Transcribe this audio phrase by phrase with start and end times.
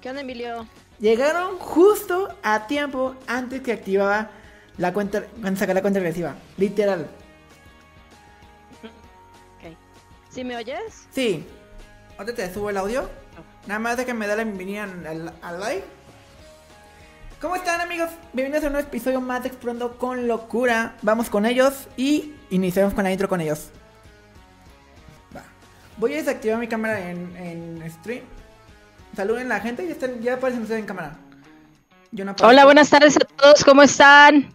[0.00, 0.66] ¿Qué onda, Emilio?
[0.98, 4.30] Llegaron justo a tiempo antes que activaba
[4.78, 6.34] la cuenta, cuando saca la cuenta regresiva.
[6.56, 7.08] Literal.
[8.82, 9.74] Ok.
[10.30, 11.06] ¿Sí me oyes?
[11.10, 11.46] Sí.
[12.18, 13.08] Ahora te subo el audio.
[13.66, 15.84] Nada más de que me da la bienvenida al, al live.
[17.40, 18.08] ¿Cómo están amigos?
[18.32, 20.96] Bienvenidos a un nuevo episodio más de Explorando con Locura.
[21.02, 23.70] Vamos con ellos y iniciamos con la intro con ellos.
[25.36, 25.42] Va.
[25.98, 28.24] Voy a desactivar mi cámara en, en stream.
[29.16, 31.16] Saluden a la gente, ya, están, ya aparecen ustedes en cámara.
[32.12, 32.34] Yo no.
[32.42, 34.54] Hola, buenas tardes a todos, ¿cómo están?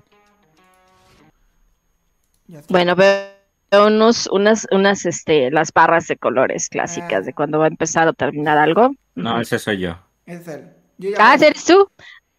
[2.48, 2.72] Ya está.
[2.72, 7.22] Bueno, veo unos, unas, unas, este, las barras de colores clásicas Ah.
[7.22, 8.94] de cuando va a empezar o terminar algo.
[9.16, 9.98] No, ese soy yo.
[10.26, 10.70] Ese es él.
[11.00, 11.36] Yo ya Ah.
[11.36, 11.90] ¿eres tú?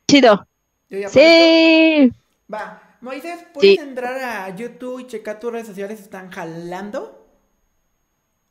[0.07, 0.47] Chido.
[0.91, 1.09] Yo ya.
[1.09, 2.13] Sí.
[2.53, 3.81] Va, Moisés, ¿puedes Sí.
[3.81, 7.27] entrar a YouTube y checar tus redes sociales están jalando?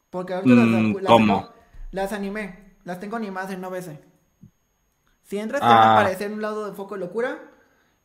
[0.09, 1.39] Porque ahorita las, Mm, las ¿cómo?
[1.39, 1.53] tengo-
[1.91, 3.89] las animé, las tengo animadas en OBS.
[5.23, 5.99] Si entras te van a Ah.
[6.01, 7.39] aparecer un lado de foco de locura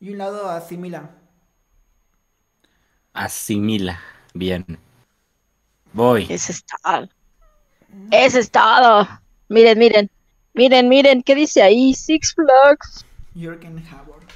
[0.01, 1.11] y un lado asimila.
[3.13, 4.01] Asimila.
[4.35, 4.65] Bien.
[5.93, 6.27] Voy.
[6.29, 7.09] Eso es todo.
[8.11, 9.09] Eso es todo.
[9.49, 10.11] Miren, miren.
[10.55, 11.95] Miren, miren, ¿qué dice ahí?
[11.95, 13.05] Six Flags.
[13.35, 14.27] Jürgen Howard.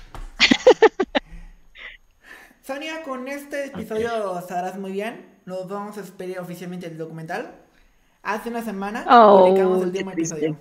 [2.63, 5.41] Sonia, con este episodio estarás muy bien.
[5.47, 7.55] Nos vamos a despedir oficialmente del documental.
[8.23, 10.59] Hace una semana Oh, publicamos el último episodio.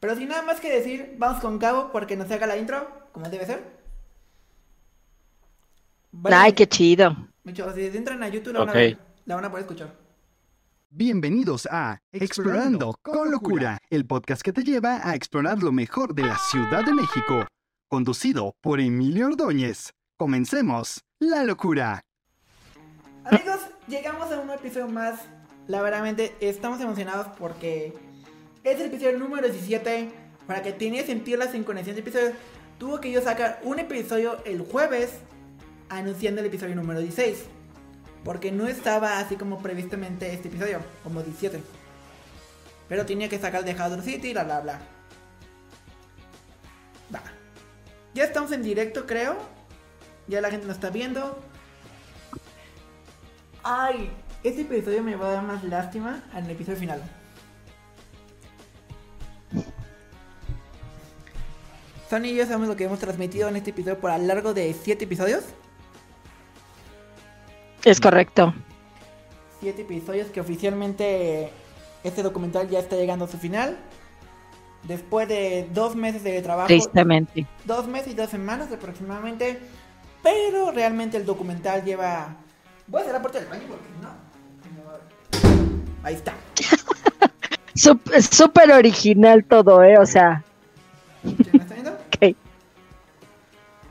[0.00, 3.28] Pero sin nada más que decir, vamos con Cabo porque nos haga la intro, como
[3.28, 3.62] debe ser.
[6.12, 7.16] Vale, Ay, qué chido.
[7.74, 8.76] Si entran a YouTube la van, a, Ok.
[8.76, 9.94] ver- la van a poder escuchar.
[10.90, 16.22] Bienvenidos a Explorando con Locura, el podcast que te lleva a explorar lo mejor de
[16.22, 17.46] la Ciudad de México,
[17.88, 19.90] conducido por Emilio Ordóñez.
[20.16, 22.00] Comencemos la locura.
[23.24, 25.20] Amigos, llegamos a un episodio más.
[25.66, 27.94] La verdaderamente estamos emocionados porque
[28.64, 30.10] es el episodio número 17.
[30.46, 32.34] Para que tenga sentido la sincronización de episodios,
[32.78, 35.12] tuvo que yo sacar un episodio el jueves
[35.88, 37.44] anunciando el episodio número 16.
[38.24, 41.62] Porque no estaba así como previstamente este episodio, como 17.
[42.88, 44.80] Pero tenía que sacar de Howard City, bla bla bla.
[47.14, 47.22] Va.
[48.12, 49.36] Ya estamos en directo, creo.
[50.26, 51.38] Ya la gente nos está viendo.
[53.62, 54.10] Ay,
[54.44, 57.02] este episodio me va a dar más lástima al episodio final.
[62.10, 64.54] Sony y yo sabemos lo que hemos transmitido en este episodio por a lo largo
[64.54, 65.44] de 7 episodios.
[67.84, 68.54] Es correcto.
[69.60, 71.50] 7 episodios que oficialmente
[72.02, 73.78] este documental ya está llegando a su final.
[74.82, 77.46] Después de dos meses de trabajo, Tristemente.
[77.64, 79.58] dos meses y dos semanas aproximadamente.
[80.22, 82.36] Pero realmente el documental lleva.
[82.86, 84.23] Voy a hacer la puerta del baño porque no.
[86.04, 86.34] Ahí está.
[87.74, 89.98] Súper original todo, ¿eh?
[89.98, 90.44] O sea,
[91.24, 91.90] ¿Sí ¿Me está viendo?
[92.14, 92.36] ok.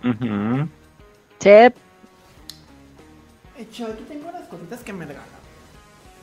[0.05, 0.69] Ujú.
[1.39, 1.49] Sí.
[3.57, 5.27] Hecho, aquí tengo unas cositas que me regalan.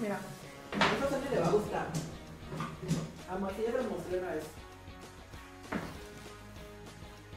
[0.00, 1.86] Mira, a esta Sonia le va a gustar.
[3.30, 4.44] A Martí ya lo mostré una vez.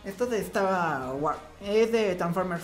[0.06, 1.12] Esto de esta.
[1.62, 2.64] Es de Transformers.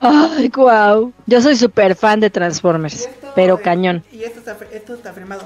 [0.00, 1.12] Ay, wow.
[1.26, 4.04] Yo soy súper fan de Transformers, esto, pero eh, cañón.
[4.12, 5.42] Y esto está, esto está firmado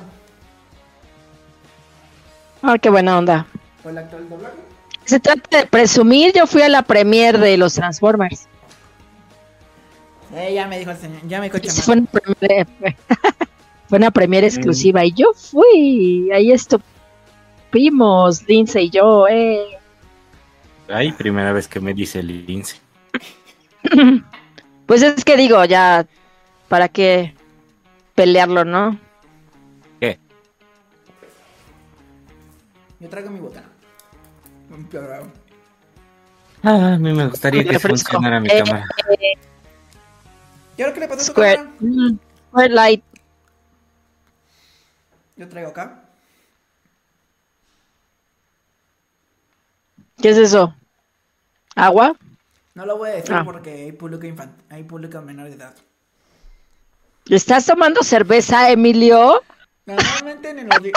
[2.62, 3.46] Ay, qué buena onda.
[3.82, 4.54] por el actual doblaje.
[5.04, 8.46] Se trata de presumir, yo fui a la premier de los Transformers.
[10.34, 11.70] Eh, ya me dijo el señor, ya me dijo el.
[11.82, 12.66] Fue una premier,
[13.88, 16.30] fue una premier exclusiva y yo fui.
[16.32, 19.26] Ahí estuvimos, Lindsay y yo.
[19.28, 19.78] Eh.
[20.88, 22.76] Ay, primera vez que me dice el lince.
[24.90, 26.04] Pues es que digo, ya,
[26.68, 27.32] ¿para qué
[28.16, 28.98] pelearlo, no?
[32.98, 33.68] Yo traigo mi botana.
[36.64, 38.10] Ah, a mí me gustaría que Refresco.
[38.10, 38.84] funcionara mi Eh, cámara.
[40.76, 41.72] ¿Y ahora qué le pasó a tu Square, cámara?
[41.78, 42.18] mm,
[42.48, 43.04] Square Light.
[45.36, 46.02] Yo traigo acá.
[50.20, 50.74] ¿Qué es eso?
[51.76, 52.16] ¿Agua?
[52.80, 53.44] No lo voy a decir Ah.
[53.44, 55.74] porque hay público infantil, hay público menor de edad.
[57.28, 59.42] ¿Estás tomando cerveza, Emilio?
[59.84, 60.90] Normalmente en di-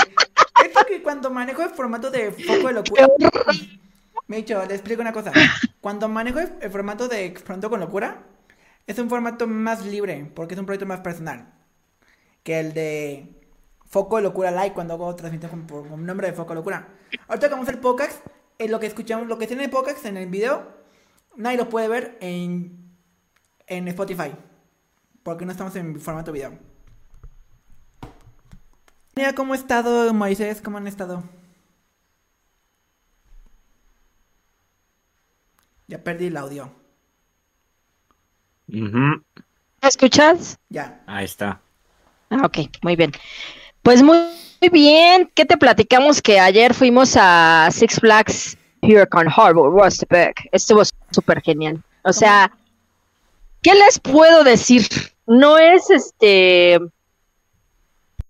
[0.65, 3.07] Esto que cuando manejo el formato de foco de locura...
[4.27, 5.33] Me he dicho, le explico una cosa.
[5.81, 8.23] Cuando manejo el, el formato de Explorando con Locura,
[8.87, 11.51] es un formato más libre, porque es un proyecto más personal.
[12.43, 13.41] Que el de
[13.87, 16.87] Foco de Locura Live, cuando hago transmisión con, con nombre de Foco de Locura.
[17.27, 18.25] Ahorita como es el podcast,
[18.57, 20.81] es lo que escuchamos, lo que tiene el podcast en el video,
[21.35, 22.91] nadie lo puede ver en,
[23.67, 24.31] en Spotify.
[25.23, 26.57] Porque no estamos en formato video.
[29.15, 30.61] Mira, ¿cómo ha estado Moisés?
[30.61, 31.23] ¿Cómo han estado?
[35.87, 36.71] Ya perdí el audio.
[38.67, 39.21] ¿Me
[39.81, 40.57] escuchas?
[40.69, 41.03] Ya.
[41.05, 41.61] Ahí está.
[42.29, 43.11] Ah, ok, muy bien.
[43.83, 44.17] Pues muy,
[44.61, 45.29] muy bien.
[45.35, 46.21] ¿Qué te platicamos?
[46.21, 50.49] Que ayer fuimos a Six Flags Hurricane Harbor, Westepec.
[50.51, 50.83] Estuvo
[51.13, 51.81] súper genial.
[52.03, 52.51] O sea,
[53.61, 54.87] ¿qué les puedo decir?
[55.25, 56.79] No es este.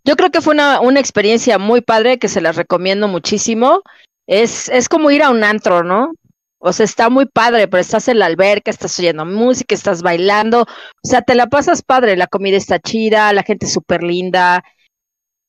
[0.05, 3.81] Yo creo que fue una, una experiencia muy padre que se las recomiendo muchísimo.
[4.27, 6.13] Es, es como ir a un antro, ¿no?
[6.59, 10.61] O sea, está muy padre, pero estás en la alberca, estás oyendo música, estás bailando.
[10.61, 14.63] O sea, te la pasas padre, la comida está chida, la gente es súper linda.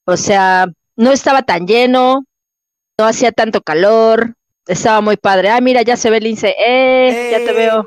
[0.06, 0.66] O sea,
[0.96, 2.24] no estaba tan lleno,
[2.98, 4.34] no hacía tanto calor,
[4.66, 5.50] estaba muy padre.
[5.50, 6.54] Ah, mira, ya se ve el lince.
[6.58, 7.54] Eh, ya te ¡Eh!
[7.54, 7.86] veo.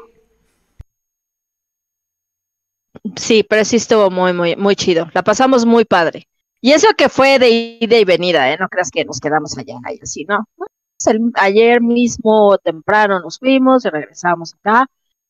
[3.15, 5.07] Sí, pero sí estuvo muy, muy, muy chido.
[5.13, 6.27] La pasamos muy padre.
[6.61, 8.57] Y eso que fue de ida y venida, ¿eh?
[8.59, 10.45] No creas que nos quedamos allá y así, ¿no?
[10.55, 10.69] Pues
[11.07, 14.87] el- ayer mismo temprano nos fuimos y regresamos acá.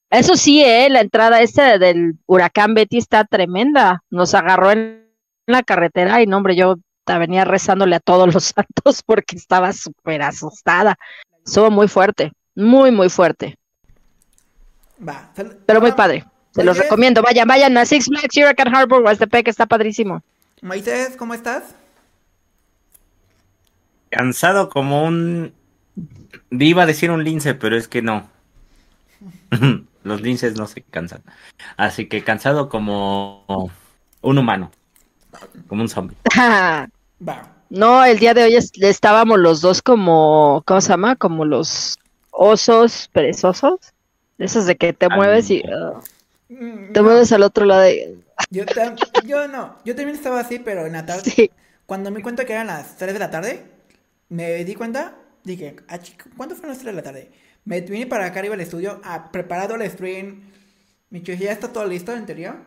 [0.09, 0.89] Eso sí, ¿eh?
[0.89, 4.03] La entrada esta del huracán Betty está tremenda.
[4.09, 5.05] Nos agarró en
[5.45, 10.21] la carretera y no, hombre, yo venía rezándole a todos los santos porque estaba súper
[10.21, 10.97] asustada.
[11.47, 13.55] Estuvo muy fuerte, muy, muy fuerte,
[15.07, 15.31] Va.
[15.65, 16.25] pero muy Ah, padre.
[16.53, 17.21] Se los recomiendo.
[17.21, 20.21] Vayan, vayan a Six Flags Hurricane Harbor, Westepec, está padrísimo.
[20.61, 21.75] Moisés, ¿cómo estás?
[24.09, 25.53] Cansado como un...
[26.51, 28.29] Iba a decir un lince, pero es que no.
[30.03, 31.21] Los linces no se cansan.
[31.75, 33.71] Así que cansado como
[34.21, 34.71] un humano.
[35.67, 36.17] Como un zombie.
[36.35, 37.56] Va.
[37.69, 41.15] No, el día de hoy es- estábamos los dos como, ¿cómo se llama?
[41.15, 41.97] Como los
[42.31, 43.79] osos perezosos.
[44.37, 45.99] Esos de que te mueves y ah,
[46.49, 47.81] Mm, te no, mueves al otro lado.
[47.81, 48.19] de-
[48.51, 49.77] Yo, no.
[49.83, 51.23] Yo también estaba así, pero en la tarde.
[51.35, 51.51] Sí.
[51.85, 53.65] Cuando me di cuenta que eran las 3 de la tarde,
[54.29, 57.31] me di cuenta, dije, ah, chico, ¿cuándo fueron las 3 de la tarde?
[57.65, 60.51] Me vine para acá arriba al estudio, ah, preparado el stream.
[61.09, 62.61] Mi chico, ya está todo listo en teoría.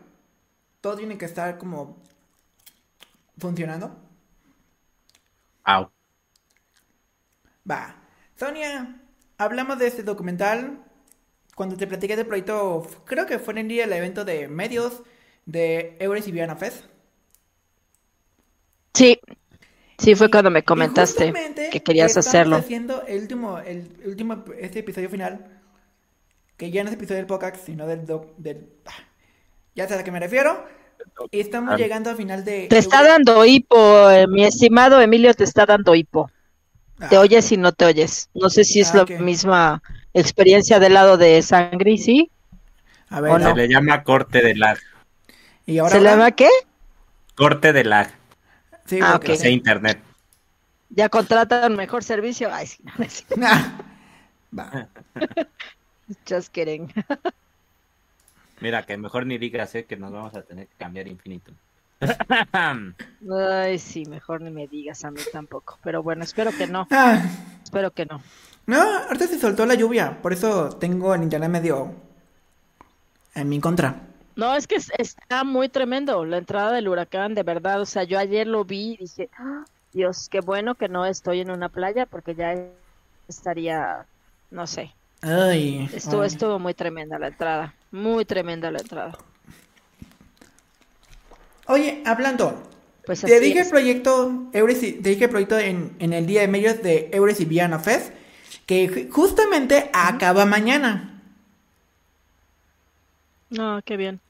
[0.80, 1.96] Todo tiene que estar como
[3.38, 3.96] funcionando.
[5.74, 5.90] Au.
[7.70, 7.96] Va.
[8.36, 9.00] Sonia,
[9.38, 10.84] hablamos de este documental.
[11.54, 15.02] Cuando te platiqué del proyecto, creo que fue en el día del evento de medios
[15.46, 16.84] de Eures y Viana Fest.
[18.94, 19.20] Sí,
[19.98, 21.32] sí fue Y- cuando me comentaste
[21.70, 22.56] que querías estamos hacerlo.
[22.56, 25.60] haciendo el último, el último, este episodio final,
[26.56, 29.04] que ya no es episodio del podcast, sino del, doc- del, ah,
[29.74, 30.64] ya sabes a qué me refiero.
[31.30, 31.76] Y estamos Ah.
[31.76, 32.66] llegando al final de.
[32.68, 36.30] Te está dando hipo, eh, mi estimado Emilio, te está dando hipo.
[37.08, 38.28] Te Ah, oyes y no te oyes.
[38.34, 39.82] No sé si es Ah, la misma
[40.12, 42.30] experiencia del lado de Sangri, ¿sí?
[43.08, 43.54] A ver, ¿O Se no?
[43.56, 44.78] le llama corte de lag.
[45.66, 45.92] y ahora.
[45.92, 46.48] ¿Se le llama qué?
[47.36, 48.10] Corte de lag.
[48.86, 49.38] Sí, Ah, porque- ok.
[49.38, 50.02] Hace internet.
[50.90, 52.50] Ya contratan mejor servicio.
[52.52, 53.72] Ay, sí, no, sí, Ah,
[54.58, 54.88] Va.
[56.28, 56.92] just kidding.
[58.60, 61.52] Mira, que mejor ni digas eh, que nos vamos a tener que cambiar infinito.
[63.30, 65.78] Ay, sí, mejor ni me digas a mí tampoco.
[65.82, 66.86] Pero bueno, espero que no.
[66.90, 67.22] Ah,
[67.62, 68.20] Espero que no.
[68.66, 71.92] no, ahorita se soltó la lluvia, por eso tengo el internet medio
[73.34, 73.94] en mi contra.
[74.36, 77.80] No, es que es- está muy tremendo la entrada del huracán, de verdad.
[77.80, 81.40] O sea, yo ayer lo vi y dije, "Ah, Dios, qué bueno que no estoy
[81.40, 82.54] en una playa porque ya
[83.28, 84.06] estaría,
[84.50, 84.92] no sé.
[85.22, 85.88] Ay.
[85.92, 86.28] Estuvo, ay.
[86.28, 87.74] estuvo muy tremenda la entrada.
[87.90, 89.18] Muy tremenda la entrada.
[91.66, 92.62] Oye, hablando,
[93.06, 96.82] Pues te dije el proyecto te dije el proyecto en, en el día de medios
[96.82, 98.12] de Eures y Viana Fest,
[98.66, 101.20] que ju- justamente acaba mañana.
[103.50, 104.20] No, qué bien.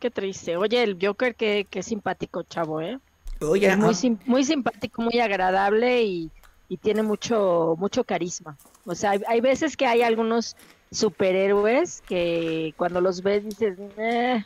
[0.00, 0.56] Qué triste.
[0.56, 2.98] Oye, el Joker, qué, qué simpático, chavo, ¿eh?
[3.40, 6.30] Oye, Es muy, ah, sim- muy simpático, muy agradable y,
[6.68, 8.56] y tiene mucho, mucho carisma.
[8.84, 10.56] O sea, hay, hay veces que hay algunos
[10.90, 14.44] superhéroes que cuando los ves dices, "Eh",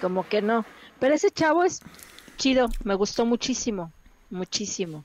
[0.00, 0.64] como que no.
[0.98, 1.80] Pero ese chavo es
[2.36, 3.92] chido, me gustó muchísimo,
[4.30, 5.04] muchísimo.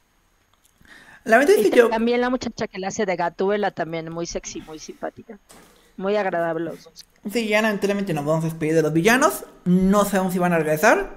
[1.24, 4.12] la verdad es Y que yo, también la muchacha que le hace de Gatúbela también,
[4.12, 5.38] muy sexy, muy simpática.
[5.98, 7.06] Muy agradable los dos.
[7.32, 9.46] sí, ya lamentablemente nos vamos a despedir de los villanos.
[9.66, 11.16] No sabemos si van a regresar.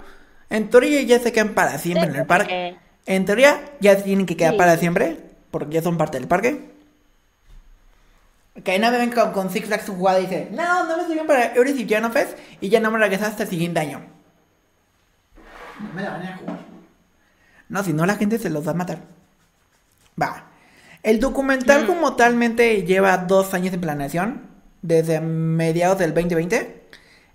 [0.50, 2.76] En teoría ya se quedan para siempre en el parque.
[3.06, 4.58] En teoría ya tienen que quedar Sí.
[4.58, 5.16] para siempre,
[5.54, 6.68] porque ya son parte del parque.
[8.64, 11.02] Que no me ven con, con Six Flags su jugada y dice, no, no me
[11.02, 13.78] estoy bien para Euros y Piano Fest y ya no me regresas hasta el siguiente
[13.78, 14.00] año.
[15.78, 16.58] No me la van a jugar.
[17.68, 18.99] No, si no la gente se los va a matar.
[20.20, 20.46] Va.
[21.04, 24.42] El documental como talmente lleva dos años en planeación,
[24.82, 26.82] desde mediados del 2020.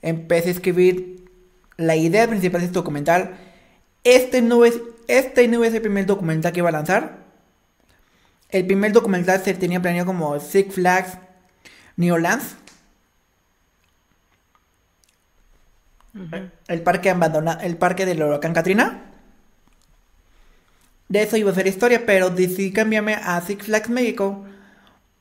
[0.01, 1.25] Empecé a escribir
[1.77, 3.37] la idea principal de este documental.
[4.03, 7.28] Este no es este no es el primer documental que iba a lanzar.
[8.49, 11.17] El primer documental se tenía planeado como Six Flags
[11.97, 12.55] New Orleans.
[16.67, 19.03] El parque abandonado, el parque del huracán Katrina.
[21.07, 24.45] De eso iba a ser historia, pero decidí cambiarme a Six Flags México.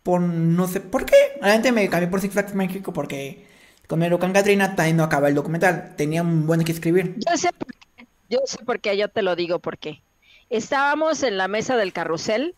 [0.03, 1.17] Por no sé por qué.
[1.43, 3.47] Realmente me cambié por Six Flags México porque
[3.87, 5.95] con el huracán Katrina también no acaba el documental.
[5.97, 7.17] Tenía un buen que escribir.
[7.19, 10.01] Yo sé por qué, yo sé por qué, yo te lo digo por qué.
[10.49, 12.55] Estábamos en la mesa del carrusel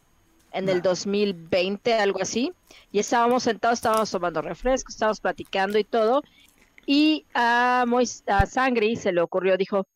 [0.52, 2.52] en el 2020, algo así,
[2.92, 6.23] y estábamos sentados, estábamos tomando refrescos, estábamos platicando y todo,
[6.87, 9.87] y a, Mois, a Sangri se le ocurrió, dijo,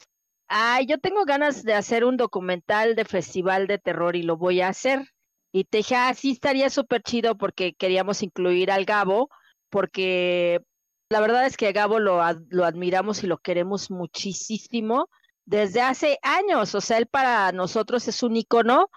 [0.49, 4.61] ay, yo tengo ganas de hacer un documental de festival de terror y lo voy
[4.61, 5.09] a hacer.
[5.53, 9.29] Y te dije, ah, sí, estaría súper chido porque queríamos incluir al Gabo,
[9.71, 10.61] porque
[11.09, 15.09] la verdad es que a Gabo lo, lo admiramos y lo queremos muchísimo
[15.47, 16.75] desde hace años.
[16.75, 18.89] O sea, él para nosotros es un icono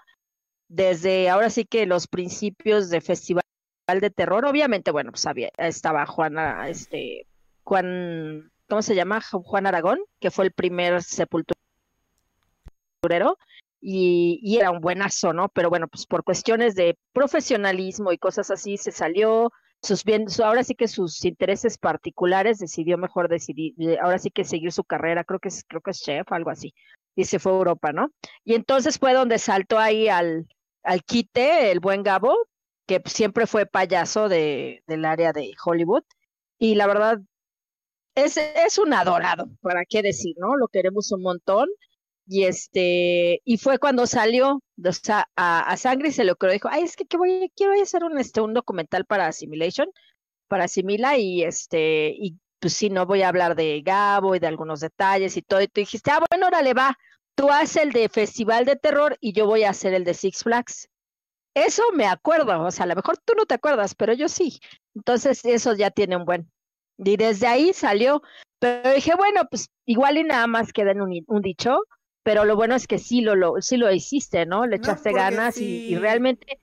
[0.68, 3.42] desde ahora sí que los principios de festival
[4.00, 4.44] de terror.
[4.44, 7.26] Obviamente, bueno, pues había, estaba Juana, este,
[7.64, 9.20] Juan, ¿cómo se llama?
[9.20, 11.56] Juan Aragón, que fue el primer sepulturero.
[13.80, 15.48] Y, era un buenazo, ¿no?
[15.50, 20.64] Pero bueno, pues por cuestiones de profesionalismo y cosas así se salió, sus bien, ahora
[20.64, 25.38] sí que sus intereses particulares decidió mejor decidir, ahora sí que seguir su carrera, creo
[25.38, 26.74] que es, creo que es chef, algo así,
[27.14, 28.10] y se fue a Europa, ¿no?
[28.44, 30.48] Y entonces fue donde saltó ahí al,
[30.82, 32.36] al quite, el buen Gabo,
[32.86, 36.04] que siempre fue payaso de, del área de Hollywood,
[36.58, 37.18] y la verdad
[38.14, 40.56] es, es un adorado, para qué decir, ¿no?
[40.56, 41.68] Lo queremos un montón,
[42.26, 44.62] y este, y fue cuando salió,
[45.36, 48.18] a, a Sangre se le ocurrió, dijo, ay, es que, que voy, quiero hacer un,
[48.18, 49.88] este, un documental para Assimilation,
[50.48, 54.46] para Asimila, y este, y pues sí, no voy a hablar de Gabo y de
[54.46, 56.96] algunos detalles y todo, y tú dijiste, ah, bueno, órale, va,
[57.38, 60.42] tú haces el de Festival de Terror y yo voy a hacer el de Six
[60.42, 60.88] Flags.
[61.54, 64.58] Eso me acuerdo, o sea, a lo mejor tú no te acuerdas, pero yo sí.
[64.96, 66.50] Entonces, eso ya tiene un buen.
[66.98, 68.22] Y desde ahí salió,
[68.58, 71.78] pero dije, bueno, pues igual y nada más queda en un, un dicho,
[72.24, 74.66] pero lo bueno es que sí lo, lo, sí lo hiciste, ¿no?
[74.66, 75.96] Le echaste No, ganas y, y sí.
[75.96, 76.60] realmente...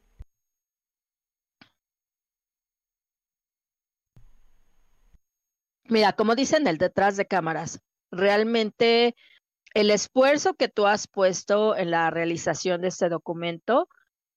[5.85, 7.79] Mira, como dicen el detrás de cámaras,
[8.11, 9.15] realmente
[9.75, 13.89] el esfuerzo que tú has puesto en la realización de este documento,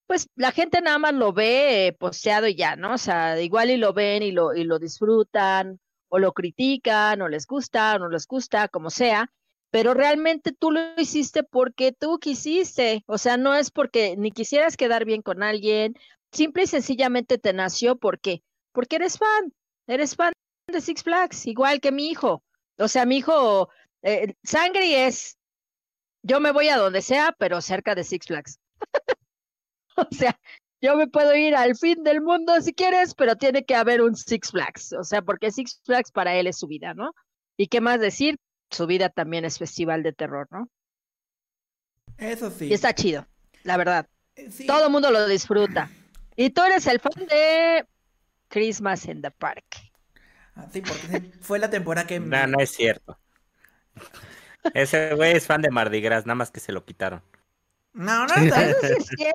[0.06, 2.94] pues la gente nada más lo ve eh, posteado y ya, ¿no?
[2.94, 7.28] O sea, igual y lo ven y lo, y lo disfrutan, o lo critican, o
[7.28, 9.30] les gusta, o no les gusta, como sea,
[9.70, 14.76] pero realmente tú lo hiciste porque tú quisiste, o sea, no es porque ni quisieras
[14.76, 15.94] quedar bien con alguien,
[16.32, 18.42] simple y sencillamente te nació porque,
[18.72, 19.54] porque eres fan,
[19.86, 20.32] eres fan
[20.66, 22.42] de Six Flags, igual que mi hijo.
[22.78, 23.68] O sea, mi hijo,
[24.02, 25.36] eh, sangre es,
[26.22, 28.58] yo me voy a donde sea, pero cerca de Six Flags.
[29.96, 30.38] o sea,
[30.80, 34.16] yo me puedo ir al fin del mundo si quieres, pero tiene que haber un
[34.16, 34.92] Six Flags.
[34.92, 37.12] O sea, porque Six Flags para él es su vida, ¿no?
[37.56, 38.36] ¿Y qué más decir?
[38.70, 40.68] Su vida también es festival de terror, ¿no?
[42.18, 42.66] Eso sí.
[42.66, 43.26] Y está chido,
[43.62, 44.08] la verdad.
[44.36, 44.66] Eh, sí.
[44.66, 45.90] Todo el mundo lo disfruta.
[46.36, 47.86] Y tú eres el fan de
[48.48, 49.64] Christmas in the Park.
[50.54, 52.20] Ah, sí, porque fue la temporada que...
[52.20, 53.18] No, no es cierto.
[54.74, 57.22] Ese güey es fan de Mardi Gras, nada más que se lo quitaron.
[57.92, 59.34] No, no, Eso no.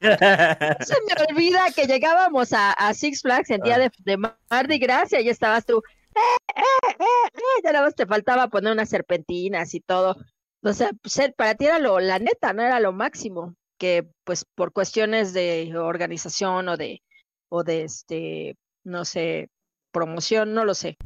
[0.84, 5.12] se me olvida que llegábamos a, a Six Flags el día de, de Mardi Gras
[5.12, 5.82] y ahí estabas tú.
[6.14, 6.20] "Eh,
[6.56, 6.94] eh, eh,
[7.34, 10.16] eh", ya nada más te faltaba poner unas serpentinas y todo.
[10.62, 13.54] O sea, pues, para ti era lo, la neta, no era lo máximo.
[13.78, 17.02] Que pues por cuestiones de organización o de,
[17.48, 19.50] o de este, no sé,
[19.92, 20.96] promoción, no lo sé.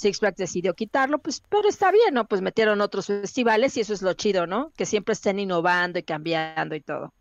[0.00, 2.26] Six Flags decidió quitarlo, pues, pero está bien, ¿no?
[2.28, 4.72] Pues metieron otros festivales y eso es lo chido, ¿no?
[4.76, 7.14] Que siempre estén innovando y cambiando y todo.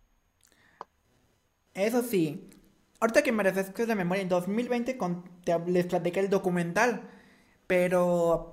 [1.73, 2.49] Eso sí.
[2.99, 7.09] Ahorita que me refresco la memoria, en 2020 con- te- les platiqué el documental,
[7.67, 8.49] pero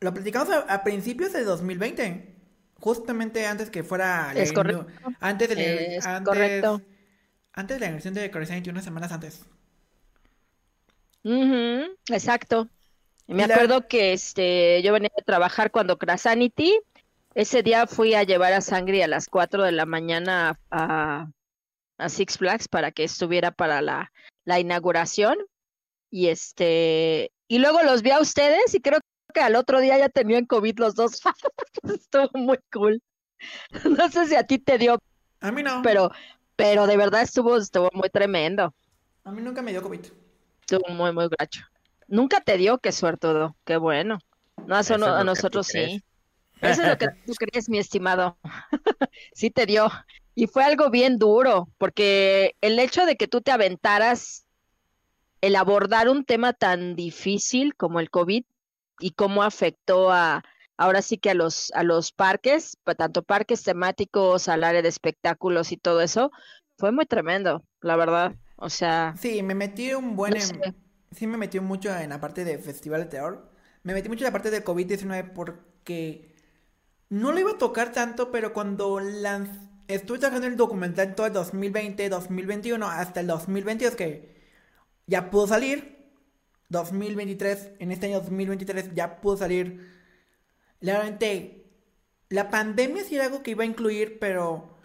[0.00, 2.36] lo platicamos a, a principios de 2020,
[2.80, 4.86] justamente antes que fuera Es correcto.
[5.20, 5.62] antes de la,
[5.96, 6.82] Es antes, correcto.
[7.52, 9.44] antes de la inauguración de Coruscant, unas semanas antes.
[11.24, 12.68] Exacto.
[13.26, 16.78] Me la- acuerdo que este, yo venía a trabajar cuando Krasanity.
[17.34, 21.28] Ese día fui a llevar a Sangre a las 4 de la mañana a,
[21.98, 24.12] a Six Flags para que estuviera para la,
[24.44, 25.36] la inauguración.
[26.10, 28.98] Y este, y luego los vi a ustedes y creo
[29.34, 31.20] que al otro día ya tenían COVID los dos.
[31.82, 33.02] Estuvo muy cool.
[33.84, 34.98] No sé si a ti te dio,
[35.40, 35.82] A mí no.
[35.82, 36.10] pero,
[36.56, 38.74] pero de verdad estuvo, estuvo muy tremendo.
[39.24, 40.00] A mí nunca me dio COVID.
[40.70, 41.62] Estuvo muy, muy gacho.
[42.08, 44.18] Nunca te dio, qué suertudo, qué bueno.
[44.66, 45.72] No, a, Eso no- que nosotros sí.
[45.72, 46.02] crees.
[46.60, 48.36] Eso es lo que tú crees, mi estimado.
[49.32, 49.90] sí te dio.
[50.34, 54.46] Y fue algo bien duro, porque el hecho de que tú te aventaras
[55.40, 58.44] el abordar un tema tan difícil como el COVID
[59.00, 60.42] y cómo afectó a,
[60.76, 65.72] ahora sí que a los, a los parques, tanto parques temáticos, al área de espectáculos
[65.72, 66.30] y todo eso,
[66.76, 68.34] fue muy tremendo, la verdad.
[68.60, 69.14] O sea.
[69.18, 70.34] Sí, me metí un buen.
[71.12, 73.50] sí, me metí mucho en la parte de Festival de Terror.
[73.84, 76.34] Me metí mucho en la parte de COVID-19 porque
[77.08, 78.98] no lo iba a tocar tanto, pero cuando
[79.86, 84.36] estuve trabajando en el documental todo el 2020, 2021, hasta el 2022 que
[85.06, 85.96] ya pudo salir.
[86.70, 89.88] 2023, en este año 2023 ya pudo salir.
[90.80, 91.64] Realmente,
[92.28, 94.76] la pandemia sí era algo que iba a incluir, pero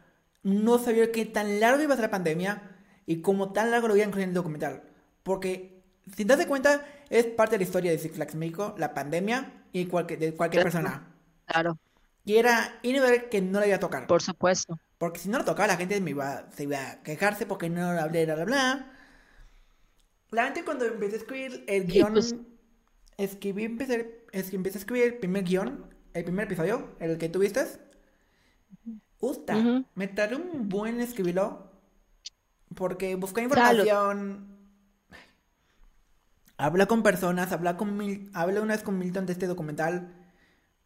[0.43, 2.72] no sabía qué tan largo iba a ser la pandemia
[3.05, 4.83] y como tan largo lo iba a incluir en el documental.
[5.23, 5.81] Porque,
[6.15, 9.65] si te das cuenta, es parte de la historia de Six Flags México, la pandemia
[9.71, 11.07] y cualquier, de cualquier persona.
[11.45, 11.77] Claro.
[12.25, 14.07] Y era inevitable que no la iba a tocar.
[14.07, 14.79] Por supuesto.
[14.97, 17.85] Porque si no lo tocaba, la gente me iba, se iba a quejarse porque no
[17.89, 18.91] hablé, bla, bla, bla.
[20.31, 22.35] La gente cuando empecé a escribir el guion, pues
[23.17, 27.65] escribí, empecé, empecé a escribir el primer guion, el primer episodio, el que tuviste.
[29.19, 31.72] Usta, me tardé un buen escribirlo
[32.75, 34.47] porque busqué información.
[36.57, 40.13] Habla con personas, habla con Mil habla una vez con Milton de este documental.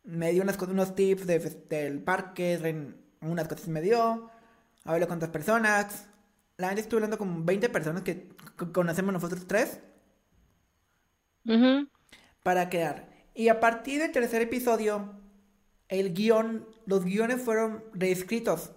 [0.03, 1.39] Me dio unas, unos tips de,
[1.69, 4.29] del parque, unas cosas me dio.
[4.85, 6.07] Hablé con otras personas.
[6.55, 8.29] La gente estuvo hablando con 20 personas que
[8.73, 9.81] conocemos nosotros tres.
[12.43, 13.09] Para quedar.
[13.35, 15.13] Y a partir del tercer episodio,
[15.89, 18.71] el guion, los guiones fueron reescritos.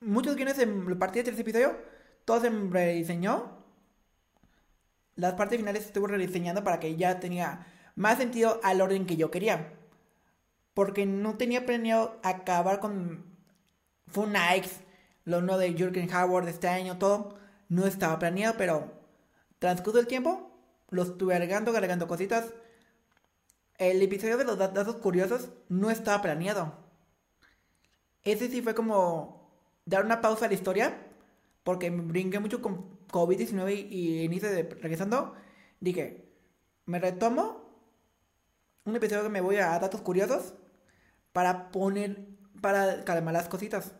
[0.00, 1.76] Muchos guiones en la parte del tercer episodio,
[2.24, 3.58] todo se rediseñó.
[5.16, 9.30] Las partes finales estuvo rediseñando para que ya tenía más sentido al orden que yo
[9.30, 9.74] quería.
[10.74, 13.24] Porque no tenía planeado acabar con
[14.06, 14.80] Fun Nights,
[15.24, 17.36] lo uno de Jürgen Howard de este año, todo.
[17.68, 18.92] No estaba planeado, pero
[19.58, 20.50] transcurso el tiempo,
[20.90, 22.52] lo estuve agregando, agregando cositas
[23.78, 26.74] el episodio de los datos curiosos no estaba planeado.
[28.24, 29.37] Ese sí fue como
[29.88, 31.06] dar una pausa a la historia,
[31.64, 35.34] porque me brinqué mucho con COVID-19 y inicio de regresando.
[35.80, 36.28] Dije,
[36.86, 37.68] me retomo
[38.84, 40.54] un episodio que me voy a datos curiosos
[41.32, 42.26] para poner,
[42.60, 43.94] para calmar las cositas,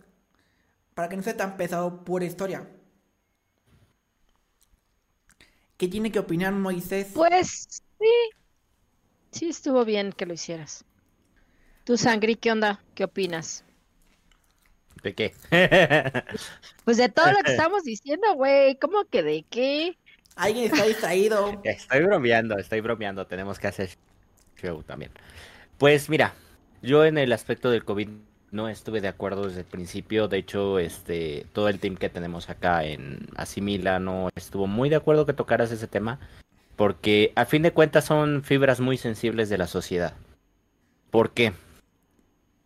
[0.95, 2.69] para que no sea tan pesado pura historia.
[5.77, 7.11] ¿Qué tiene que opinar Moisés?
[7.15, 8.39] Pues sí,
[9.31, 10.85] Sí, estuvo bien que lo hicieras.
[11.85, 12.83] Tú, Sangri, ¿qué onda?
[12.95, 13.65] ¿Qué opinas?
[15.03, 15.35] ¿De qué?
[16.85, 18.77] pues de todo lo que estamos diciendo, güey.
[18.77, 19.97] ¿Cómo que de qué?
[20.37, 21.61] Alguien está distraído.
[21.65, 23.27] Estoy bromeando, estoy bromeando.
[23.27, 23.91] Tenemos que hacer
[24.61, 25.11] show también.
[25.79, 26.35] Pues mira,
[26.83, 28.09] yo en el aspecto del COVID
[28.51, 30.29] no estuve de acuerdo desde el principio.
[30.29, 34.97] De hecho, este, todo el team que tenemos acá en Asimila no estuvo muy de
[34.97, 36.19] acuerdo que tocaras ese tema
[36.79, 40.15] porque a fin de cuentas son fibras muy sensibles de la sociedad.
[41.11, 41.53] ¿Por qué?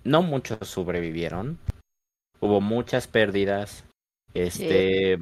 [0.05, 1.59] No muchos sobrevivieron.
[2.43, 3.85] Hubo muchas pérdidas.
[4.35, 5.19] Este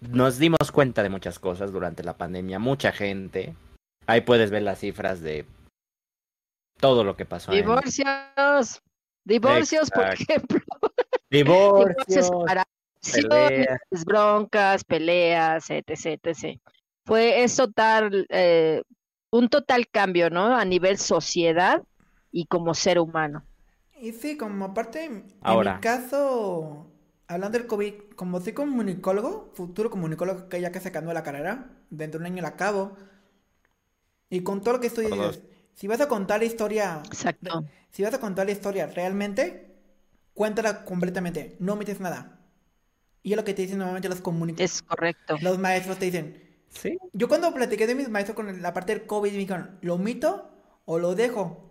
[0.00, 3.56] nos dimos cuenta de muchas cosas durante la pandemia, mucha gente.
[4.06, 5.44] Ahí puedes ver las cifras de
[6.78, 7.50] todo lo que pasó.
[7.50, 8.80] Divorcios.
[9.24, 10.60] Divorcios, por ejemplo.
[11.30, 12.30] Divorcios.
[13.02, 16.60] Divorcios broncas, peleas, etc, etc
[17.08, 18.82] fue es total, eh,
[19.32, 20.54] un total cambio, ¿no?
[20.54, 21.82] A nivel sociedad
[22.30, 23.44] y como ser humano.
[24.00, 26.90] Y sí, como parte, en mi caso,
[27.26, 31.70] hablando del COVID, como soy comunicólogo, futuro comunicólogo que ya que se cambió la carrera,
[31.90, 32.96] dentro de un año la acabo,
[34.30, 35.06] y con todo lo que estoy
[35.74, 37.64] si vas a contar la historia, Exacto.
[37.90, 39.76] si vas a contar la historia realmente,
[40.34, 42.40] cuéntala completamente, no omites nada.
[43.22, 44.74] Y es lo que te dicen normalmente los comunicadores.
[44.74, 45.36] Es correcto.
[45.40, 46.42] Los maestros te dicen,
[47.12, 50.50] yo cuando platiqué de mis maestros con la parte del COVID, me dijeron, ¿lo omito
[50.84, 51.67] o lo dejo?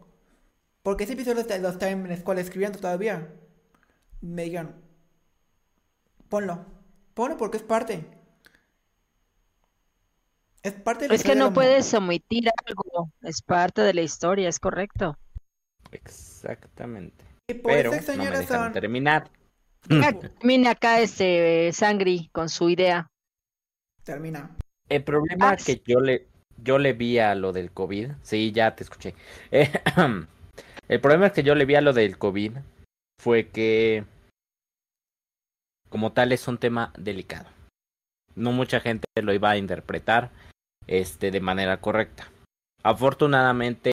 [0.87, 3.27] Porque ese episodio lo está, en la escuela escribiendo todavía.
[4.21, 4.73] Me dijeron,
[6.29, 6.65] ponlo.
[7.13, 8.07] Ponlo porque es parte.
[10.63, 13.11] Es parte de la Es que no puedes omitir algo.
[13.21, 15.17] Es parte de la historia, es correcto.
[15.91, 17.25] Exactamente.
[17.49, 19.29] Y por Pero no me dejan terminar.
[20.39, 23.11] Termina acá este Sangri con su idea.
[24.05, 24.55] Termina.
[24.87, 26.29] El problema ah, que yo le,
[26.63, 29.15] yo le vi a lo del COVID, sí, ya te escuché.
[29.51, 29.69] Eh,
[30.87, 32.53] el problema que yo le vi a lo del COVID
[33.21, 34.05] fue que,
[35.89, 37.49] como tal, es un tema delicado.
[38.35, 40.31] No mucha gente lo iba a interpretar
[40.85, 42.31] este, de manera correcta.
[42.83, 43.91] Afortunadamente,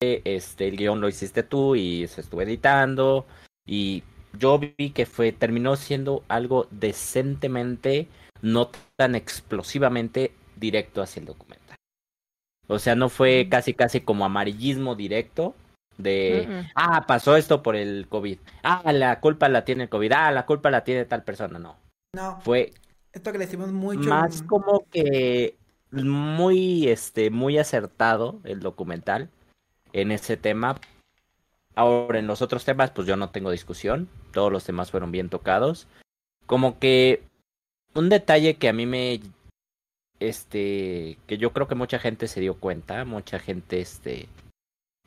[0.00, 3.26] este, el guion lo hiciste tú y se estuvo editando
[3.66, 4.02] y
[4.38, 8.08] yo vi que fue, terminó siendo algo decentemente,
[8.40, 11.59] no tan explosivamente directo hacia el documental.
[12.70, 15.54] O sea, no fue casi casi como amarillismo directo
[15.98, 16.66] de, Mm, mm.
[16.76, 20.46] ah, pasó esto por el COVID, ah, la culpa la tiene el COVID, ah, la
[20.46, 21.76] culpa la tiene tal persona, no.
[22.14, 22.72] No, Fue
[23.12, 24.08] esto que le decimos mucho.
[24.08, 25.56] más como que
[25.90, 29.28] muy este muy acertado el documental
[29.92, 30.80] en ese tema.
[31.74, 34.08] Ahora en los otros temas pues yo no tengo discusión.
[34.32, 35.88] Todos los temas fueron bien tocados.
[36.46, 37.22] Como que
[37.94, 39.20] un detalle que a mí me
[40.20, 44.28] este que yo creo que mucha gente se dio cuenta mucha gente este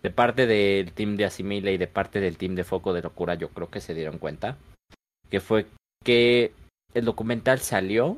[0.02, 3.36] de parte del team de Asimila y de parte del team de Foco de Locura
[3.36, 4.58] yo creo que se dieron cuenta
[5.30, 5.68] que fue
[6.04, 6.54] que
[6.94, 8.18] el documental salió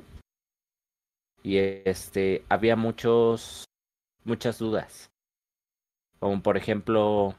[1.44, 3.66] y este había muchos
[4.24, 5.12] muchas dudas.
[6.20, 7.36] Como por ejemplo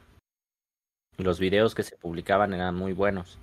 [1.17, 3.39] los videos que se publicaban eran muy buenos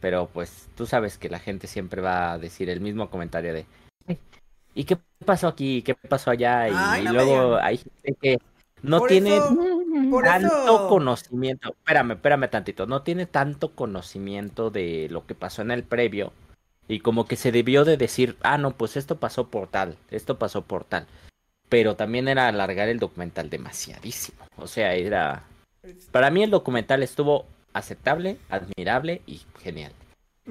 [0.00, 3.66] pero pues tú sabes que la gente siempre va a decir el mismo comentario de
[4.76, 5.82] ¿y qué pasó aquí?
[5.82, 6.68] ¿qué pasó allá?
[6.68, 8.38] y, Ay, no me luego hay gente que
[8.82, 9.56] no Por tiene eso-
[10.22, 11.70] tanto eso- conocimiento.
[11.70, 12.86] Espérame, espérame tantito.
[12.86, 16.32] No tiene tanto conocimiento de lo que pasó en el previo.
[16.88, 20.38] Y como que se debió de decir, ah, no, pues esto pasó por tal, esto
[20.38, 21.06] pasó por tal.
[21.68, 24.38] Pero también era alargar el documental demasiadísimo.
[24.56, 25.42] O sea, era...
[26.12, 29.90] Para mí el documental estuvo aceptable, admirable y genial.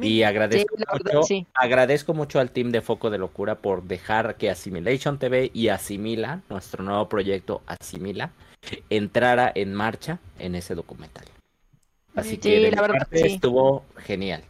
[0.02, 1.48] Y agradezco Sí, la verdad, mucho, sí.
[1.54, 6.42] agradezco mucho al team de Foco de Locura por dejar que Assimilation TV y Asimila,
[6.50, 8.32] nuestro nuevo proyecto Asimila,
[8.90, 11.26] entrara en marcha en ese documental.
[12.16, 13.28] Así Sí, que de la mi verdad, parte sí.
[13.36, 14.44] estuvo genial.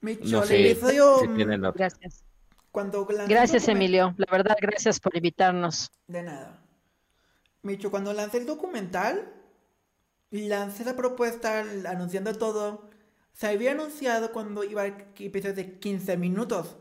[0.00, 1.26] Micho, No el sé episodio, si.
[1.74, 2.24] Gracias.
[2.70, 4.14] cuando el Gracias, Emilio.
[4.16, 5.90] La verdad, gracias por invitarnos.
[6.08, 6.58] De nada.
[7.62, 9.32] Micho, cuando lancé el documental,
[10.30, 12.90] lancé la propuesta anunciando todo.
[13.42, 16.76] Se había anunciado cuando iba a episodios de 15 minutos.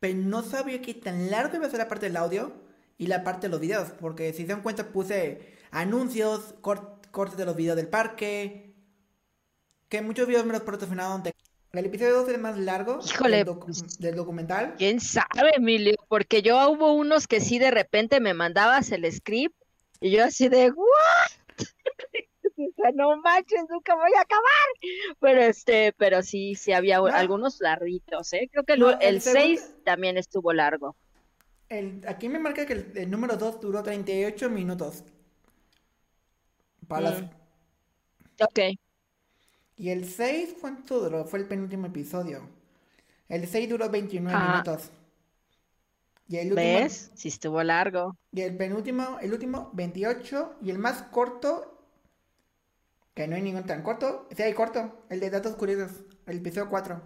[0.00, 2.52] Pero no sabía que tan largo iba a ser la parte del audio
[2.98, 3.90] y la parte de los videos.
[4.00, 8.74] Porque si se dan cuenta puse anuncios, cort- cortes de los videos del parque.
[9.88, 11.22] Que muchos videos me los patrocinaron.
[11.22, 11.32] de-
[11.70, 14.74] El episodio 2 es el más largo Híjole, del, docu- pues- del documental.
[14.76, 15.94] ¿Quién sabe, Emilio?
[16.08, 19.54] Porque yo hubo unos que sí de repente me mandabas el script
[20.00, 21.66] y yo así de, ¿what?
[22.56, 25.16] Sea, no manches, nunca voy a acabar.
[25.20, 27.06] Pero este, pero sí, sí había No.
[27.06, 28.48] algunos larguitos, ¿eh?
[28.52, 30.94] Creo que el, No, el el segundo- 6 también estuvo largo.
[31.68, 35.02] El- aquí me marca que el, número 2 duró 38 minutos.
[36.86, 37.30] Para las- Mm.
[38.42, 38.58] Ok.
[39.76, 41.24] Y el 6, ¿cuánto duró?
[41.24, 42.48] Fue el penúltimo episodio.
[43.28, 44.50] El 6 duró 29 Ah.
[44.52, 44.90] minutos.
[46.28, 47.10] Y el último, ¿Ves?
[47.14, 48.16] Sí estuvo largo.
[48.32, 50.54] y el penúltimo, el último, 28.
[50.62, 51.73] Y el más corto,
[53.14, 54.28] que no hay ningún tan corto.
[54.36, 55.04] Sí, hay corto.
[55.08, 56.04] El de datos curiosos.
[56.26, 57.02] El episodio 4.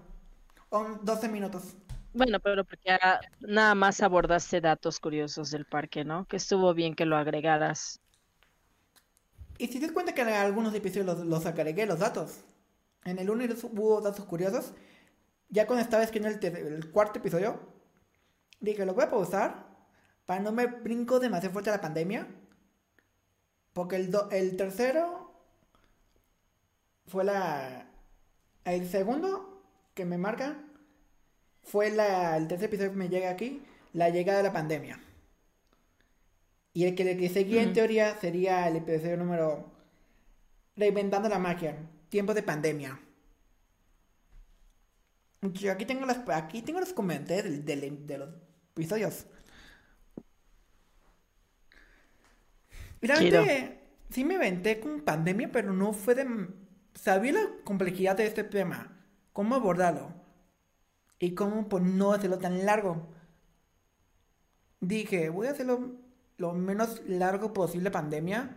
[0.71, 1.77] Son 12 minutos.
[2.12, 2.99] Bueno, pero porque
[3.40, 6.27] nada más abordaste datos curiosos del parque, ¿no?
[6.27, 8.01] Que estuvo bien que lo agregaras.
[9.59, 12.44] Y si te das cuenta que en algunos episodios los, los agregué los datos.
[13.05, 14.73] En el 1 hubo datos curiosos.
[15.51, 17.61] Ya cuando estaba escribiendo el, el cuarto episodio,
[18.61, 19.66] dije, lo voy a pausar
[20.27, 22.29] para no me brinco demasiado fuerte a la pandemia.
[23.73, 25.28] Porque el, do- el tercero
[27.09, 27.87] fue la...
[28.64, 29.62] El segundo
[29.94, 30.59] que me marca
[31.62, 32.37] fue la...
[32.37, 35.01] El tercer episodio que me llega aquí, la llegada de la pandemia.
[36.73, 39.79] Y el que, el que seguía en teoría sería el episodio número
[40.79, 41.77] Reinventando la magia,
[42.09, 43.01] tiempos de pandemia.
[45.42, 48.29] Yo aquí tengo las aquí tengo los comentarios de, los
[48.77, 49.27] episodios.
[53.01, 56.49] Realmente sí me aventé con pandemia, pero no fue de
[56.98, 58.96] sabía la complejidad de este tema,
[59.32, 60.12] cómo abordarlo
[61.18, 63.08] y cómo pues, no hacerlo tan largo.
[64.80, 65.96] Dije, voy a hacerlo
[66.37, 68.56] lo menos largo posible pandemia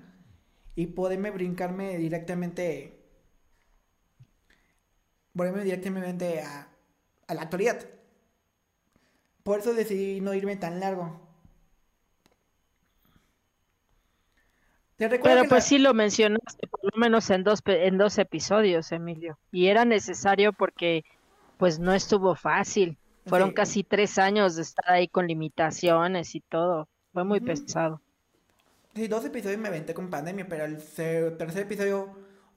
[0.75, 2.97] y poderme brincarme directamente
[5.33, 6.67] volverme directamente a,
[7.27, 7.87] a la actualidad.
[9.43, 11.20] Por eso decidí no irme tan largo.
[15.09, 18.91] Te Pero pues la- sí lo mencionaste, por lo menos en dos, en dos episodios,
[18.91, 19.37] Emilio.
[19.51, 21.03] Y era necesario porque
[21.57, 22.97] pues no estuvo fácil.
[23.25, 23.55] Fueron Sí.
[23.55, 26.87] casi tres años de estar ahí con limitaciones y todo.
[27.13, 28.01] Fue muy pesado.
[28.95, 32.09] Sí, dos episodios me aventé con pandemia, pero el tercer episodio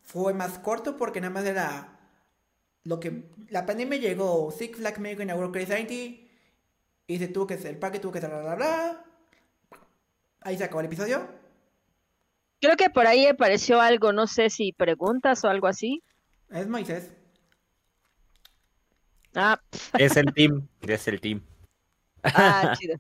[0.03, 1.99] fue más corto porque nada más era
[2.83, 6.29] lo que la pandemia llegó, Six Flags México inauguró Crazy Science
[7.07, 9.05] y se tuvo que el parque tuvo que bla bla bla.
[10.43, 11.27] Ahí se acabó el episodio.
[12.65, 16.03] Creo que por ahí apareció algo, no sé si preguntas o algo así.
[16.49, 17.13] Es Moisés.
[19.35, 19.61] Ah,
[19.99, 21.43] Es el team, es el team.
[22.23, 22.99] ah chido.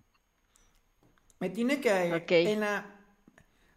[1.40, 2.12] Me tiene que...
[2.12, 2.30] Ok.
[2.30, 2.90] En la...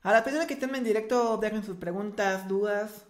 [0.03, 3.05] A las personas que estén en directo, dejen sus preguntas, dudas.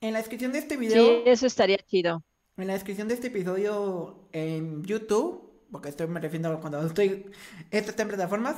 [0.00, 1.04] En la descripción de este video...
[1.04, 2.22] Sí, eso estaría chido.
[2.58, 7.28] En la descripción de este episodio en YouTube, porque estoy me refiriendo a cuando estoy
[7.72, 8.54] esto está en plataformas,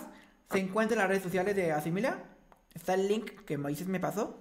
[0.50, 2.28] se encuentran las redes sociales de Asimila.
[2.74, 4.38] Está el link que Moisés me pasó.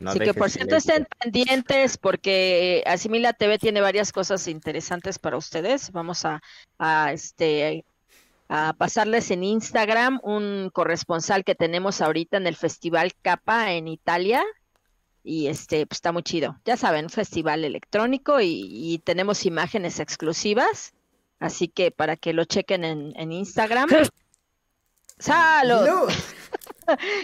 [0.00, 5.36] No Así que por cierto estén pendientes porque Asimila TV tiene varias cosas interesantes para
[5.36, 5.90] ustedes.
[5.90, 6.40] Vamos a,
[6.78, 7.84] a, este
[8.48, 14.44] a pasarles en Instagram un corresponsal que tenemos ahorita en el Festival Capa en Italia.
[15.28, 16.58] Y este pues, está muy chido.
[16.64, 20.94] Ya saben, un festival electrónico y, y tenemos imágenes exclusivas.
[21.38, 23.90] Así que para que lo chequen en, en Instagram.
[25.18, 25.86] ¡Salud!
[25.86, 26.12] ¡Salud!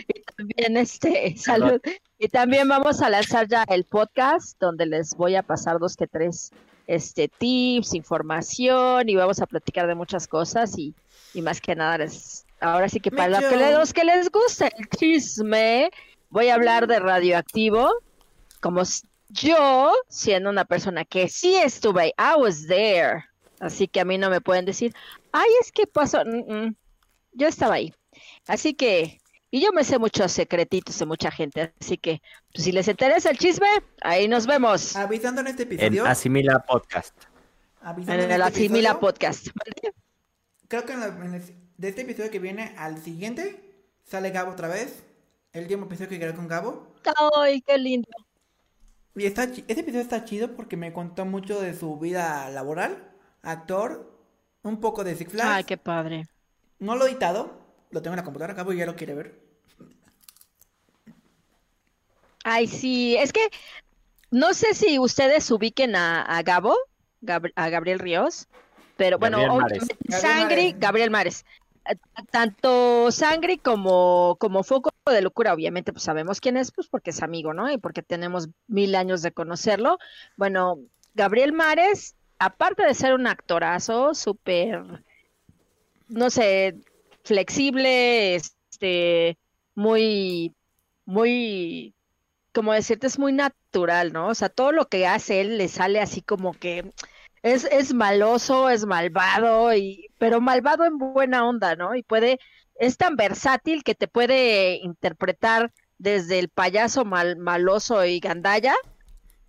[0.06, 1.80] Y también este, salud.
[2.18, 6.06] Y también vamos a lanzar ya el podcast donde les voy a pasar dos que
[6.06, 6.50] tres
[6.86, 10.94] este tips, información y vamos a platicar de muchas cosas y,
[11.32, 15.90] y más que nada les, ahora sí que para los que les gusta el chisme,
[16.34, 17.88] voy a hablar de radioactivo
[18.60, 18.82] como
[19.28, 23.24] yo siendo una persona que sí estuve ahí, I was there.
[23.60, 24.92] Así que a mí no me pueden decir,
[25.30, 26.24] ay, es que pasó.
[26.24, 26.76] Mm, mm.
[27.32, 27.94] Yo estaba ahí.
[28.48, 29.20] Así que,
[29.50, 31.72] y yo me sé muchos secretitos de mucha gente.
[31.80, 32.20] Así que,
[32.52, 33.68] pues, si les interesa el chisme,
[34.02, 34.96] ahí nos vemos.
[34.96, 36.04] Avisando en este En episodio.
[36.06, 37.14] Asimila Podcast.
[37.84, 39.46] En el este Asimila episodio, Podcast.
[39.54, 39.94] ¿vale?
[40.66, 43.60] Creo que en la- en el- de este episodio que viene al siguiente
[44.04, 45.04] sale Gabo otra vez.
[45.54, 46.94] El último episodio que grabé con Gabo.
[47.36, 48.08] Ay, qué lindo.
[49.14, 53.12] Y está, chi- este episodio está chido porque me contó mucho de su vida laboral,
[53.42, 54.12] actor,
[54.62, 55.48] un poco de Six Flags.
[55.50, 56.26] Ay, qué padre.
[56.80, 57.56] No lo he editado,
[57.92, 59.40] lo tengo en la computadora, Gabo ya lo quiere ver.
[62.42, 63.48] Ay, sí, es que
[64.32, 66.76] no sé si ustedes ubiquen a, a Gabo,
[67.22, 68.48] Gab- a Gabriel Ríos,
[68.96, 69.86] pero bueno, Mares.
[69.86, 70.80] Gabriel Sangri, Mares.
[70.80, 71.44] Gabriel Mares.
[72.32, 77.22] Tanto Sangri como, como Foco de Locura, obviamente, pues sabemos quién es, pues porque es
[77.22, 77.70] amigo, ¿no?
[77.70, 79.98] Y porque tenemos mil años de conocerlo.
[80.36, 80.78] Bueno,
[81.14, 84.82] Gabriel Mares, aparte de ser un actorazo, súper,
[86.08, 86.76] no sé,
[87.22, 89.38] flexible, este,
[89.74, 90.54] muy,
[91.04, 91.94] muy,
[92.52, 94.28] como decirte, es muy natural, ¿no?
[94.28, 96.92] O sea, todo lo que hace él le sale así como que
[97.42, 101.94] es, es maloso, es malvado, y, pero malvado en buena onda, ¿no?
[101.94, 102.38] Y puede,
[102.76, 108.74] es tan versátil que te puede interpretar desde el payaso mal, maloso y gandalla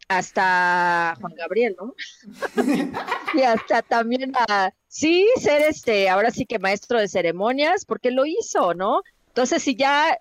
[0.08, 1.94] hasta Juan Gabriel, ¿no?
[3.34, 8.26] y hasta también a, sí, ser este, ahora sí que maestro de ceremonias, porque lo
[8.26, 9.02] hizo, ¿no?
[9.28, 10.18] Entonces, si ya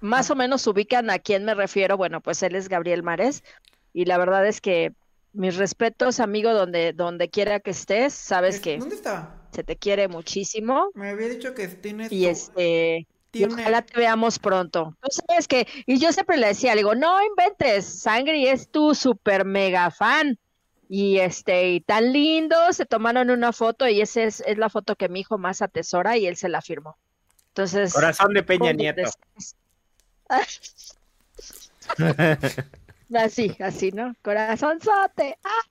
[0.00, 3.44] más o menos ubican a quién me refiero, bueno, pues él es Gabriel Mares,
[3.92, 4.92] y la verdad es que
[5.32, 9.43] mis respetos, amigo, donde, donde quiera que estés, sabes Es- que ¿Dónde estaba?
[9.54, 13.98] Se te quiere muchísimo, Me había dicho que tienes y tu- este, y ojalá te
[13.98, 14.96] veamos pronto.
[15.00, 18.94] Tú sabes que, y yo siempre le decía, le digo, no inventes, Sangri es tu
[18.94, 20.38] super mega fan.
[20.88, 24.96] Y este, y tan lindo, se tomaron una foto y esa es, es la foto
[24.96, 26.96] que mi hijo más atesora y él se la firmó.
[27.48, 29.10] Entonces, Corazón de Peña ¿cómo Nieto.
[33.14, 34.14] así, así, ¿no?
[34.22, 35.38] Corazonzote.
[35.42, 35.62] ¡Ah!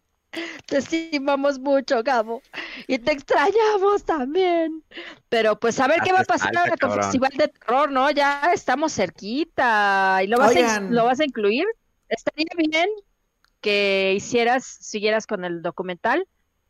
[0.66, 2.42] Te estimamos mucho, Gabo.
[2.88, 4.84] Y te extrañamos también.
[5.30, 6.92] Pero pues a ver qué va a pasar ahora con.
[6.94, 8.10] Festival de Terror, ¿no?
[8.12, 10.20] Ya estamos cerquita.
[10.24, 11.66] ¿Y lo vas, a, lo vas a incluir?
[12.10, 12.90] Estaría bien
[13.62, 16.28] que hicieras, siguieras con el documental,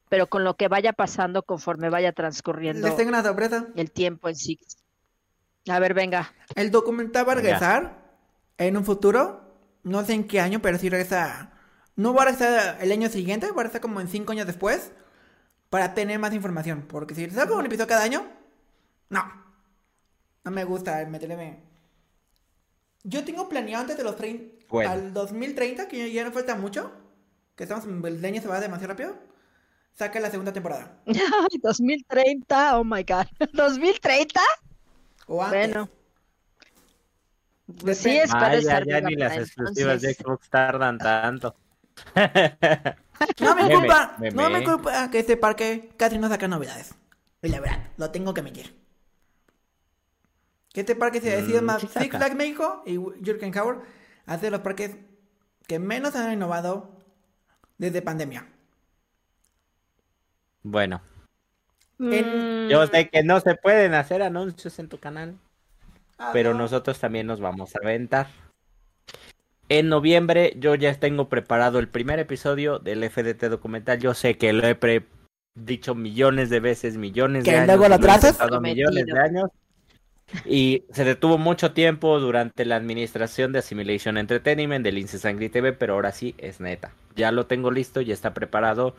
[0.09, 3.67] pero con lo que vaya pasando conforme vaya transcurriendo Les tengo una sorpresa.
[3.75, 4.59] el tiempo en sí.
[5.69, 6.33] A ver, venga.
[6.55, 7.47] El documental va a Venga.
[7.47, 8.03] regresar
[8.57, 9.41] en un futuro.
[9.83, 11.51] No sé en qué año, pero sí regresa.
[11.95, 14.91] No va a regresar el año siguiente, va a regresar como en cinco años después.
[15.69, 16.85] Para tener más información.
[16.87, 18.27] Porque si saco un episodio cada año,
[19.09, 19.23] no.
[20.43, 21.63] No me gusta meterme.
[23.03, 24.65] Yo tengo planeado antes de los 30.
[24.69, 24.91] Bueno.
[24.91, 26.91] Al 2030, que ya no falta mucho.
[27.55, 27.85] Que estamos.
[27.85, 29.15] El año se va demasiado rápido.
[29.93, 30.99] Saca la segunda temporada.
[31.05, 33.25] Ay, 2030, oh my God.
[33.53, 34.39] ¿2030?
[35.27, 35.73] O antes.
[35.73, 35.89] Bueno.
[37.81, 38.23] Pues sí, Depende.
[38.25, 40.13] espero Ay, ya, estar ya ni las para exclusivas de.
[40.13, 41.55] Xbox tardan tanto.
[43.39, 44.35] No me culpa, meme.
[44.35, 46.95] no me culpa que este parque casi no saca novedades.
[47.41, 48.75] Y la verdad, lo tengo que admitir.
[50.73, 52.09] Que este parque se decide Mm, más sí Six.
[52.17, 53.83] Flags México y Jürgen Howard
[54.25, 54.95] hace los parques
[55.67, 56.97] que menos han innovado
[57.77, 58.47] desde pandemia.
[60.63, 61.01] Bueno,
[61.99, 65.37] En- Mm, yo sé que no se pueden hacer anuncios en tu canal,
[66.17, 66.59] Ah, pero no.
[66.59, 68.27] nosotros también nos vamos a aventar.
[69.69, 73.99] En noviembre yo ya tengo preparado el primer episodio del FDT documental.
[73.99, 75.05] Yo sé que lo he pre-
[75.55, 77.67] dicho millones de veces, millones ¿Que de años.
[77.67, 79.49] luego lo millones de años.
[80.45, 85.73] Y se detuvo mucho tiempo durante la administración de Assimilation Entertainment de Lince Sangri TV,
[85.73, 86.91] pero ahora sí es neta.
[87.15, 88.95] Ya lo tengo listo, ya está preparado.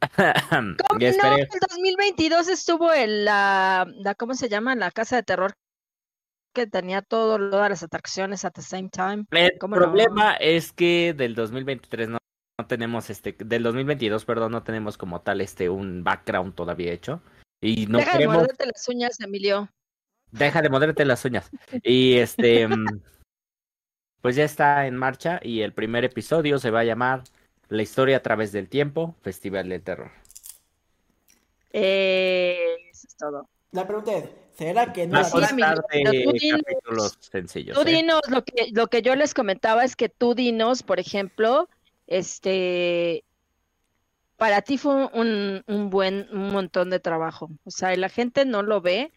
[0.88, 0.98] ¿Cómo no?
[0.98, 4.74] espere- El 2022 estuvo en la, la, ¿cómo se llama?
[4.76, 5.52] La casa de terror
[6.54, 9.24] que tenía todo, todas las atracciones at the same time.
[9.30, 12.18] El problema es que del 2023 no,
[12.58, 17.20] no tenemos este, del 2022, perdón, no tenemos como tal este un background todavía hecho
[17.60, 19.68] y no Deja de morderte las uñas, Emilio.
[20.30, 21.50] deja de morderte las uñas
[21.82, 22.86] y este, mm,
[24.20, 27.22] pues ya está en marcha y el primer episodio se va a llamar
[27.68, 30.10] La historia a través del tiempo, Festival del Terror.
[31.72, 32.58] Eh,
[32.90, 33.48] eso es todo.
[33.72, 34.24] La pregunta es,
[34.56, 37.76] ¿será que no a la pero tú dinos- capítulos sencillos.
[37.76, 37.92] Tú ¿eh?
[37.92, 41.68] dinos, lo que, lo que yo les comentaba es que tú dinos, por ejemplo,
[42.06, 43.24] este,
[44.38, 47.50] para ti fue un, un buen, un montón de trabajo.
[47.64, 49.12] O sea, y la gente no lo ve,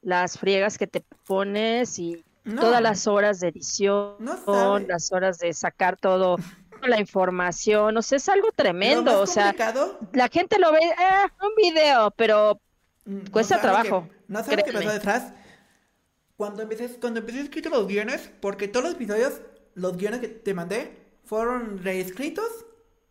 [0.00, 2.60] las friegas que te pones y No.
[2.60, 6.38] todas las horas de edición, No las horas de sacar todo,
[6.82, 9.20] toda la información, o sea, es algo tremendo.
[9.20, 9.54] O sea,
[10.12, 12.60] la gente lo ve, eh, un video, pero
[13.04, 15.32] mm, cuesta sabe trabajo, que- no sabes qué pasó detrás.
[16.36, 19.40] Cuando empecé, cuando empecé a escribir los guiones, porque todos los episodios,
[19.74, 22.66] los guiones que te mandé, fueron reescritos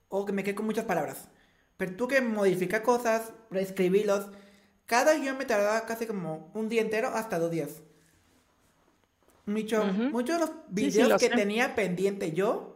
[0.09, 1.29] o que me quedé con muchas palabras.
[1.77, 4.27] Pero tuve que modificar cosas, reescribirlos.
[4.85, 7.81] Cada guion me tardaba casi como un día entero hasta dos días.
[9.45, 10.03] Mucho- Ujú.
[10.11, 11.35] Muchos de los Sí, sí, videos lo que sé.
[11.35, 12.70] tenía pendiente yo,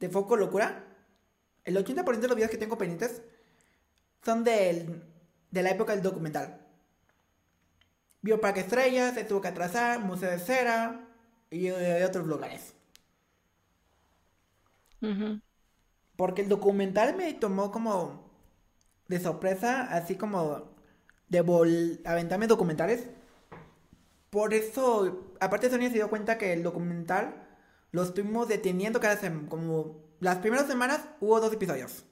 [0.00, 0.84] de Foco Locura,
[1.64, 3.22] el 80% de los videos que tengo pendientes
[4.24, 5.02] son del,
[5.50, 6.60] de la época del documental.
[8.22, 11.08] Bioparque Estrellas, se tuvo que atrasar, Museo de Cera
[11.50, 12.74] y eh, otros lugares.
[16.16, 18.28] Porque el documental me tomó como
[19.06, 20.74] de sorpresa, así como
[21.28, 23.06] de vol aventarme documentales.
[24.30, 27.45] Por eso, aparte Sonia se dio cuenta que el documental
[27.96, 29.48] lo estuvimos deteniendo cada semana.
[29.48, 32.04] Como las primeras semanas hubo dos episodios.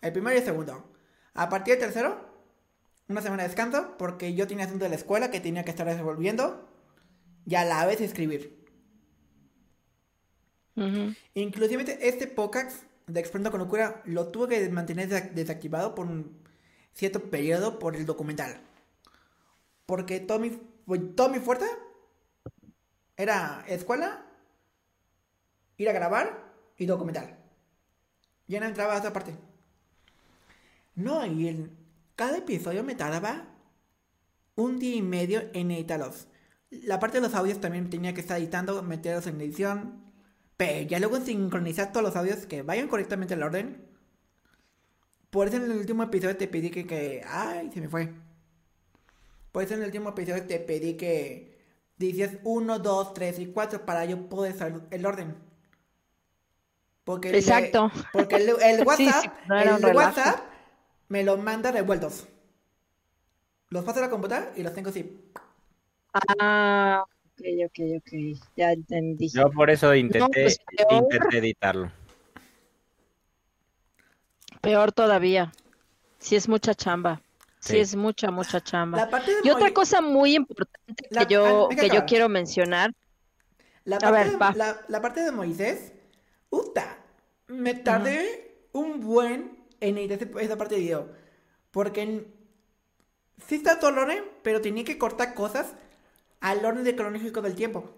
[0.00, 0.90] El primero y el segundo.
[1.34, 2.16] A partir del tercero,
[3.08, 5.86] una semana de descanso, porque yo tenía asunto de la escuela que tenía que estar
[5.86, 6.66] resolviendo.
[7.44, 8.64] Y a la vez escribir.
[10.74, 11.14] ujú.
[11.34, 16.42] Inclusive este podcast de Explorando con Locura lo tuve que mantener desac- desactivado por un
[16.94, 18.60] cierto periodo por el documental.
[19.84, 20.50] Porque todo mi,
[21.14, 21.66] todo mi fuerza
[23.16, 24.25] era escuela,
[25.76, 27.36] ir a grabar y documental.
[28.46, 29.34] Ya no entraba a esa parte.
[30.94, 31.76] No, y en
[32.14, 33.48] cada episodio me tardaba
[34.54, 36.28] un día y medio en editarlos.
[36.70, 40.04] La parte de los audios también tenía que estar editando, meterlos en edición.
[40.56, 43.86] Pero ya luego sincronizar todos los audios que vayan correctamente al orden.
[45.30, 47.22] Por eso en el último episodio te pedí que, que...
[47.26, 48.10] Ay, se me fue.
[49.52, 51.54] Por eso en el último episodio te pedí que...
[51.98, 55.34] Dices 1, 2, 3 y 4 para yo poder saber el orden.
[57.06, 57.92] Porque el, Exacto.
[58.12, 59.96] Porque el, el Sí, WhatsApp, sí, no el relajo.
[59.96, 60.40] WhatsApp
[61.08, 62.26] me lo manda revueltos.
[63.70, 65.20] Los paso a la computadora y los tengo así.
[66.40, 69.28] Ah, ok, ok, ok, ya entendí.
[69.28, 70.92] Yo por eso intenté, pues, peor.
[71.04, 71.92] intenté editarlo.
[74.60, 75.52] Peor todavía.
[76.18, 77.22] Si es mucha chamba.
[77.60, 77.78] Si Sí.
[77.78, 79.08] es mucha, mucha chamba.
[79.44, 82.92] Y otra cosa muy importante La- que yo, ah, que yo quiero mencionar.
[83.84, 84.52] La A parte, ver, de, va.
[84.56, 85.92] la, la parte de Moisés,
[86.48, 86.98] puta,
[87.48, 91.08] me tardé un buen en editar esa parte de video.
[91.70, 92.26] Porque en-
[93.46, 95.74] sí está todo el orden, pero tenía que cortar cosas
[96.40, 97.92] al orden de cronológico del tiempo.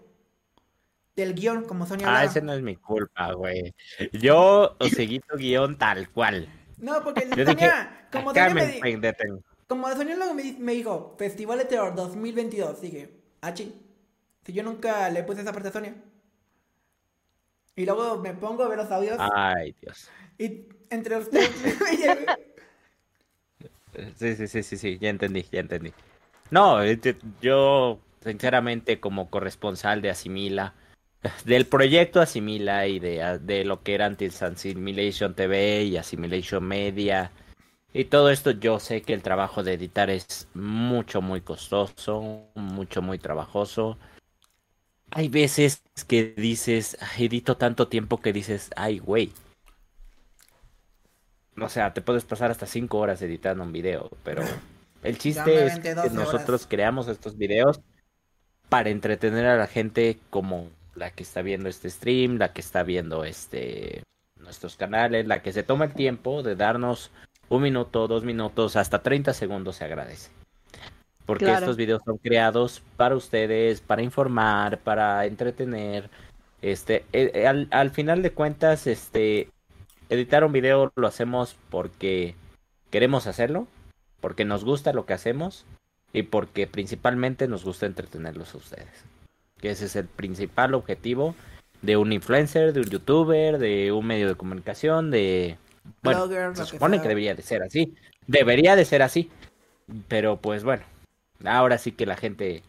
[1.15, 3.73] Del guion, como Sonia Ah, ese no es mi culpa, güey.
[4.13, 6.47] Yo seguí tu guion tal cual.
[6.77, 7.73] No, porque Yo Sonia, dije,
[8.11, 12.81] como Sonia me, di- me como Sonia luego me, me dijo, Festival de Terror 2022,
[12.81, 13.09] dije,
[13.41, 13.73] ah, ching,
[14.45, 15.93] Si yo nunca le puse esa parte a Sonia.
[17.79, 19.15] Y luego me pongo a ver los audios.
[19.33, 20.09] Ay, Dios.
[20.37, 21.49] Y entre ustedes.
[24.15, 25.91] Sí, sí, sí, sí, sí, ya entendí, ya entendí.
[26.51, 30.73] No, este, yo, sinceramente, como corresponsal de Asimila,
[31.45, 37.31] del proyecto Asimila y de, de lo que era antes Assimilation TV y Assimilation Media
[37.91, 43.01] y todo esto, yo sé que el trabajo de editar es mucho, muy costoso, mucho,
[43.01, 43.97] muy trabajoso.
[45.11, 49.33] Hay veces que dices, "Ay, edito tanto tiempo que dices, ay, güey.
[51.61, 54.43] O sea, te puedes pasar hasta cinco horas editando un video, pero
[55.03, 56.67] el chiste es que 12 nosotros horas.
[56.67, 57.81] creamos estos videos
[58.69, 62.83] para entretener a la gente como la que está viendo este stream, la que está
[62.83, 64.03] viendo este
[64.37, 67.11] nuestros canales, la que se toma el tiempo de darnos
[67.49, 70.31] un minuto, dos minutos, hasta 30 segundos se agradece.
[71.29, 71.59] Porque Claro.
[71.59, 76.09] estos videos son creados para ustedes, para informar, para entretener.
[76.63, 79.47] Este, eh, eh, al, al final de cuentas, este,
[80.09, 82.33] editar un video lo hacemos porque
[82.89, 83.67] queremos hacerlo,
[84.21, 85.67] porque nos gusta lo que hacemos
[86.13, 89.05] y porque principalmente nos gusta entretenerlos a ustedes.
[89.61, 91.35] Que ese es el principal objetivo
[91.83, 95.59] de un influencer, de un youtuber, de un medio de comunicación, de...
[96.01, 97.93] Bueno, Blogger, se que supone que debería de ser así.
[98.25, 99.29] Debería de ser así.
[100.07, 100.83] Pero pues bueno,
[101.45, 102.63] ahora sí que la gente,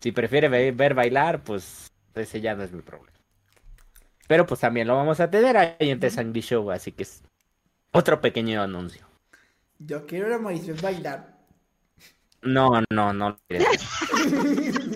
[0.00, 3.10] si prefiere ve- ver bailar, pues ese ya no es mi problema.
[4.28, 7.22] Pero pues también lo vamos a tener ahí en The Sangri Show, así que es
[7.92, 9.06] otro pequeño anuncio.
[9.78, 11.32] Yo quiero ver a Moisés bailar.
[12.42, 13.30] No, no, no.
[13.30, 13.68] lo quieres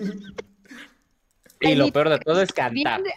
[1.59, 1.71] ver.
[1.71, 3.01] y lo peor de todo es cantar.
[3.01, 3.15] Viene-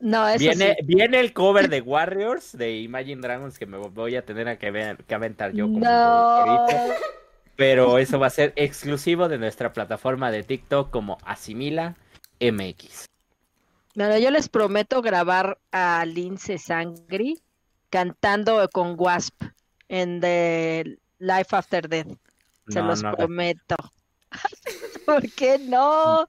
[0.00, 0.84] No, eso Viene, sí.
[0.86, 4.70] viene el cover de Warriors de Imagine Dragons que me voy a tener a que,
[4.70, 6.44] ver, que aventar yo como No.
[7.56, 11.94] Pero eso va a ser exclusivo de nuestra plataforma de TikTok como Asimila
[12.40, 13.06] MX.
[13.94, 17.40] Bueno, yo les prometo grabar a Lince Sangri
[17.90, 19.40] cantando con Wasp
[19.88, 22.08] en The Life After Death.
[22.68, 23.76] Se No, los no, prometo.
[25.06, 26.28] ¿Por qué no?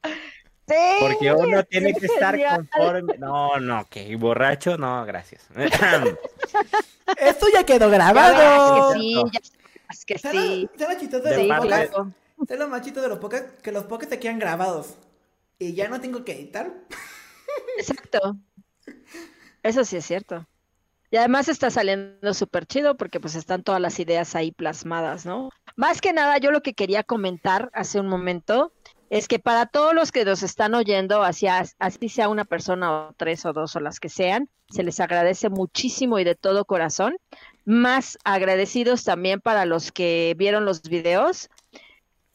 [0.68, 3.18] Sí, porque uno tiene que es estar conforme.
[3.18, 5.48] No, no, que borracho, no, gracias.
[7.18, 8.94] Esto ya quedó Ya grabado.
[8.94, 9.40] que sí, ya
[9.88, 10.70] verás que ¿Sabes sí.
[10.74, 11.90] lo- ¿sabes lo chistoso De los parte- podcasts?
[11.96, 12.14] claro.
[12.48, 13.62] ¿Sabes lo más chistoso de los podcasts?
[13.62, 14.98] Que los podcasts se quedan grabados.
[15.58, 16.74] Y ya no tengo que editar.
[17.78, 18.38] Exacto.
[19.64, 20.46] Eso sí es cierto.
[21.12, 25.50] Y además está saliendo súper chido porque pues están todas las ideas ahí plasmadas, ¿no?
[25.76, 28.74] Más que nada, yo lo que quería comentar hace un momento
[29.10, 33.14] es que para todos los que nos están oyendo, así, así sea una persona o
[33.16, 37.16] tres o dos o las que sean, se les agradece muchísimo y de todo corazón.
[37.66, 41.50] Más agradecidos también para los que vieron los videos.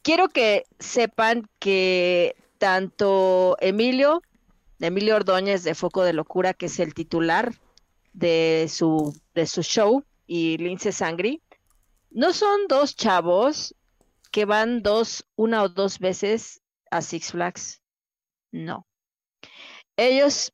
[0.01, 4.21] Quiero que sepan que tanto Emilio,
[4.79, 7.53] Emilio Ordóñez de Foco de Locura, que es el titular
[8.13, 11.41] de su, de su show, y Lince Sangri,
[12.09, 13.75] no son dos chavos
[14.31, 17.81] que van dos, una o dos veces a Six Flags.
[18.51, 18.87] No.
[19.97, 20.53] Ellos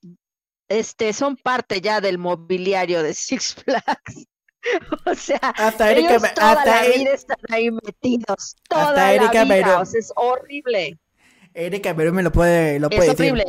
[0.67, 4.27] este, son parte ya del mobiliario de Six Flags.
[5.05, 8.55] o sea, Hasta Erika, ellos toda hasta la Er- vida están ahí metidos.
[8.67, 9.55] Toda Hasta Erika la vida.
[9.55, 9.81] Verón.
[9.81, 10.97] O sea, es horrible.
[11.53, 13.31] Erika Verón me lo puede, lo Es puede decir.
[13.31, 13.45] horrible.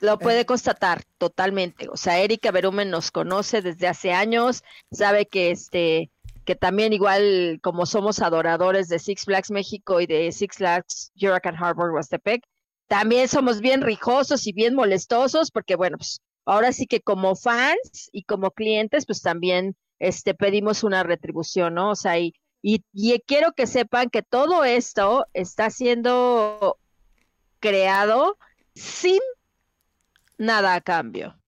[0.00, 1.88] Lo puede constatar totalmente.
[1.88, 4.62] O sea, Erika Berumen nos conoce desde hace años,
[4.92, 6.10] sabe que este,
[6.44, 11.56] que también igual como somos adoradores de Six Flags México y de Six Flags Hurricane
[11.58, 12.42] Harbor Huastepec,
[12.88, 18.08] también somos bien rijosos y bien molestosos, porque bueno, pues ahora sí que como fans
[18.12, 21.90] y como clientes, pues también este pedimos una retribución, ¿no?
[21.90, 26.78] O sea, y, y, y quiero que sepan que todo esto está siendo
[27.60, 28.38] creado
[28.74, 29.20] sin
[30.38, 31.38] nada a cambio.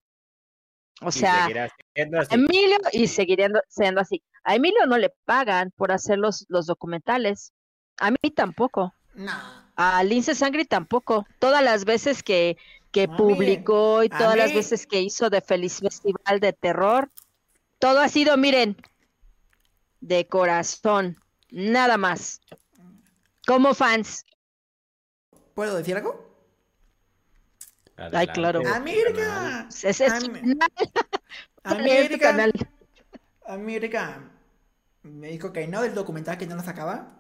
[1.00, 1.48] O Y sea.
[1.94, 4.22] Emilio, y seguiría siendo así.
[4.42, 7.52] A Emilio no le pagan por hacer los, los documentales.
[7.98, 8.94] A mí tampoco.
[9.14, 9.32] No.
[9.76, 11.26] A Lince Sangri tampoco.
[11.38, 12.56] Todas las veces que,
[12.98, 17.08] que A publicó y a todas las veces que hizo de Feliz Festival de Terror,
[17.78, 18.76] todo ha sido, miren,
[20.00, 21.16] de corazón.
[21.50, 22.40] Nada más.
[23.46, 24.26] Como fans.
[25.54, 26.26] ¿Puedo decir algo?
[27.96, 28.62] Adelante, claro.
[28.66, 29.68] América.
[29.70, 30.12] Es A es
[31.62, 32.30] América.
[32.30, 32.52] canal.
[33.46, 34.28] América
[35.04, 37.16] me dijo que no del documental que no lo sacaba.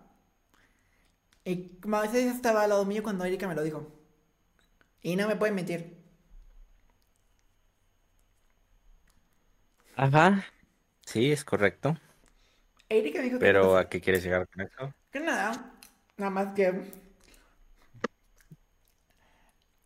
[1.44, 3.97] Y Moisés estaba al lado mío cuando Erika me lo dijo.
[5.02, 5.96] Y no me pueden mentir.
[9.96, 10.44] Ajá.
[11.04, 11.96] Sí, es correcto.
[12.88, 14.94] Erika me dijo que Pero ¿a qué quieres llegar con eso?
[15.10, 15.72] que nada.
[16.16, 16.72] Nada más que.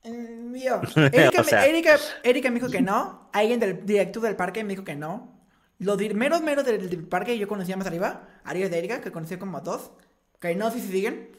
[0.05, 0.81] Mm, yo.
[1.13, 3.31] Erika, O sea- me, Erika, Erika me dijo que no.
[3.33, 5.41] Alguien del director del parque me dijo que no.
[5.79, 8.29] Los dir- meros meros del, del parque yo conocía más arriba.
[8.45, 9.93] Arriba de Erika, que conocía como a dos.
[10.41, 11.31] Que no sé si siguen.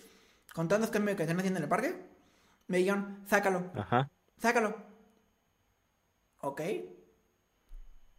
[0.54, 1.96] Con todos los cambios que están haciendo en el parque.
[2.68, 4.10] Me dijeron, sácalo, Ajá.
[4.38, 4.76] sácalo.
[6.42, 6.62] Ok.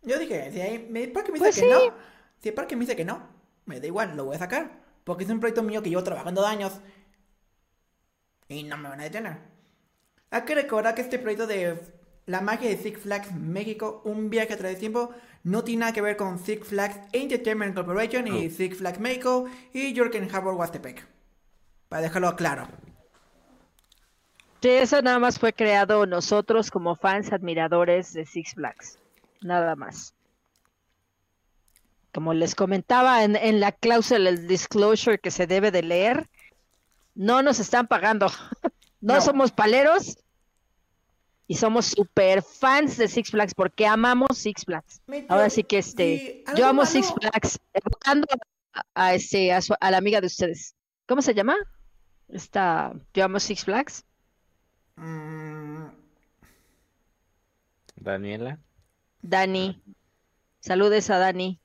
[0.03, 1.69] Yo dije, si hay, me- el parque me dice Pues que sí.
[1.89, 1.95] no.
[2.39, 3.27] Si el parque me dice que no,
[3.65, 4.83] me da igual, lo voy a sacar.
[5.05, 6.81] Porque es un proyecto mío que llevo trabajando de años.
[8.49, 9.39] Y no me van a detener.
[10.31, 11.79] Hay que recordar que este proyecto de
[12.27, 15.11] la magia de Six Flags México, un viaje a través del tiempo,
[15.43, 18.51] no tiene nada que ver con Six Flags Entertainment Corporation y.
[18.51, 21.07] Six Flags México y Jürgen Harbor Huastepec.
[21.89, 22.69] Para dejarlo claro.
[24.65, 28.99] Sí, eso nada más fue creado nosotros como fans admiradores de Six Flags.
[29.43, 30.15] Nada más.
[32.15, 36.31] Como les comentaba en, en la cláusula del disclosure que se debe de leer,
[37.15, 38.29] no nos están pagando.
[39.03, 39.21] no, No.
[39.21, 40.17] somos paleros
[41.47, 45.03] y somos super fans de Six Flags porque amamos Six Flags.
[45.07, 48.27] Me- Ahora sí que este, yo amo malo- Six Flags, evocando
[48.73, 50.75] a, a este, a, su- a la amiga de ustedes.
[51.07, 51.55] ¿Cómo se llama?
[52.29, 54.07] Esta, yo amo Six Flags.
[54.97, 55.87] Mm,
[57.97, 58.59] Daniela.
[59.23, 59.83] Dani.
[60.61, 61.61] Saludes a Dani.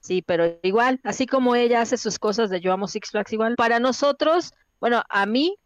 [0.00, 3.54] Sí, pero igual, así como ella hace sus cosas de Yo Amo Six Flags igual,
[3.56, 5.56] para nosotros, bueno, a mí,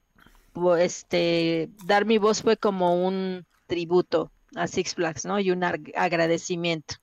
[0.78, 5.40] este, dar mi voz fue como un tributo a Six Flags, ¿no?
[5.40, 6.97] Y un ag- agradecimiento.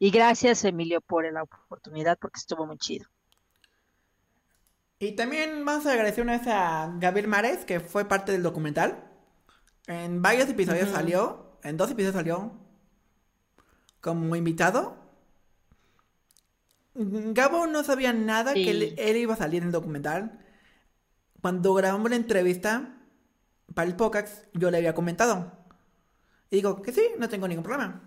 [0.00, 3.06] Y gracias, Emilio, por la oportunidad, porque estuvo muy chido.
[4.98, 9.09] Y también vamos a agradecer una vez a Gabriel Mares, que fue parte del documental.
[9.86, 12.52] En varios episodios salió, en dos episodios salió
[14.00, 14.96] como invitado.
[16.94, 20.38] Gabo no sabía nada que él, iba a salir en el documental.
[21.40, 22.96] Cuando grabamos la entrevista
[23.74, 25.52] para el podcast, yo le había comentado.
[26.50, 28.02] Y digo que sí, no tengo ningún problema.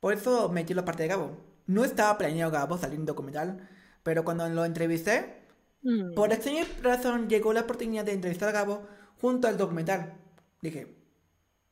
[0.00, 1.36] Por eso metí la parte de Gabo.
[1.66, 3.68] No estaba planeado Gabo salir en documental,
[4.02, 5.38] pero cuando lo entrevisté,
[5.82, 8.86] Mm, por extraña razón llegó la oportunidad de entrevistar a Gabo
[9.20, 10.14] junto al documental.
[10.60, 10.94] Dije,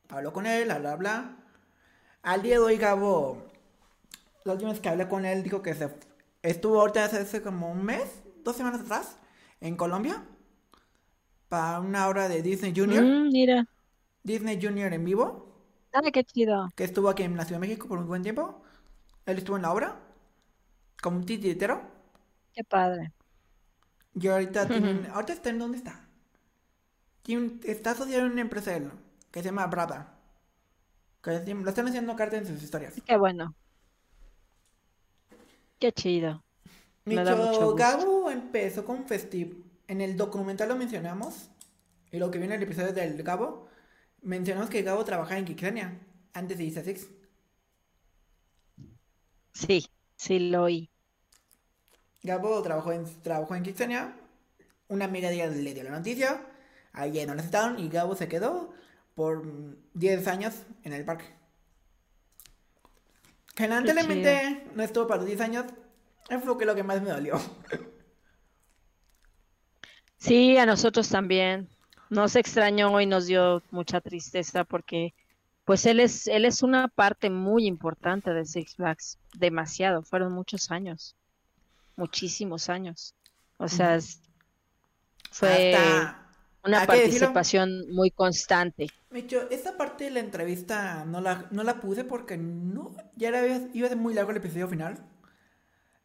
[0.09, 1.37] hablo con él, bla, bla, bla.
[2.23, 3.47] Al día de hoy Gabo,
[4.45, 5.89] la última vez que hablé con él, dijo que se
[6.41, 9.17] estuvo ahorita hace, hace como un mes, dos semanas atrás,
[9.61, 10.23] en Colombia,
[11.49, 13.67] para una obra de Disney Junior, mm, mira,
[14.23, 15.47] Disney Junior en vivo,
[15.91, 16.69] ay, qué chido.
[16.75, 18.61] que estuvo aquí en la Ciudad de México por un buen tiempo.
[19.25, 19.99] Él estuvo en la obra,
[21.01, 21.81] como un titiritero.
[22.53, 23.13] Qué padre.
[24.15, 26.06] Y ahorita tienen, ahorita está en dónde está.
[27.27, 28.89] Tiene está asociado a una empresa él,
[29.31, 29.69] que se llama.
[31.21, 32.93] Que es- lo están haciendo carta en sus historias.
[33.05, 33.53] Qué bueno.
[35.77, 36.41] Qué chido.
[37.03, 37.75] Micho.
[37.75, 39.65] Gabo empezó con Festiv.
[39.89, 41.49] En el documental lo mencionamos.
[42.11, 43.67] Y lo que viene en el episodio del Gabo,
[44.21, 45.99] mencionamos que Gabo trabajaba en Kixania
[46.33, 47.09] antes de irse a Six.
[49.53, 50.89] Sí, sí lo oí.
[52.23, 54.15] Gabo trabajó en, trabajó en Kixania.
[54.87, 56.41] Una amiga de ella le dio la noticia.
[56.93, 58.73] Ahí no necesitaron y Gabo se quedó
[59.15, 61.25] por mm, 10 años en el parque.
[63.55, 65.65] Que lamentablemente no estuvo para los 10 años.
[66.29, 67.39] Eso fue lo que más me dolió.
[70.17, 71.69] Sí, a nosotros también.
[72.09, 75.13] Nos extrañó y nos dio mucha tristeza porque
[75.65, 80.71] pues él es él es una parte muy importante de Six Flags, demasiado, fueron muchos
[80.71, 81.15] años.
[81.97, 83.13] Muchísimos años.
[83.57, 84.21] O sea, es-
[85.31, 86.26] fue Hasta.
[86.63, 88.87] Una que decirlo, participación muy constante.
[89.09, 93.45] Micho, esta parte de la entrevista no la, no la puse porque no, ya era,
[93.73, 95.03] iba ser muy largo el episodio final.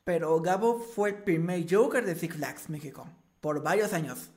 [0.04, 3.08] Pero Gabo fue el primer Joker de Six Flags México
[3.40, 4.30] por varios años.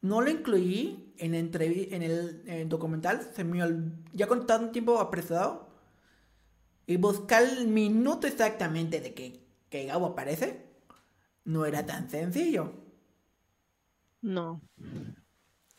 [0.00, 1.54] No lo incluí en, en,
[2.02, 3.58] el, en el documental, se me
[4.12, 5.68] ya con tanto tiempo apresurado.
[6.86, 10.66] Y buscar el minuto exactamente de que, que Gabo aparece
[11.44, 12.83] no era tan sencillo.
[14.24, 14.62] No.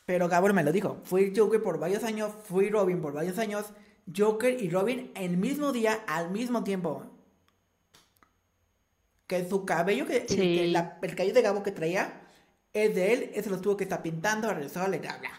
[0.05, 1.01] Pero Gabor me lo dijo.
[1.03, 3.65] Fui Joker por varios años, fui Robin por varios años.
[4.15, 7.03] Joker y Robin el mismo día, al mismo tiempo.
[9.25, 10.35] Que su cabello, que, Sí.
[10.35, 12.21] que la- el cabello de Gabo que traía,
[12.71, 13.31] es de él.
[13.33, 15.31] Ese lo tuvo que estar pintando, arreglar y bla, bla.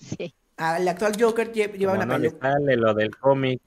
[0.00, 0.34] Sí.
[0.58, 2.50] El actual Joker lle- lleva Como una no le peluca.
[2.52, 3.62] sale lo del cómic.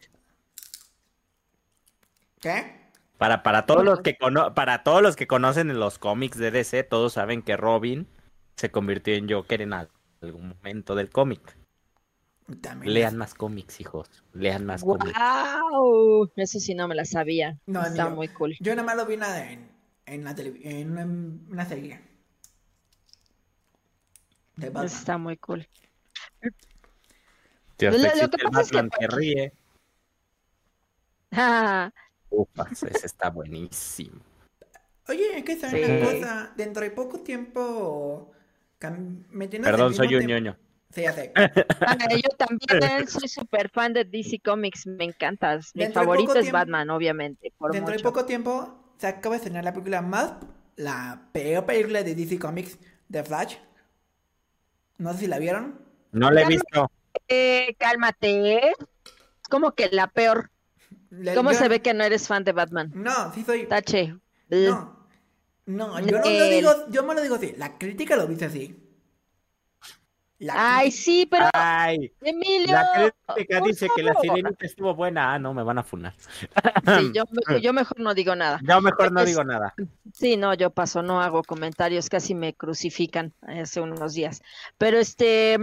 [2.41, 2.80] ¿Qué?
[3.21, 6.81] Para, para todos los que cono- para todos los que conocen los cómics de DC,
[6.83, 8.07] todos saben que Robin
[8.55, 9.91] se convirtió en Joker en al-
[10.23, 11.55] algún momento del cómic.
[12.61, 12.91] También.
[12.95, 14.09] Lean más cómics, hijos.
[14.33, 15.13] Lean más cómics.
[15.15, 16.31] ¡Guau!
[16.35, 17.59] Eso sí no me la sabía.
[17.67, 18.57] No, Está muy cool.
[18.59, 19.71] Yo nada más lo vi en, la- en,
[20.07, 22.01] en la televi- en una, una serie.
[24.55, 24.71] de.
[24.83, 25.67] Está muy cool.
[27.77, 29.53] Lo- lo que el pasa es que- ríe.
[32.31, 34.19] Upas, ese está buenísimo.
[35.07, 35.91] Oye, es que saben Sí.
[35.91, 38.31] una cosa, dentro de poco tiempo
[38.79, 40.57] Perdón, soy un ñoño.
[40.89, 41.31] Sí, ya sé.
[41.35, 45.71] yo también soy súper fan de DC Comics, me encantas.
[45.75, 49.37] Mi Dentro favorito es tiempo- Batman, obviamente, por Dentro de poco tiempo se acaba de
[49.37, 50.33] estrenar la película más,
[50.75, 52.77] la peor película de DC Comics,
[53.09, 53.55] The Flash.
[54.97, 55.79] No sé si la vieron.
[56.11, 56.91] No la he visto.
[57.27, 58.69] Eh, cálmate.
[58.69, 58.75] Es
[59.49, 60.50] como que la peor.
[61.11, 62.91] Le- ¿Cómo yo- se ve que no eres fan de Batman?
[62.95, 63.67] No, sí soy...
[63.67, 64.15] Tache.
[64.49, 64.97] No,
[65.65, 68.45] no, yo no lo El- digo, yo me lo digo así, la crítica lo dice
[68.45, 68.77] así.
[70.39, 72.73] La Ay, sí, pero Ay, Emilio.
[72.73, 75.35] la crítica dice que la sirenita estuvo buena.
[75.35, 76.15] Ah, no, me van a funar.
[76.17, 77.25] Sí, yo,
[77.61, 78.59] yo mejor no digo nada.
[78.63, 79.75] Yo mejor no Es- digo nada.
[80.13, 84.41] Sí, no, yo paso, no hago comentarios, casi me crucifican hace unos días.
[84.79, 85.59] Pero este,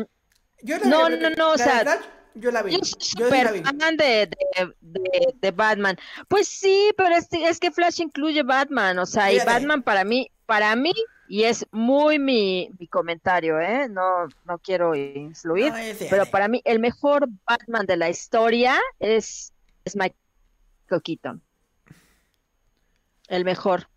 [0.63, 2.01] Yo no, vi, no, no, o sea, Flash,
[2.41, 2.73] yo la vi.
[2.73, 3.01] yo Yo, soy
[3.39, 3.63] sí la vi.
[3.63, 5.97] fan de, de, de- de Batman.
[6.29, 9.39] Pues sí, pero es, es que Flash incluye Batman, o sea, y.
[9.45, 10.93] Batman para mí, para mí,
[11.29, 13.89] y es muy mi, mi comentario, ¿eh?
[13.89, 19.53] No, no quiero influir, No, pero para mí el mejor Batman de la historia es,
[19.85, 21.43] es Michael Keaton.
[23.29, 23.89] El mejor.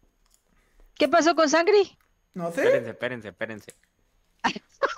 [0.96, 1.98] ¿Qué pasó con Sangri?
[2.34, 2.64] No sé.
[2.64, 3.74] Espérense, espérense, espérense.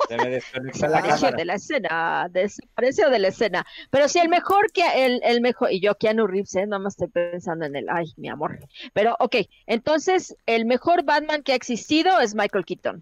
[0.08, 1.38] Se me desconectó la Desapareció cámara.
[1.38, 3.66] de la escena, desapareció de la escena.
[3.90, 6.66] Pero sí, el mejor que el, el mejor, y yo Keanu Reeves, ¿eh?
[6.68, 8.60] no me estoy pensando en el, ay, mi amor.
[8.94, 9.36] Pero, ok,
[9.66, 13.02] entonces, el mejor Batman que ha existido es Michael Keaton.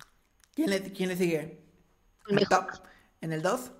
[0.55, 1.39] ¿Quién le, quién le sigue?
[2.27, 2.47] El ¿En, mejor.
[2.49, 2.83] top?
[3.21, 3.71] ¿En el 2?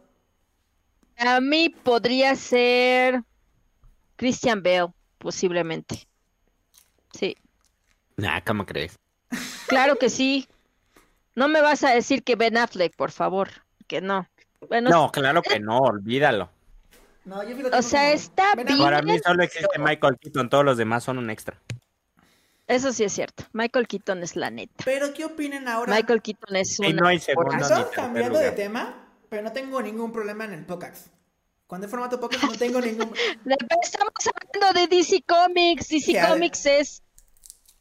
[1.18, 3.24] A mí podría ser
[4.16, 6.08] Christian Bale, posiblemente.
[7.14, 7.36] Sí,
[8.18, 8.96] Nah, ¿cómo crees?
[9.68, 10.48] claro que sí.
[11.42, 13.50] No me vas a decir que Ben Affleck, por favor,
[13.88, 14.30] que no.
[14.70, 16.52] Bueno, No, claro que no, olvídalo.
[17.26, 18.78] No, yo O sea, como- está bien.
[18.78, 21.60] Para mí solo existe Michael Keaton, todos los demás son un extra.
[22.68, 23.44] eso sí es cierto.
[23.54, 24.84] Michael Keaton es la neta.
[24.86, 25.96] Pero, ¿qué opinan ahora?
[25.96, 29.82] Michael Keaton es Y una no hay segundo Estamos cambiando de tema, pero no tengo
[29.82, 31.08] ningún problema en el podcast.
[31.66, 33.12] Cuando es formato podcast no tengo ningún...
[33.82, 35.90] Estamos hablando de DC Comics.
[35.90, 36.22] DC.
[36.30, 37.02] Comics es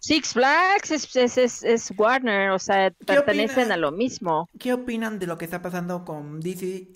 [0.01, 3.71] Six Flags, es, es, es- es Warner, o sea, pertenecen opinas?
[3.71, 4.49] a lo mismo.
[4.59, 6.89] ¿Qué opinan de lo que está pasando con DC,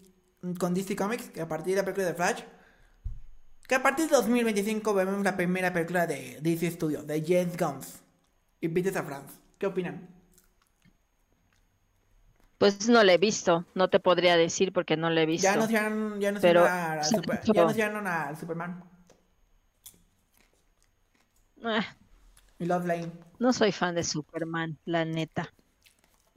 [0.59, 1.29] con DC Comics?
[1.31, 2.41] Que a partir de la película de Flash,
[3.69, 7.81] que a partir de 2025 vemos la primera película de DC Studios, de James Gunn
[8.61, 9.27] y Peter Safran.
[9.59, 10.09] ¿Qué opinan?
[12.57, 15.45] Pues no le he visto, no te podría decir porque no le he visto.
[15.47, 18.85] Ya anunciaron, ya Pero- anunciaron, a, Super- ya anunciaron a Superman
[21.63, 21.85] Ah,
[22.65, 23.13] y Lois Lane.
[23.39, 25.53] no soy fan de Superman, la neta.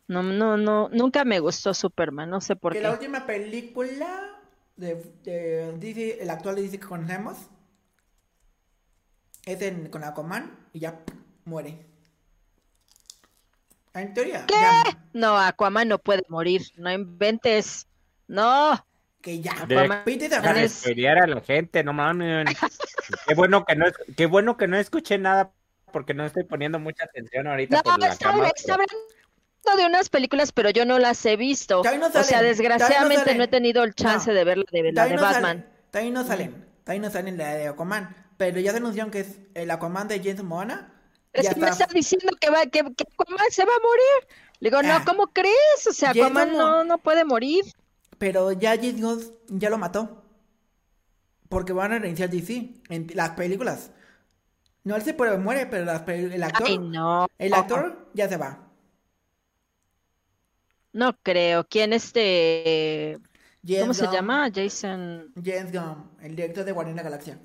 [0.08, 2.84] No, no, no, nunca me gustó Superman, no sé por que qué.
[2.84, 4.40] la última película
[4.78, 7.38] de, de DC, el actual DC que conocemos,
[9.46, 11.00] es en, con Aquaman y ya
[11.46, 11.86] muere.
[13.94, 14.54] En teoría, ¿Qué?
[14.54, 17.88] ya- No, Aquaman no puede morir, no inventes.
[18.28, 18.86] No,
[19.22, 19.54] que ya.
[19.54, 22.46] Aquaman de es- a la gente, no mames.
[23.28, 25.52] Qué bueno que no, es- qué bueno que no escuché nada
[25.98, 28.94] porque no estoy poniendo mucha atención ahorita No, por la está, hablando
[29.76, 31.82] de unas películas, pero yo no las he visto.
[31.84, 34.36] No o sea, desgraciadamente no no he tenido el chance No.
[34.36, 35.66] de ver la de, la de no Batman.
[35.90, 36.66] Todavía no salen.
[36.84, 38.16] Todavía no salen la de Aquaman.
[38.38, 40.94] Pero ya se anunciaron que es el Aquaman de James Moana.
[41.34, 41.88] Es ya que me está.
[41.92, 44.38] diciendo que, va, que, que Aquaman se va a morir.
[44.60, 45.00] Le digo, Ah.
[45.00, 45.88] no, ¿cómo crees?
[45.90, 47.66] O sea, Aquaman no, no puede morir.
[48.20, 50.24] Pero ya James Gunn ya lo mató.
[51.50, 53.90] Porque van a reiniciar DC en las películas.
[54.88, 55.90] No él se puede muere, pero el
[56.44, 57.28] actor, Ay, no.
[57.38, 58.58] el actor ya se va.
[60.94, 61.66] No creo.
[61.68, 63.20] ¿Quién este?
[63.66, 64.50] James ¿Cómo se llama?
[64.56, 65.34] Jason.
[65.44, 67.38] James Gunn, el director de Guardián de la Galaxia.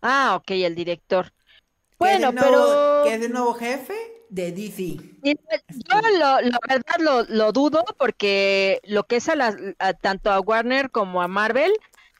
[0.00, 1.32] Ah, ok, el director.
[1.98, 3.94] Bueno, nuevo- pero Que es el nuevo jefe
[4.28, 4.96] de DC.
[5.22, 9.92] Mira, Yo lo, la verdad lo, lo dudo porque lo que es a, las- a
[9.92, 11.72] tanto a Warner como a Marvel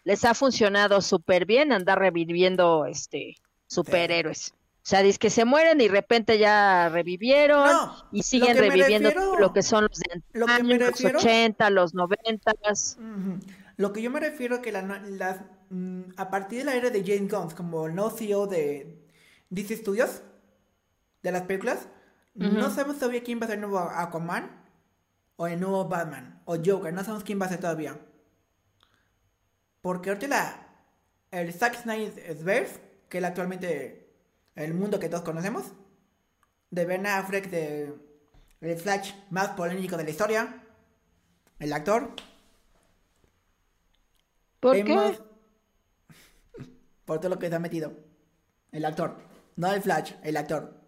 [0.07, 3.35] les ha funcionado súper bien andar reviviendo este
[3.67, 4.53] superhéroes.
[4.53, 8.55] O sea, dice que se mueren y de repente ya revivieron No, y lo siguen
[8.55, 11.93] me reviviendo refiero- lo que son los de lo antaño, me los refiero- 80, los
[11.95, 12.53] 90.
[12.53, 13.41] Ujú.
[13.79, 15.41] Lo que yo me refiero que la, las,
[15.71, 18.97] mm, a partir de la era de James Gunn, como el no CEO de
[19.51, 20.23] DC Studios,
[21.25, 21.89] de las películas,
[22.35, 22.71] no Ujú.
[22.71, 24.65] sabemos todavía quién va a ser el nuevo Aquaman,
[25.35, 27.99] o el nuevo Batman, o Joker, no sabemos quién va a ser todavía.
[29.87, 30.67] Porque ahorita la,
[31.31, 34.13] el Zack Snyderverse, que es actualmente
[34.57, 35.67] el mundo que todos conocemos,
[36.73, 37.95] de Ben Affleck, de
[38.61, 40.61] El Flash más polémico de la historia.
[41.61, 42.17] El actor.
[44.59, 45.21] ¿Por qué?
[47.05, 47.93] Por todo lo que se ha metido.
[48.73, 49.17] El actor.
[49.55, 50.81] No el Flash, el actor.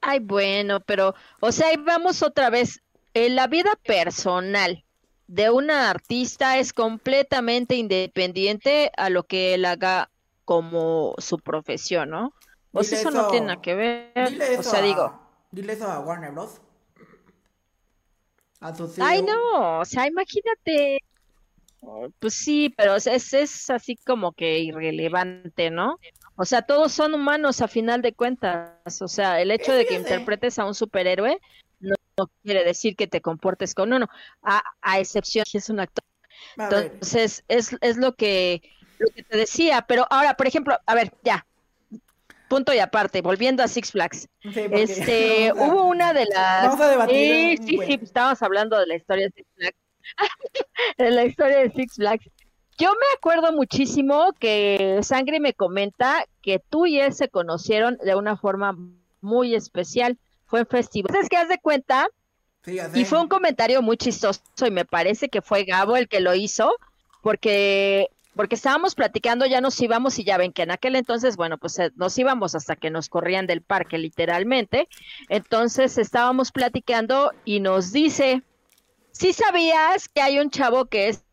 [0.00, 2.82] Ay, bueno, pero, o sea, ahí vamos otra vez.
[3.12, 4.85] En la vida personal
[5.26, 10.10] de una artista es completamente independiente a lo que él haga
[10.44, 12.32] como su profesión, ¿no?
[12.72, 14.58] O sea, eso no tiene nada que ver.
[14.58, 16.60] O sea, a- digo, Dile eso a Warner Bros.
[18.60, 21.00] A ay, no, o sea, imagínate.
[22.18, 25.98] Pues sí, pero es, es, así como que irrelevante, ¿no?
[26.36, 29.00] O sea, todos son humanos a final de cuentas.
[29.00, 31.38] O sea, el hecho de que interpretes a un superhéroe
[32.16, 34.08] no, quiere decir que te comportes con uno,
[34.42, 36.04] a, a excepción que es un actor.
[36.56, 38.62] Entonces, es, es lo que,
[38.98, 39.84] lo que te decía.
[39.86, 41.46] Pero ahora, por ejemplo, a ver, ya,
[42.48, 44.28] punto y aparte, volviendo a Six Flags.
[44.42, 46.62] sí, Este, a- hubo una de las...
[46.68, 47.88] Vamos a debatir Sí, sí, buen.
[47.88, 49.76] sí, estábamos hablando de la historia de Six Flags.
[50.98, 52.24] de la historia de Six Flags.
[52.78, 58.14] Yo me acuerdo muchísimo que Sangre me comenta que tú y él se conocieron de
[58.14, 58.76] una forma
[59.22, 60.18] muy especial.
[60.46, 61.08] Fue en festival.
[61.10, 62.06] Entonces, que haz de cuenta?
[62.64, 62.90] Sé.
[62.94, 66.34] Y fue un comentario muy chistoso y me parece que fue Gabo el que lo
[66.34, 66.74] hizo,
[67.22, 71.56] porque porque estábamos platicando, ya nos íbamos y ya ven que en aquel entonces, bueno,
[71.56, 74.88] pues eh, nos íbamos hasta que nos corrían del parque literalmente.
[75.30, 78.42] Entonces estábamos platicando y nos dice,
[79.12, 81.24] ¿sí sabías que hay un chavo que es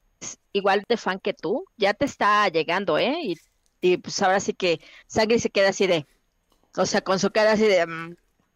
[0.54, 1.66] igual de fan que tú?
[1.76, 3.18] Ya te está llegando, ¿eh?
[3.22, 3.38] Y,
[3.82, 6.06] y pues ahora sí que Sangre se queda así de,
[6.78, 8.16] o sea, con su cara así de, "Mm,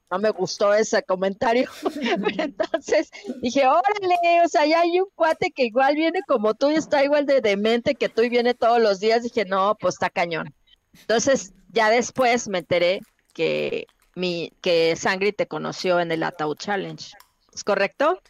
[0.10, 1.70] no me gustó ese comentario.
[1.94, 6.70] Pero entonces dije, órale, o sea, ya hay un cuate que igual viene como tú
[6.70, 9.24] y está igual de demente que tú y viene todos los días.
[9.24, 10.54] Dije, no, pues está cañón.
[10.94, 13.02] Entonces, ya después me enteré
[13.34, 17.12] que mi, que Sangri te conoció en el Ataúd Challenge.
[17.54, 18.22] ¿Es correcto?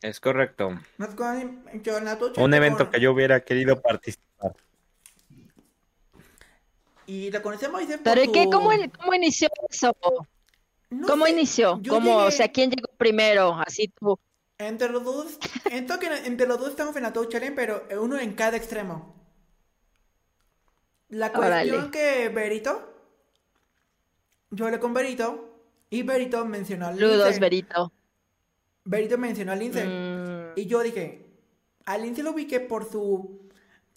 [0.00, 0.78] Es correcto.
[2.36, 4.54] Un evento que yo hubiera querido participar.
[7.06, 8.44] Y lo conocemos dice, Pero ¿y qué?
[8.44, 9.96] ¿Cómo, cómo inició eso?
[10.90, 11.80] No ¿Cómo sé, inició?
[11.88, 13.54] ¿Cómo, o sea, quién llegó primero?
[13.66, 14.18] Así tú.
[14.58, 15.38] Entre los dos,
[15.70, 19.14] ento que entre los dos estamos en la Touch Challenge, pero uno en cada extremo.
[21.08, 22.92] La cuestión que Berito,
[24.50, 27.40] yo hablé con Berito y Berito mencionó al Lince.
[27.40, 27.92] Berito.
[28.84, 29.84] Berito mencionó al Lince.
[29.84, 31.26] Mm, Y yo dije,
[31.86, 33.48] al Lince lo ubiqué por su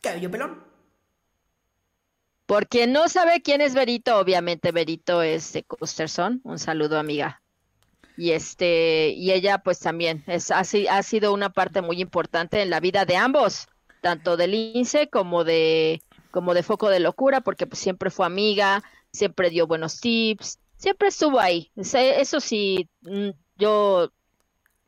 [0.02, 0.71] cabello pelón.
[2.52, 6.42] Por quien no sabe quién es Berito, obviamente Berito es de Custerson.
[6.44, 7.42] Un saludo, amiga.
[8.18, 12.70] Y este, y ella pues también es, ha, ha sido una parte muy importante en
[12.70, 13.70] la vida de ambos,
[14.02, 18.84] tanto de Lince como de, como de Foco de Locura, porque pues siempre fue amiga,
[19.14, 21.72] siempre dio buenos tips, siempre estuvo ahí.
[21.78, 23.30] Eso sí, mm,
[23.60, 24.12] yo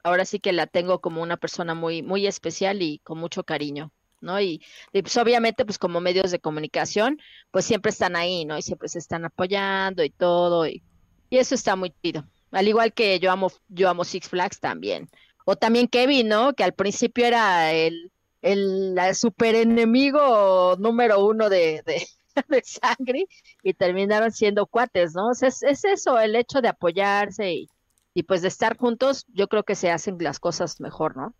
[0.03, 3.93] ahora sí que la tengo como una persona muy, muy especial y con mucho cariño,
[4.24, 4.39] ¿no?
[4.41, 4.61] Y,
[4.91, 7.19] y, pues obviamente pues como medios de comunicación,
[7.51, 8.57] pues siempre están ahí, ¿no?
[8.57, 10.84] Y siempre se están apoyando y todo, y,
[11.30, 12.26] eso está muy chido.
[12.51, 15.09] Al igual que yo amo, yo amo Six Flags también.
[15.45, 16.53] O también Kevin, ¿no?
[16.53, 18.11] Que al principio era el,
[18.43, 22.07] el, super enemigo número uno de, de,
[22.49, 23.26] de Sangre
[23.63, 25.32] y terminaron siendo cuates, ¿no?
[25.32, 27.69] Es, es eso, el hecho de apoyarse y,
[28.13, 31.34] y pues de estar juntos, yo creo que se hacen las cosas mejor, ¿no?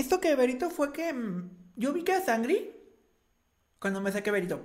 [0.00, 2.72] Esto que Berito fue que mm, yo ubiqué a Sangri
[3.78, 4.60] cuando me saqué Berito.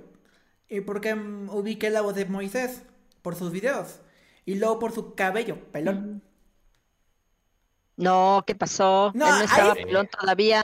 [0.68, 2.82] Y porque mm, ubiqué la voz de Moisés
[3.22, 4.00] por sus videos.
[4.44, 6.22] Y luego por su cabello, pelón.
[7.96, 9.10] No, ¿qué pasó?
[9.14, 10.62] No, Él no estaba ahí- pelón todavía.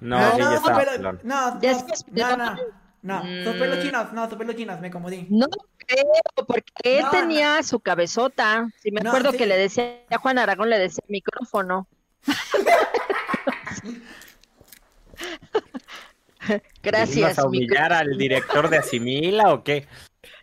[0.00, 1.20] No, Ah, sí, ya pelo- pelón.
[1.24, 1.82] No, ¿Ya no, no,
[2.14, 2.58] pelón?
[3.02, 3.58] no, no, sus Mm.
[3.58, 5.26] pelos chinos, no, sus pelos chinos, me confundí.
[5.30, 5.46] No
[5.78, 6.06] creo,
[6.46, 8.68] porque él No, tenía su cabezota.
[8.82, 9.38] Si me No, acuerdo sí.
[9.38, 11.86] que le decía a Juan Aragón, le decía micrófono.
[16.82, 17.16] Gracias.
[17.16, 19.86] ¿Ibas a humillar al director de Asimila o qué?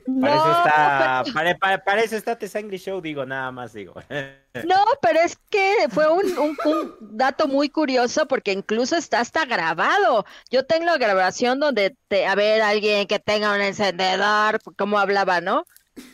[0.06, 3.94] No, Parece está, pero- pare, pare- parece está The Sangre Show, digo, nada más digo.
[4.66, 9.46] no, pero es que fue un, un- un dato muy curioso porque incluso está hasta
[9.46, 10.26] grabado.
[10.50, 15.42] Yo tengo la grabación donde te, a ver, alguien que tenga un encendedor, como hablaba,
[15.42, 15.66] ¿no?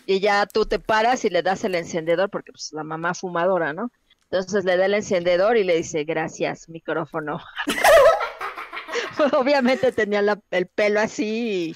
[0.05, 3.73] Y ya tú te paras y le das el encendedor porque pues la mamá fumadora,
[3.73, 3.91] ¿no?
[4.33, 7.39] Entonces le da el encendedor y le dice, gracias, micrófono.
[9.37, 11.75] Obviamente tenía la- el pelo así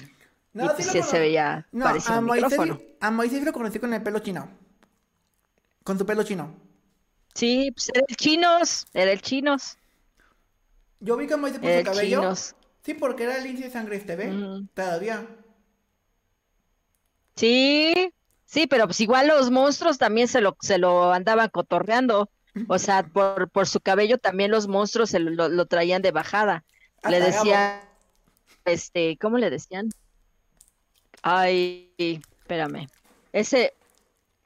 [0.54, 2.80] No, y, sí pues, se veía No, parecido a un Moisés, micrófono.
[3.00, 4.50] a Moisés lo conocí con el pelo chino.
[5.84, 6.52] Con su pelo chino.
[7.32, 9.78] Sí, pues era el chinos, era el chinos,
[10.98, 12.20] Yo vi a Moisés su el cabello.
[12.20, 12.56] chinos.
[12.82, 14.32] Sí, porque era el índice de sangre TV.
[14.34, 14.66] Ujú.
[14.74, 15.24] Todavía.
[17.36, 18.12] Sí,
[18.46, 22.30] Sí, pero pues igual los monstruos también se lo, se lo andaban cotorreando.
[22.68, 26.64] O sea, por, por su cabello también los monstruos se lo, lo traían de bajada.
[27.08, 27.88] le Hasta decía,
[28.64, 29.90] este, ¿cómo le decían?
[31.22, 31.92] Ay,
[32.40, 32.88] espérame.
[33.32, 33.74] Ese,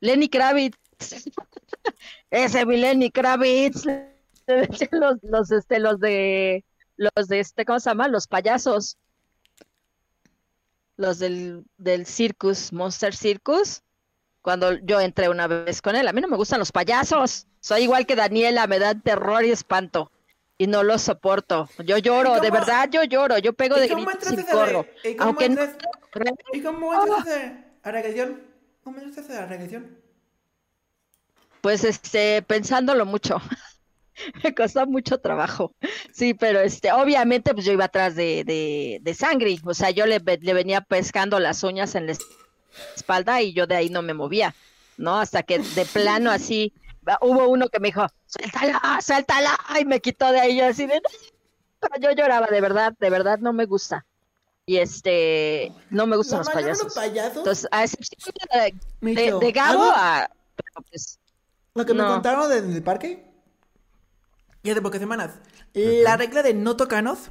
[0.01, 0.79] Lenny Kravitz.
[2.31, 3.85] Ese mi Lenny Kravitz.
[3.85, 4.13] Le
[4.47, 6.65] decían Los, los, este, los de,
[6.97, 8.09] los de este, ¿cómo se llama?
[8.09, 8.99] Los payasos.
[10.97, 13.83] Los del, del Circus, Monster Circus.
[14.41, 17.47] Cuando yo entré una vez con él, a mí no me gustan los payasos.
[17.63, 20.11] Soy igual que Daniela, me dan terror y espanto.
[20.59, 21.69] Y no los soporto.
[21.85, 23.39] Yo lloro, ¿Y de verdad yo lloro.
[23.39, 24.87] Yo pego de ¿Y cómo gritos y corro.
[25.03, 25.63] y cómo Aunque no
[26.53, 28.43] ¿Y cómo entraste a regresión?
[28.85, 29.97] ¿Cómo a la regresión?
[31.61, 33.41] Pues este, pensándolo mucho.
[34.43, 35.75] Me costó mucho trabajo.
[36.13, 39.61] Sí, pero este, obviamente, pues yo iba atrás de, de, de Sangri.
[39.65, 42.21] O sea, yo le, le venía pescando las uñas en la es-
[42.97, 44.55] espalda y yo de ahí no me movía,
[44.97, 45.19] ¿no?
[45.19, 46.73] Hasta que de plano así,
[47.21, 50.97] hubo uno que me dijo, suéltala, suéltala, y me quitó de ahí yo así de,
[50.97, 51.09] "No".
[51.81, 54.07] Pero yo lloraba, de verdad, de verdad no me gusta.
[54.65, 56.85] Y este, no me gustan los payasos.
[56.85, 58.35] los payasos, Entonces, a excepción
[59.01, 61.19] de, de, Gabo, a, pero pues,
[61.75, 63.29] Lo que me contaron desde el parque,
[64.63, 65.33] y hace pocas semanas,
[65.75, 67.31] la regla de no tocarnos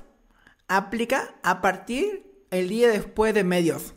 [0.67, 3.93] aplica a partir el día después de medios.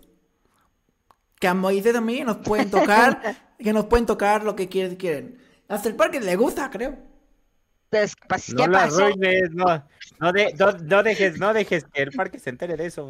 [1.40, 4.68] Que a Moisés y a mí nos pueden tocar, que nos pueden tocar lo que
[4.68, 5.43] quieren, quieren.
[5.68, 6.96] Hasta el parque le gusta, creo.
[7.90, 9.04] des- pas- No ¿qué la pasó?
[9.04, 9.86] arruines, no.
[10.20, 13.06] No, de- no, no dejes, no dejes que el parque se entere de eso.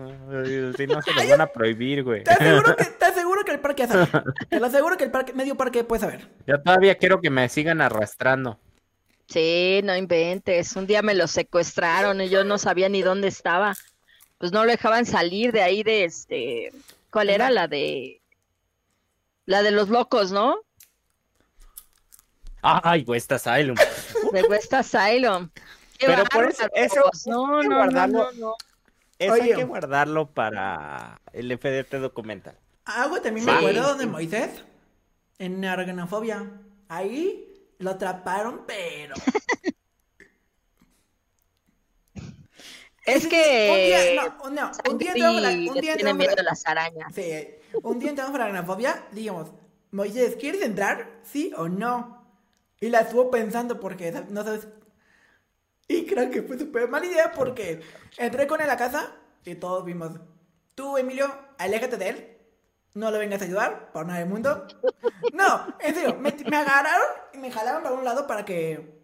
[0.77, 2.23] Si no se lo van a prohibir, güey.
[2.25, 4.07] Te aseguro que, te aseguro que el parque sabe.
[4.49, 6.29] Te lo aseguro que el parque, medio parque puede saber.
[6.47, 8.59] Yo todavía quiero que me sigan arrastrando.
[9.27, 10.77] Sí, no inventes.
[10.77, 13.75] Un día me lo secuestraron y yo no sabía ni dónde estaba.
[14.39, 16.73] Pues no lo dejaban salir de ahí de este.
[17.11, 18.21] ¿Cuál era la de?
[19.47, 20.57] La de los locos, ¿no?
[22.67, 23.77] Ay, West Asylum.
[24.33, 25.51] De West Asylum.
[25.99, 28.19] Qué Pero por eso- eso- no, hay que no, no, guardarlo.
[28.19, 28.55] no, no.
[29.19, 29.55] Eso hay Oye.
[29.55, 32.57] que guardarlo para el FDT documental.
[32.87, 34.07] Algo también Sí, me acuerdo de.
[34.07, 34.51] Moisés
[35.39, 36.51] en Arganofobia.
[36.89, 39.15] Ahí lo atraparon, pero.
[43.07, 43.87] Es Un que.
[44.15, 47.15] día, no, un- no, un día entramos a la- un día entramos miedo las arañas.
[47.15, 47.47] Sí,
[47.83, 49.53] un día entramos para Arganofobia, digamos,
[49.91, 51.21] Moisés, ¿quieres entrar?
[51.23, 52.24] ¿Sí o no?
[52.85, 54.69] Y la estuvo pensando porque no sabes.
[55.89, 57.81] Y creo que fue súper mala idea porque
[58.19, 60.21] entré con él a casa y todos vimos.
[60.75, 62.37] Tú, Emilio, aléjate de él.
[62.93, 64.67] No lo vengas a ayudar por nada del mundo.
[65.33, 69.01] No, en serio, me, me agarraron y me jalaron para un lado para que.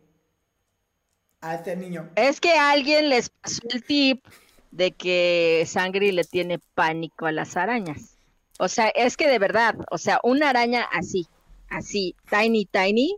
[1.40, 2.10] A este niño.
[2.16, 4.26] Es que alguien les pasó el tip
[4.72, 8.18] de que Sangri le tiene pánico a las arañas.
[8.58, 11.28] O sea, es que de verdad, o sea, una araña así,
[11.70, 13.16] así, tiny, tiny.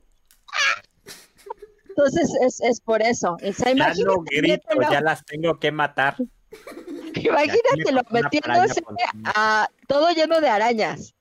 [1.88, 3.34] Entonces es, es por eso.
[3.34, 6.16] O sea, Ya no imagínate, grito, mételo- ya las tengo que matar.
[7.14, 8.82] imagínatelo metiéndose
[9.24, 11.14] a todo lleno de arañas.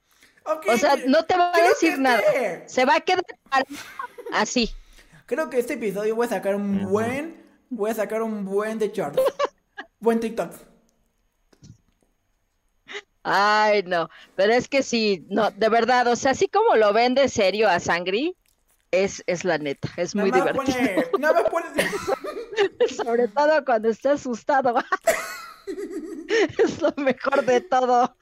[0.46, 2.20] O sea, no te va a decir nada.
[2.34, 3.24] este- Se va a quedar
[4.34, 4.72] así.
[5.26, 7.42] Creo que este episodio voy a sacar un buen.
[7.70, 9.22] Voy a sacar un buen de shorts.
[10.00, 10.52] buen TikTok.
[13.24, 17.14] Ay, no, pero es que sí, no, de verdad, o sea, así como lo ven
[17.14, 18.36] de serio a Sangri,
[18.92, 20.66] es, es la neta, es muy divertido.
[20.66, 21.06] pone.
[21.20, 21.68] Nada más pone.
[22.90, 24.76] Sobre todo cuando está asustado.
[26.64, 28.16] es lo mejor de todo.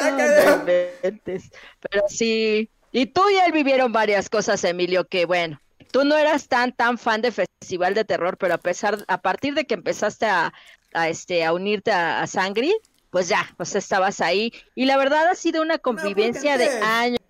[0.00, 1.50] No inventes.
[1.80, 5.60] Pero sí, y tú y él vivieron varias cosas, Emilio, que bueno,
[5.90, 9.54] tú no eras tan tan fan de Festival de Terror, pero a pesar, a partir
[9.54, 10.52] de que empezaste a,
[10.94, 12.74] a, este a unirte a, a Sangri,
[13.10, 14.52] pues ya, pues estabas ahí.
[14.74, 17.20] Y la verdad ha sido una convivencia de años.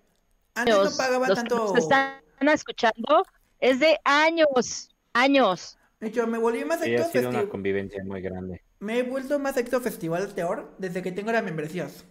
[0.55, 1.55] Antes no pagaba Los que tanto.
[1.55, 3.23] nos están escuchando,
[3.59, 5.77] es de años, años.
[6.01, 7.49] De hecho, me volví más Sí, ha acto sido una festival.
[7.49, 8.61] convivencia muy grande.
[8.81, 10.43] Me he vuelto más acto festival de
[10.77, 12.03] desde que tengo las membresías.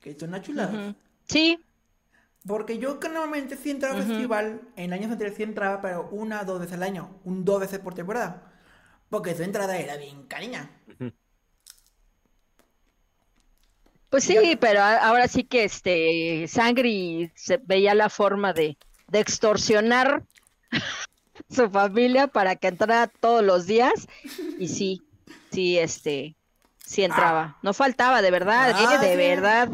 [0.00, 0.74] Que son una chulada.
[1.28, 1.58] Sí,
[2.46, 4.04] Porque yo que normalmente sí entraba a Ujú.
[4.04, 7.60] festival, en años anteriores sí entraba, pero una o dos veces al año, un dos
[7.60, 8.52] veces por temporada.
[9.10, 10.70] Porque su entrada era bien cariña.
[14.10, 14.56] Pues sí, Ya.
[14.58, 18.78] pero ahora sí que este Sangri se veía la forma de,
[19.08, 20.24] de extorsionar
[21.50, 24.06] su familia para que entrara todos los días
[24.58, 25.02] y sí,
[25.52, 26.36] sí, este,
[26.84, 27.58] sí entraba.
[27.62, 29.16] No faltaba, de verdad, Ah, eh, de sí.
[29.16, 29.68] verdad.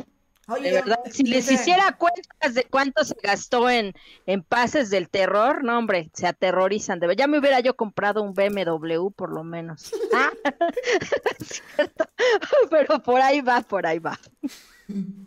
[0.48, 3.94] Oye, De verdad, si les hiciera cuentas de cuánto se gastó en,
[4.26, 7.00] en pases del terror, no, hombre, se aterrorizan.
[7.00, 7.14] De.
[7.16, 9.92] Ya me hubiera yo comprado un BMW por lo menos.
[10.14, 10.30] Ah,
[11.40, 12.04] cierto.
[12.70, 14.18] Pero por ahí va, por ahí va.
[14.86, 15.20] Podemos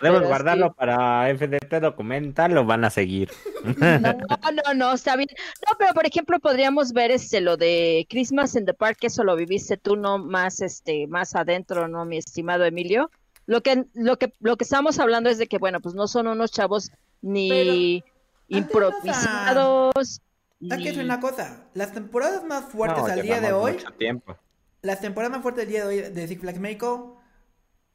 [0.00, 3.30] Pero es guardarlo que- para FDT documental, lo van a seguir.
[3.64, 5.28] No, no, no, está bien.
[5.66, 9.24] No, pero por ejemplo podríamos ver este lo de Christmas in the Park, que eso
[9.24, 13.10] lo viviste tú no más este más adentro, no mi estimado Emilio.
[13.46, 16.26] Lo que lo que lo que estamos hablando es de que bueno, pues no son
[16.28, 16.90] unos chavos
[17.22, 18.02] ni
[18.48, 20.20] Pero, improvisados.
[20.62, 23.72] Hay que ni- decir una cosa, las temporadas más fuertes No, al día de hoy,
[23.74, 24.36] mucho tiempo.
[24.82, 27.20] las temporadas más fuertes del día de hoy de Six Flags México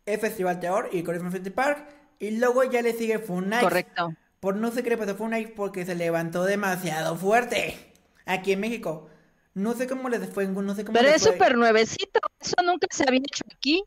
[0.06, 1.88] es Festival Terror y Christmas City Park
[2.20, 3.64] y luego ya le sigue Fun Night.
[3.64, 4.14] Correcto.
[4.40, 7.92] Por no sé qué le pasó a Fun Night porque se levantó demasiado fuerte
[8.26, 9.08] aquí en México.
[9.56, 12.88] No sé cómo les fue, no sé cómo Pero les es súper nuevecito, eso nunca
[12.92, 13.84] se había hecho aquí.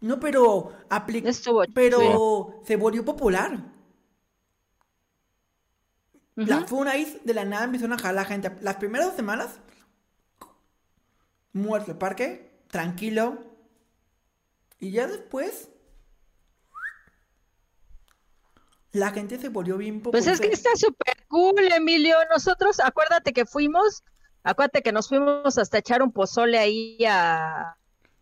[0.00, 1.30] No, pero aplicó,
[1.74, 3.72] pero se volvió popular.
[6.34, 6.66] La Ujú.
[6.66, 8.54] Fun Night de la nada empezó a jalar gente.
[8.60, 9.58] Las primeras dos semanas
[11.52, 13.38] muerto el parque, tranquilo.
[14.78, 15.70] Y ya después
[18.92, 20.22] la gente se volvió bien popular.
[20.22, 22.16] Pues es que está súper cool, Emilio.
[22.30, 24.04] Nosotros, acuérdate que fuimos,
[24.42, 27.76] acuérdate que nos fuimos hasta echar un pozole ahí a,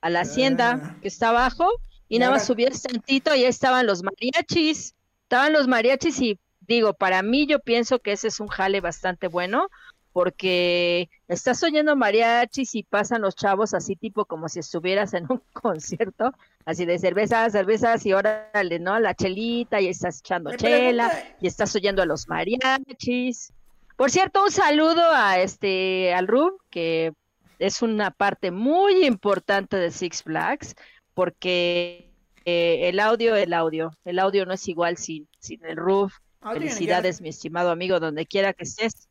[0.04, 0.96] a la hacienda Ah.
[1.00, 1.66] que está abajo
[2.08, 4.94] y nada más subías tantito y ahí estaban los mariachis.
[5.22, 9.26] Estaban los mariachis y digo, para mí yo pienso que ese es un jale bastante
[9.28, 9.68] bueno
[10.12, 15.42] porque estás oyendo mariachis y pasan los chavos así tipo como si estuvieras en un
[15.52, 16.32] concierto,
[16.64, 18.98] así de cervezas, cervezas y órale, ¿no?
[19.00, 23.52] La chelita y estás echando Me chela pregunta- y estás oyendo a los mariachis.
[23.96, 27.12] Por cierto, un saludo a este al Rub, que
[27.58, 30.74] es una parte muy importante de Six Flags,
[31.14, 32.10] porque
[32.44, 36.10] eh, el audio, el audio, el audio no es igual sin, sin el viene,
[36.52, 39.08] Felicidades, mi estimado amigo, donde quiera que estés.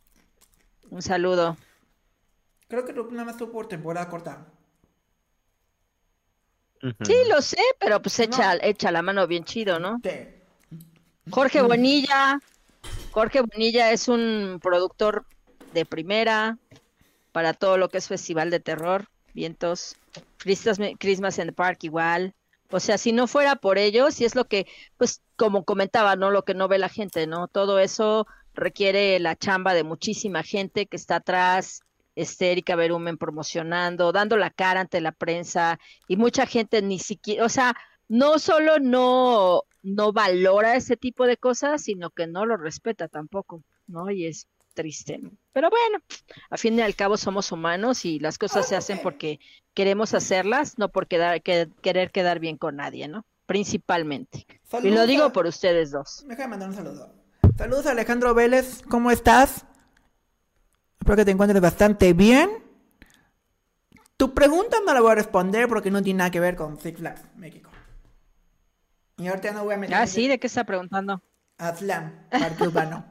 [0.90, 1.58] Un saludo.
[2.68, 4.46] Creo que nada más estuvo por temporada corta.
[7.04, 10.00] Sí, lo sé, pero pues echa, echa la mano bien chido, ¿no?
[10.04, 10.10] Sí.
[11.32, 12.40] Jorge Bonilla.
[13.12, 15.26] Jorge Bonilla es un productor
[15.74, 16.58] de primera
[17.34, 19.98] para todo lo que es Festival de Terror, Vientos,
[20.38, 22.34] Christmas, in the Park igual.
[22.70, 24.68] O sea, si no fuera por ellos, y es lo que,
[24.98, 26.32] pues, como comentaba, ¿no?
[26.32, 27.48] Lo que no ve la gente, ¿no?
[27.48, 31.82] Todo eso requiere la chamba de muchísima gente que está atrás,
[32.16, 37.44] este, Erika Berumen promocionando, dando la cara ante la prensa, y mucha gente ni siquiera,
[37.46, 37.76] o sea,
[38.08, 43.64] no solo no, no valora ese tipo de cosas, sino que no lo respeta tampoco,
[43.88, 44.12] ¿no?
[44.12, 45.18] Y es triste.
[45.20, 45.32] ¿no?
[45.54, 46.04] Pero bueno,
[46.50, 49.40] a fin y al cabo somos humanos y las cosas se hacen porque
[49.74, 53.26] queremos hacerlas, no por quedar, que- querer quedar bien con nadie, ¿no?
[53.46, 54.46] Principalmente.
[54.84, 56.24] Y lo digo a- por ustedes dos.
[56.28, 57.14] Déjame mandar un saludo.
[57.58, 59.66] Saludos a Alejandro Vélez, ¿cómo estás?
[61.00, 62.50] Espero que te encuentres bastante bien.
[64.18, 66.98] Tu pregunta no la voy a responder porque no tiene nada que ver con Six
[67.00, 67.70] Flags México.
[69.18, 71.22] Y ahorita no voy a meter Ah, sí, ¿de qué está preguntando?
[71.58, 73.06] Aslan, parque urbano.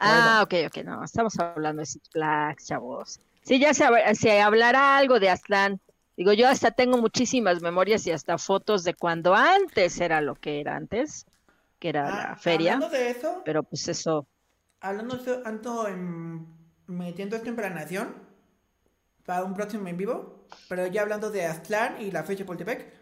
[0.00, 3.20] Ah, ok, ok, no, estamos hablando de Six Flags, chavos.
[3.42, 3.84] Sí, ya se,
[4.14, 5.80] se hablará algo de Aztlán.
[6.16, 10.60] Digo, yo hasta tengo muchísimas memorias y hasta fotos de cuando antes era lo que
[10.60, 11.26] era antes,
[11.78, 14.28] que era Ah, la feria, Hablando de eso, pero pues eso,
[14.80, 16.46] hablando de eso, ando en,
[16.86, 18.14] metiendo esto en planeación
[19.24, 20.46] para un próximo en vivo.
[20.68, 22.92] Pero ya hablando de Aztlán y la fecha de Poltepec,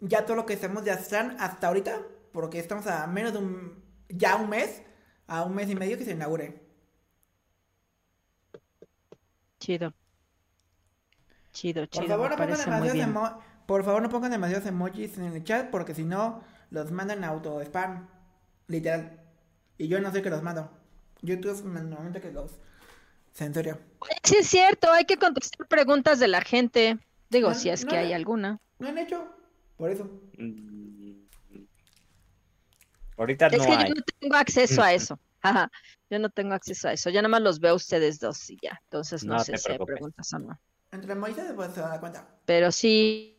[0.00, 3.84] ya todo lo que sabemos de Aztlán hasta ahorita, porque estamos a menos de un,
[4.08, 4.82] ya un mes,
[5.28, 6.60] a un mes y medio que se inaugure.
[9.60, 9.92] chido.
[11.52, 15.24] Chido, Por chido, favor, me no pongan demasiados por favor, no pongan demasiados emojis en
[15.24, 18.08] el chat porque si no, los mandan a auto spam.
[18.68, 19.20] Literal.
[19.78, 20.70] Y yo no sé que los mando.
[21.22, 22.58] YouTube es normalmente que los
[23.32, 23.78] censura.
[24.22, 26.98] Sí es cierto, hay que contestar preguntas de la gente.
[27.30, 28.02] Digo, No, si es no, que no.
[28.02, 28.60] hay alguna.
[28.78, 29.26] No han hecho.
[29.76, 30.08] Por eso.
[33.16, 33.20] Mm.
[33.20, 33.88] Ahorita Es no que hay.
[33.88, 35.18] yo no tengo acceso a eso.
[35.42, 35.70] Ajá,
[36.10, 37.08] yo no tengo acceso a eso.
[37.10, 38.80] Yo nada más los veo a ustedes dos y ya.
[38.84, 40.58] Entonces no, No sé si hay preguntas o no.
[40.92, 42.26] Entre Moisés después se da cuenta.
[42.44, 43.38] Pero sí,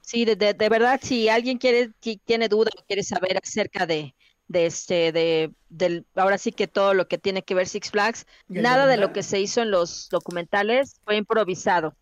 [0.00, 3.86] sí, de, de- de verdad, si alguien quiere, qui- tiene duda o quiere saber acerca
[3.86, 4.14] de,
[4.48, 8.26] de este, de, del, ahora sí que todo lo que tiene que ver Six Flags,
[8.48, 11.94] ¿Y el nada de lo que se hizo en los documentales fue improvisado.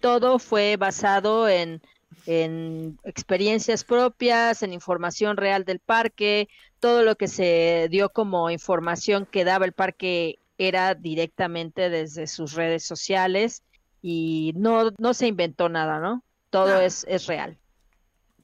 [0.00, 1.80] Todo fue basado en,
[2.24, 6.48] en experiencias propias, en información real del parque,
[6.80, 12.54] todo lo que se dio como información que daba el parque era directamente desde sus
[12.54, 13.62] redes sociales
[14.02, 16.24] y no, no se inventó nada, ¿no?
[16.50, 16.80] Todo No.
[16.80, 17.58] es, es real.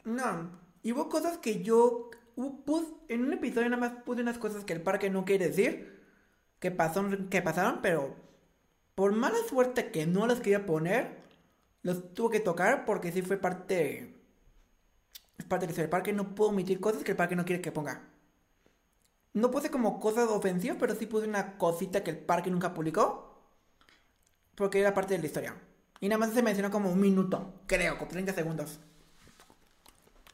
[0.04, 0.60] No.
[0.82, 2.10] Y hubo cosas que yo
[3.08, 6.00] en un episodio nada más puse unas cosas que el parque no quiere decir,
[6.58, 8.16] que, pasó, que pasaron, pero
[8.94, 11.21] por mala suerte que no las quería poner,
[11.82, 14.20] los tuve que tocar porque sí fue parte,
[15.36, 17.44] es parte de la historia del parque, no puedo omitir cosas que el parque no
[17.44, 18.08] quiere que ponga.
[19.34, 23.42] No puse como cosas ofensivas, pero sí puse una cosita que el parque nunca publicó,
[24.54, 25.54] porque era parte de la historia.
[26.00, 28.80] Y nada más se mencionó como un minuto, creo, como 30 segundos.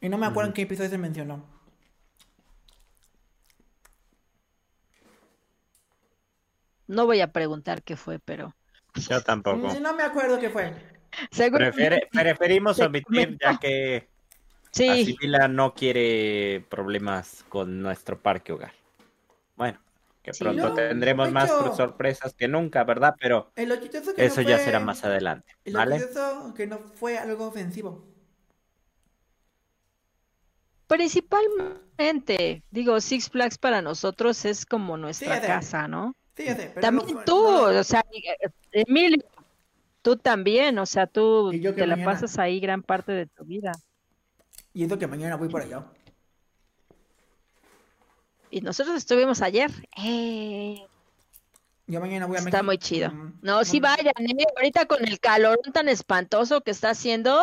[0.01, 1.45] Y no me acuerdo en qué episodio se mencionó.
[6.89, 8.55] No voy a preguntar qué fue, pero
[8.95, 9.57] Yo tampoco.
[9.57, 10.98] Mm, No me acuerdo qué fue.
[12.13, 14.09] Preferimos Se omitir ya que
[14.71, 18.73] Sí, Asimila no quiere problemas con nuestro parque hogar.
[19.57, 19.81] Bueno,
[20.23, 20.45] que Sí.
[20.45, 23.15] pronto No, tendremos más sorpresas que nunca, ¿verdad?
[23.19, 26.05] Pero El que eso no ya fue- será más adelante, el ¿vale?
[26.55, 28.05] que no fue algo ofensivo.
[30.87, 36.15] principalmente, digo, Six Flags para nosotros es como nuestra casa, ¿no?
[36.37, 38.03] Sí, sé, pero También no tú, o sea,
[38.73, 39.19] Emilio,
[40.03, 43.73] tú también, o sea, tú te la pasas ahí gran parte de tu vida.
[44.75, 45.85] Y eso que mañana voy por allá.
[48.51, 49.71] Y nosotros estuvimos ayer.
[50.03, 50.81] Eh,
[51.87, 52.65] Yo mañana voy a está México.
[52.65, 53.11] muy chido.
[53.11, 54.45] Mm, No, sí vayan, ¿eh?
[54.57, 57.43] Ahorita con el calor tan espantoso que está haciendo,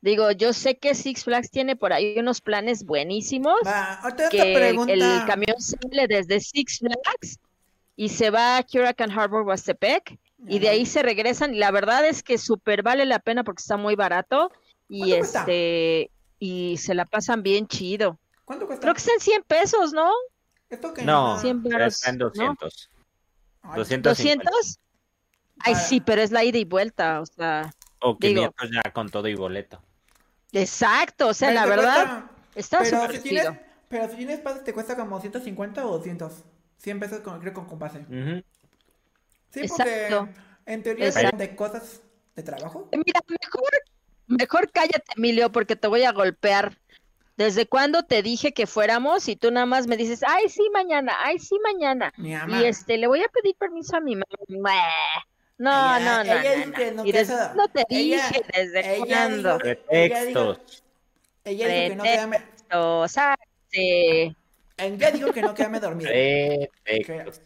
[0.00, 4.92] digo, yo sé que Six Flags tiene por ahí unos planes buenísimos, Va, que pregunta.
[4.92, 7.38] el camión sale desde Six Flags
[7.94, 12.06] y se va a Hurricane Harbor, Huastepec, y de ahí se regresan, y la verdad
[12.06, 14.50] es que súper vale la pena porque está muy barato,
[14.88, 15.40] y ¿Cuánto cuesta?
[15.40, 18.18] este, y se la pasan bien chido.
[18.44, 18.82] ¿Cuánto cuesta?
[18.82, 20.10] Creo que están 100 pesos, ¿no?
[20.68, 22.24] Esto que No, Cien varos, está en ¿no?
[22.26, 22.90] 200.
[23.62, 24.50] Ay, 250.
[24.50, 24.78] ¿200?
[25.60, 28.90] Ay, Para- sí, pero es la ida y vuelta, o sea, O Digo- 500 ya
[28.92, 29.80] con todo y boleto.
[30.52, 33.58] exacto, o sea, pero la verdad, cuesta- está pero súper si tienes, chido.
[33.88, 36.42] pero si tienes pases te cuesta como 150 o 200.
[36.78, 38.00] 100 pesos con, creo con, con pase.
[38.00, 38.42] Ujú.
[39.52, 39.84] Sí, Exacto.
[40.26, 41.30] porque en teoría Exacto.
[41.30, 42.02] son de cosas
[42.34, 42.88] de trabajo.
[42.92, 43.70] Mira, mejor,
[44.26, 46.78] mejor cállate, Emilio, porque te voy a golpear.
[47.36, 51.14] ¿Desde cuándo te dije que fuéramos y tú nada más me dices, ay, sí, mañana,
[51.24, 52.12] ay, sí, mañana?
[52.18, 52.60] Mi mamá.
[52.60, 54.74] Y este, le voy a pedir permiso a mi mamá.
[55.58, 56.72] No, Ella- no, no, ella no, dice no.
[56.76, 59.58] que no, Y desde- no te ella- dije desde ella cuándo.
[59.58, 60.82] dijo- ella dijo- Pretextos.
[61.44, 62.38] Ella dijo que no quedarme.
[62.74, 63.34] O sea,
[63.70, 64.36] este,
[64.78, 66.10] Ella dijo que no quedarme dormido.
[66.84, 67.40] Pretextos.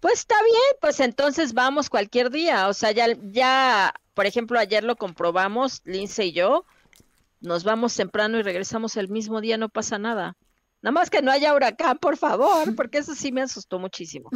[0.00, 2.68] Pues está bien, pues entonces vamos cualquier día.
[2.68, 6.64] O sea, ya, ya, por ejemplo, ayer lo comprobamos, Lince y yo,
[7.40, 10.36] nos vamos temprano y regresamos el mismo día, no pasa nada.
[10.80, 14.30] Nada más que no haya huracán, por favor, porque eso sí me asustó muchísimo.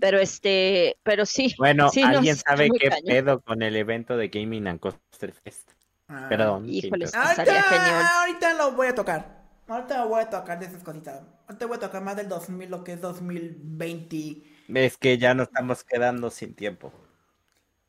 [0.00, 1.54] Pero este, pero sí.
[1.56, 3.06] Bueno, sí, ¿alguien sabe qué cañón.
[3.06, 5.70] pedo con el evento de Gaming and Coaster Fest?
[6.08, 6.26] Ah.
[6.28, 6.68] Perdón.
[6.68, 7.14] Híjoles.
[7.14, 7.94] Estaría genial.
[7.94, 9.36] Ahorita, ahorita lo voy a tocar.
[9.66, 11.22] Ahorita voy a tocar de esas cositas.
[11.48, 14.55] Ahorita voy a tocar más del 2000, lo que es 2020.
[14.74, 16.92] Es que ya nos estamos quedando sin tiempo.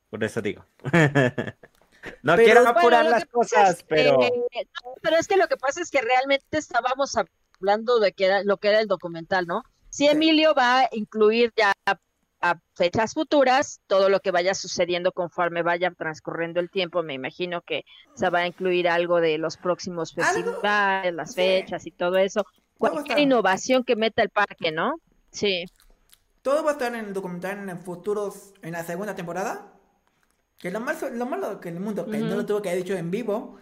[0.09, 0.65] Por eso digo.
[2.23, 4.29] no Pero- quiero apurar las cosas, es que- pero no,
[5.01, 7.15] pero es que lo que pasa es que realmente estábamos
[7.59, 9.63] hablando de que era, lo que era el documental, ¿no?
[9.89, 10.09] Si Sí.
[10.11, 11.99] Emilio va a incluir ya a,
[12.41, 17.61] a fechas futuras todo lo que vaya sucediendo conforme vaya transcurriendo el tiempo, me imagino
[17.61, 21.35] que se va a incluir algo de los próximos Algo, festivales, las sí.
[21.35, 22.45] fechas y todo eso,
[22.77, 24.99] cualquier innovación que meta el parque, ¿no?
[25.31, 25.65] Sí.
[26.47, 29.73] Todo va a estar en el documental en futuros, en la segunda temporada.
[30.57, 32.35] Que lo malo, lo malo que el mundo, que no Ujú.
[32.37, 33.57] lo tuvo que haber dicho en vivo.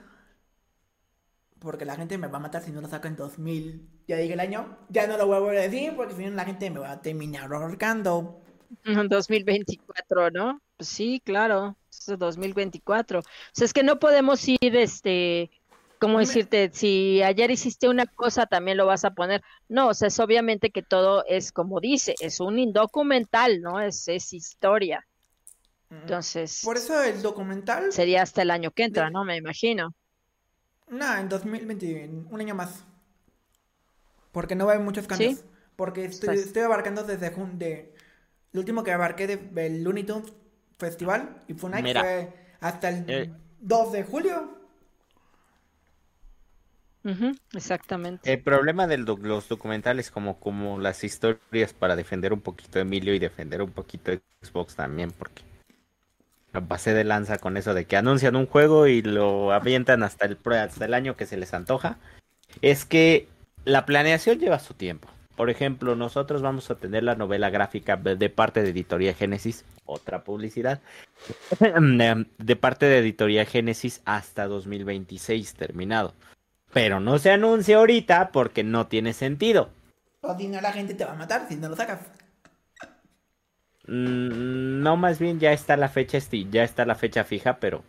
[1.58, 3.90] Porque la gente me va a matar si no lo saco en 2000.
[4.08, 4.78] Ya dije el año.
[4.90, 6.92] Ya no lo voy a volver a decir porque si no la gente me va
[6.92, 8.44] a terminar ahorcando.
[8.84, 10.62] En 2024, ¿no?
[10.78, 13.22] Pues sí, claro, es 2024.
[13.22, 15.50] O sea, es que no podemos ir, este,
[16.00, 16.70] ¿cómo decirte?
[16.74, 19.42] Si ayer hiciste una cosa, también lo vas a poner.
[19.70, 23.80] No, o sea, es obviamente que todo es como dice, es un documental, ¿no?
[23.82, 25.06] Es, es historia.
[25.90, 27.92] Entonces, Por eso el documental.
[27.92, 29.24] sería hasta el año que entra, de- ¿no?
[29.24, 29.94] Me imagino.
[30.90, 32.84] No, en 2020, en un año más.
[34.32, 35.36] Porque no va a haber muchos cambios.
[35.40, 35.46] ¿Sí?
[35.76, 37.94] Porque estoy, Pues- estoy abarcando desde jun- de
[38.54, 40.32] El último que abarqué de- del Looney Tunes
[40.78, 41.54] Festival y
[41.84, 42.02] Mira.
[42.02, 43.34] fue hasta el Eh.
[43.60, 44.58] 2 de julio.
[47.54, 48.34] Exactamente.
[48.34, 53.62] el problema de los documentales como, las historias para defender un poquito Emilio y defender
[53.62, 55.44] un poquito a Xbox también, porque
[56.68, 60.38] pasé de lanza con eso de que anuncian un juego y lo avientan hasta el,
[60.54, 61.98] hasta el año que se les antoja,
[62.62, 63.28] es que
[63.66, 65.10] la planeación lleva su tiempo.
[65.36, 70.24] Por ejemplo, nosotros vamos a tener la novela gráfica de parte de Editoría Génesis, otra
[70.24, 70.80] publicidad,
[71.60, 76.14] de parte de Editoría Génesis hasta 2026 terminado.
[76.76, 79.70] Pero no se anuncia ahorita porque no tiene sentido.
[80.20, 82.02] O si no, la gente te va a matar si no lo sacas.
[83.88, 87.82] Mm, no, más bien ya está la fecha, ya está la fecha fija, pero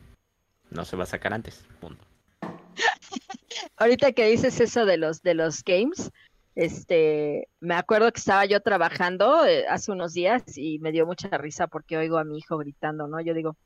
[0.71, 1.67] no se va a sacar antes.
[1.81, 2.05] Punto.
[3.77, 6.13] Ahorita que dices eso de los de los games,
[6.55, 11.37] este, me acuerdo que estaba yo trabajando eh, hace unos días y me dio mucha
[11.39, 13.21] risa porque oigo a mi hijo gritando, ¿no?
[13.21, 13.57] Yo digo,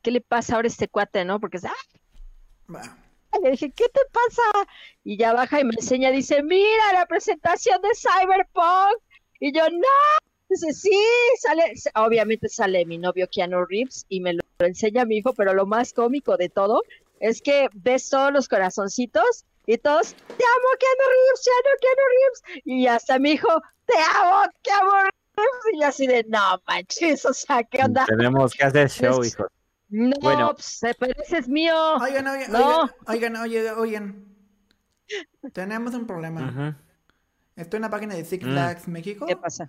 [0.00, 1.38] ¿qué le pasa ahora a este cuate, no?
[1.38, 3.09] Porque es, ¡ah!
[3.42, 4.68] Le dije, ¿qué te pasa?
[5.04, 9.02] Y ya baja y me enseña, dice, mira la presentación de Cyberpunk.
[9.38, 9.88] Y yo, no.
[10.48, 10.98] Dice, sí,
[11.38, 15.54] sale, obviamente sale mi novio Keanu Reeves y me lo, lo enseña mi hijo, pero
[15.54, 16.82] lo más cómico de todo
[17.20, 22.02] es que ves todos los corazoncitos y todos, te amo Keanu Reeves, te amo Keanu
[22.08, 22.62] Reeves.
[22.64, 25.10] Y hasta mi hijo, te amo Keanu Reeves.
[25.74, 28.04] Y así de, no manches, o sea, ¿qué onda?
[28.06, 29.46] Tenemos que hacer show, hijo.
[29.90, 30.54] No, Bueno.
[30.54, 31.74] pues, pero ese es mío.
[31.96, 32.90] Oigan, oigan, No.
[33.06, 34.24] oigan, oigan, oigan, oigan.
[35.52, 36.78] Tenemos un problema.
[37.56, 38.50] Estoy en la página de Six Mm.
[38.50, 39.68] Flags México ¿Qué pasa?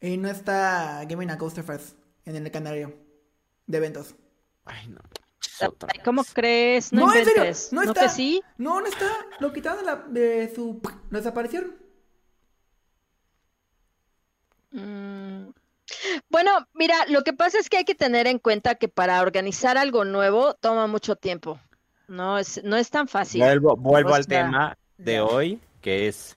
[0.00, 1.96] y no está Gaming a Coaster Fest
[2.26, 2.94] en el calendario
[3.66, 4.14] de eventos.
[4.66, 5.00] Ay, no.
[6.04, 6.92] ¿Cómo crees?
[6.92, 8.02] No, No, en serio, no ¿No está.
[8.02, 8.42] que sí?
[8.58, 9.08] No, no está.
[9.40, 10.80] Lo quitaron de, la, de su.
[11.10, 11.74] Lo desaparecieron.
[14.72, 15.50] Mm.
[16.28, 19.78] Bueno, mira, lo que pasa es que hay que tener en cuenta que para organizar
[19.78, 21.60] algo nuevo toma mucho tiempo.
[22.08, 23.40] No es, no es tan fácil.
[23.42, 26.36] Vuelvo, vuelvo al tema de hoy, que es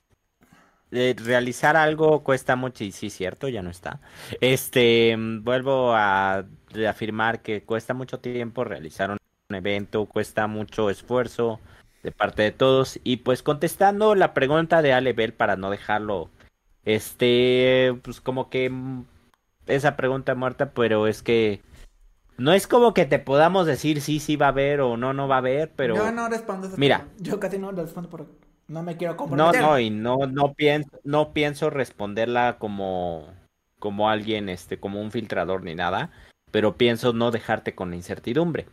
[0.92, 4.00] eh, realizar algo cuesta mucho y sí, cierto, ya no está.
[4.40, 9.18] Este, mm, vuelvo a reafirmar que cuesta mucho tiempo realizar un,
[9.48, 11.60] un evento, cuesta mucho esfuerzo
[12.02, 16.30] de parte de todos y pues contestando la pregunta de Ale Bell para no dejarlo,
[16.84, 19.04] este, pues como que mm,
[19.66, 21.60] esa pregunta muerta, pero es que
[22.38, 25.26] no es como que te podamos decir sí, sí va a haber o no, no
[25.28, 25.96] va a haber, pero...
[25.96, 26.98] Yo no respondo esa Mira.
[26.98, 27.22] pregunta.
[27.22, 28.32] Yo casi no respondo porque
[28.68, 29.60] no me quiero No, comprometer.
[29.62, 33.26] no, y no, no pienso, no pienso responderla como,
[33.78, 36.10] como alguien, este, como un filtrador ni nada,
[36.50, 38.66] pero pienso no dejarte con la incertidumbre.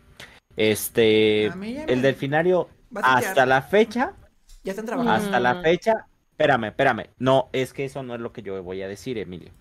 [0.57, 2.69] Este, ya el me- delfinario,
[3.01, 4.13] hasta la fecha,
[4.63, 5.13] Ya están trabajando.
[5.25, 8.81] hasta la fecha, espérame, espérame, no, es que eso no es lo que yo voy
[8.81, 9.51] a decir, Emilio.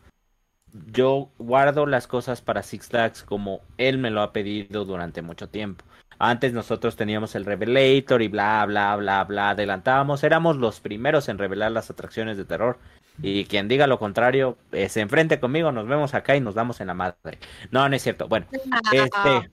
[0.72, 5.48] Yo guardo las cosas para Six Flags como él me lo ha pedido durante mucho
[5.48, 5.84] tiempo.
[6.18, 11.38] Antes nosotros teníamos el Revelator y bla, bla, bla, bla, adelantábamos, éramos los primeros en
[11.38, 12.78] revelar las atracciones de terror.
[13.20, 14.56] Y quien diga lo contrario,
[14.88, 17.38] se enfrente conmigo, nos vemos acá y nos damos en la madre.
[17.70, 18.28] No, no es cierto.
[18.28, 18.46] Bueno,
[18.92, 19.50] este,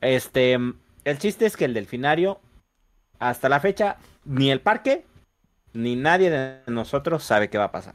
[0.00, 0.58] este,
[1.04, 2.40] el chiste es que el delfinario,
[3.18, 5.04] hasta la fecha, ni el parque,
[5.72, 7.94] ni nadie de nosotros sabe qué va a pasar.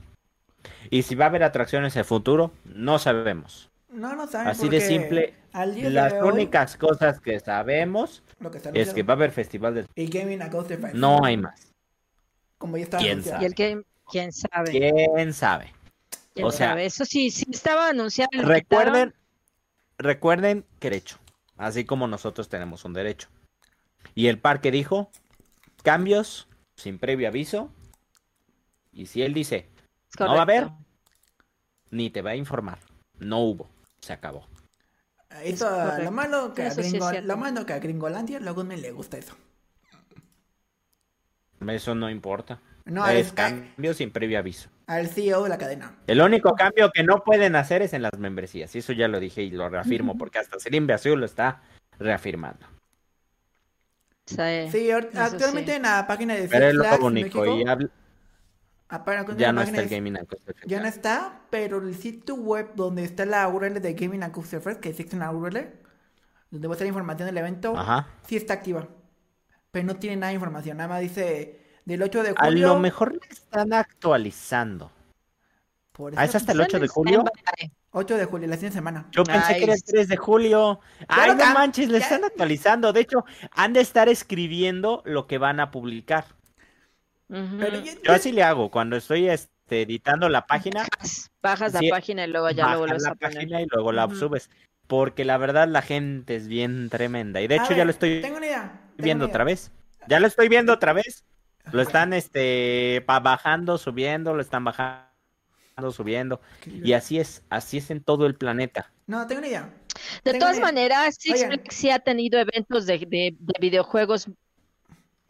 [0.90, 3.69] Y si va a haber atracciones en el futuro, no sabemos.
[3.90, 8.23] No, no saben Así de simple, Al día Las de hoy, únicas cosas que sabemos
[8.40, 9.85] lo que es que va a haber festival de...
[9.95, 10.95] Y Gaming Fest.
[10.95, 11.72] No hay más.
[12.57, 13.41] Como ya está ¿Quién anunciado.
[13.41, 14.72] Y el que, quién sabe.
[14.72, 15.73] ¿Quién sabe?
[16.34, 16.85] ¿Quién o sea, sabe?
[16.85, 18.30] Eso sí, sí estaba anunciado.
[18.31, 19.14] Recuerden, quitaron.
[19.98, 21.18] recuerden que derecho,
[21.57, 23.30] así como nosotros tenemos un derecho.
[24.15, 25.11] Y el parque dijo
[25.84, 27.72] cambios sin previo aviso.
[28.91, 29.68] Y si él dice
[30.19, 30.69] No va a haber.
[31.91, 32.80] ni te va a informar,
[33.19, 33.69] no hubo,
[33.99, 34.48] se acabó.
[35.44, 35.68] Eso,
[36.02, 38.76] lo malo que a Eso sí es Gringo, lo malo que a Gringolandia luego no
[38.76, 39.35] le gusta eso.
[41.68, 42.60] Eso no importa.
[42.85, 44.69] No, al, es cambio sin previo aviso.
[44.88, 45.95] al CEO de la cadena.
[46.06, 48.76] El único cambio que no pueden hacer es en las membresías.
[48.76, 51.61] Y eso ya lo dije y lo reafirmo porque hasta Selim Azul lo está
[51.98, 52.68] reafirmando.
[54.26, 54.91] Sí.
[55.15, 55.77] Actualmente sí.
[55.77, 57.41] en la página de Pero es lo único.
[57.41, 57.90] México, Y
[58.95, 60.97] aparte, ya no está el gaming and Coaster Ya no Fest.
[60.97, 64.89] está, pero el sitio web donde está la URL de Gaming and Coaster Fest, que
[64.89, 65.71] existe una URL,
[66.51, 68.07] donde va a estar información del evento, Ajá.
[68.27, 68.87] sí está activa.
[69.71, 72.67] Pero no tiene nada de información, nada más dice del 8 de A julio.
[72.67, 74.91] lo mejor le están actualizando.
[75.91, 77.19] por Ah, es hasta el Están 8 de julio.
[77.21, 77.71] standby.
[77.91, 79.05] 8 de julio, la siguiente semana.
[79.11, 79.91] Yo pensé que era el Nice.
[79.91, 80.79] 3 de julio.
[81.07, 82.91] Ay, no manches, le ya- están actualizando.
[82.93, 86.25] De hecho, han de estar escribiendo lo que van a publicar.
[87.60, 88.69] Pero Yo así le hago.
[88.69, 90.85] Cuando estoy este, editando la página,
[91.41, 93.34] Bajas, la Sí, página y luego ya lo bajas vuelves la a poner.
[93.35, 94.49] página y luego la subes.
[94.88, 97.41] Porque la verdad la gente es bien tremenda.
[97.41, 98.81] Y de A hecho ver, ya lo estoy Tengo una idea.
[98.95, 99.72] tengo viendo una otra vez.
[100.07, 101.23] Ya lo estoy viendo otra vez.
[101.72, 105.07] Lo están este pa- bajando, subiendo, lo están bajando,
[105.91, 106.41] subiendo.
[106.65, 108.91] Y así es, así es en todo el planeta.
[109.07, 109.69] No, tengo una idea.
[110.26, 111.45] De Tengo todas maneras, Six.
[111.45, 114.27] Flags sí ha tenido eventos de, de- de videojuegos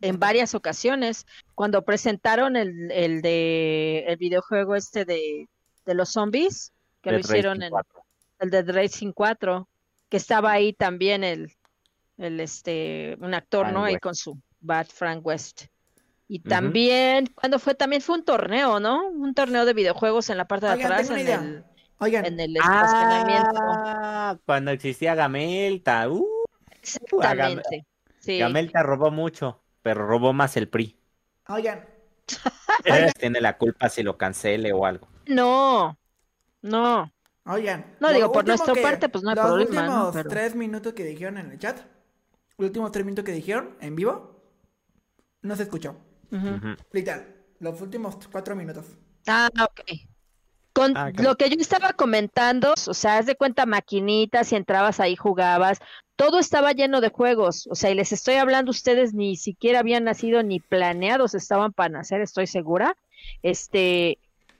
[0.03, 1.25] en varias ocasiones.
[1.55, 5.47] Cuando presentaron el, el de el videojuego este de,
[5.85, 8.05] de los zombies, que lo hicieron Racing en 4.
[8.39, 9.69] el de Racing 4,
[10.09, 11.53] que estaba ahí también el,
[12.17, 13.85] el este un actor, Frank ¿no?
[13.85, 15.65] Ahí con su Bad Frank West.
[16.27, 17.73] Y también, cuando fue?
[17.75, 19.07] También fue un torneo, ¿no?
[19.07, 21.39] Un torneo de videojuegos en la parte de Oigan, atrás, en idea.
[21.39, 21.63] el,
[21.99, 23.61] Oigan, en el estacionamiento.
[23.61, 26.09] Ah, cuando existía Gamelta.
[26.09, 26.25] Uh,
[26.81, 27.85] Exactamente.
[28.19, 28.39] Sí.
[28.39, 30.97] Gamelta robó mucho, pero robó más el PRI.
[31.49, 31.85] oigan,
[33.19, 35.07] Tiene la culpa si lo cancele o algo.
[35.27, 35.97] No,
[36.61, 37.11] no.
[37.45, 37.95] oigan.
[37.99, 39.93] No, digo, por último nuestra que- parte, pues no hay los problema, ¿no?
[40.07, 41.77] últimos Pero- tres minutos que dijeron en el chat,
[42.57, 44.41] los últimos tres minutos que dijeron en vivo,
[45.41, 45.95] no se escuchó.
[46.91, 48.85] Literal, los últimos cuatro minutos.
[49.27, 49.81] Ah, ok.
[50.73, 54.99] Con Ah, lo que yo estaba comentando, o sea, haz de cuenta maquinitas, si entrabas
[54.99, 55.79] ahí jugabas,
[56.15, 60.03] todo estaba lleno de juegos, o sea, y les estoy hablando, ustedes ni siquiera habían
[60.03, 62.95] nacido ni planeados estaban para nacer, estoy segura.
[63.41, 64.17] Este,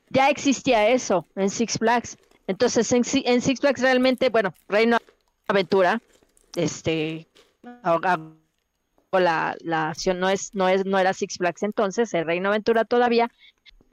[0.09, 2.17] ya existía eso en Six Flags.
[2.47, 4.97] Entonces, en, en Six Flags realmente, bueno, Reino
[5.47, 6.01] Aventura,
[6.55, 7.27] este,
[9.19, 12.85] la, la acción no es, no es, no era Six Flags entonces, el Reino Aventura
[12.85, 13.31] todavía,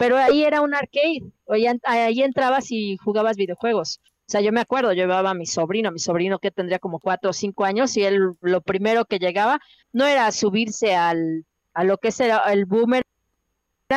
[0.01, 4.01] pero ahí era un arcade, ahí, en- ahí entrabas y jugabas videojuegos.
[4.03, 7.01] O sea, yo me acuerdo, yo llevaba a mi sobrino, mi sobrino que tendría como
[7.01, 9.61] cuatro o cinco años, y él lo primero que llegaba
[9.93, 11.45] no era subirse al,
[11.75, 13.05] a lo que es el, el boomer,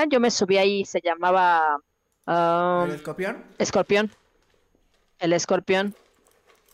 [0.10, 1.78] yo me subí ahí, se llamaba
[2.28, 3.44] um, ¿El escorpión?
[3.60, 4.12] Escorpión.
[5.20, 5.96] El escorpión.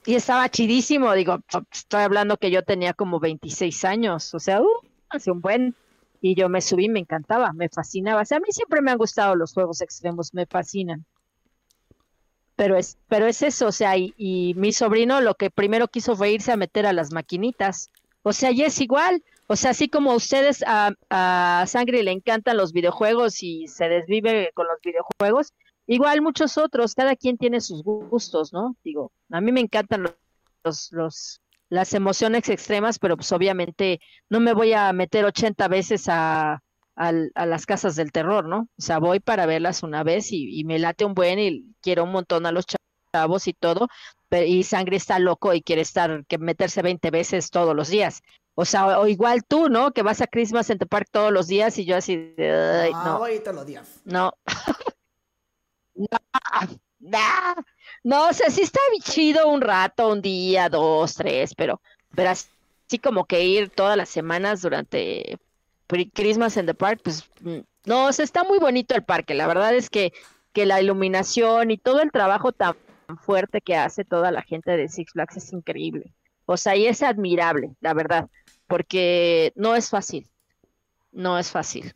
[0.05, 1.37] Y estaba chidísimo, digo,
[1.71, 4.67] estoy hablando que yo tenía como 26 años, o sea, uh,
[5.09, 5.75] hace un buen.
[6.21, 8.21] Y yo me subí, me encantaba, me fascinaba.
[8.21, 11.05] O sea, a mí siempre me han gustado los juegos extremos, me fascinan.
[12.55, 16.31] Pero es, pero es eso, o sea, y, mi sobrino lo que primero quiso fue
[16.31, 17.89] irse a meter a las maquinitas.
[18.21, 19.23] O sea, y es igual.
[19.47, 23.87] O sea, así como a ustedes a, a Sangre le encantan los videojuegos y se
[23.87, 25.53] desvive con los videojuegos,
[25.87, 28.75] igual muchos otros, cada quien tiene sus gustos, ¿no?
[28.83, 30.13] Digo, a mí me encantan los,
[30.63, 36.05] los, los- las emociones extremas, pero pues obviamente no me voy a meter 80 veces
[36.09, 36.61] a,
[36.95, 38.67] a las casas del terror, ¿no?
[38.77, 42.03] O sea, voy para verlas una vez y, y me late un buen y quiero
[42.03, 42.65] un montón a los
[43.13, 43.87] chavos y todo,
[44.27, 48.21] pero, y sangre está loco y quiere estar, que meterse 20 veces todos los días.
[48.55, 49.91] O sea, o, igual tú, ¿no?
[49.91, 52.51] Que vas a Christmas en the Park todos los días y yo así, de,
[52.83, 53.19] "Ay, no, no.
[53.19, 54.01] voy todos los días.
[54.03, 54.33] No.
[55.95, 56.07] no,
[56.99, 57.19] no,
[58.03, 61.81] no, o sea, sí está chido un rato, un día, dos, tres, pero,
[62.15, 65.37] pero así como que ir todas las semanas durante
[66.13, 69.33] Christmas in the Park, pues mm, no, o sea, está muy bonito el parque.
[69.33, 70.13] La verdad es que,
[70.53, 72.75] que la iluminación y todo el trabajo tan
[73.21, 76.13] fuerte que hace toda la gente de Six Flags es increíble.
[76.45, 78.29] O sea, y es admirable, la verdad,
[78.67, 80.27] porque no es fácil,
[81.11, 81.93] no es fácil.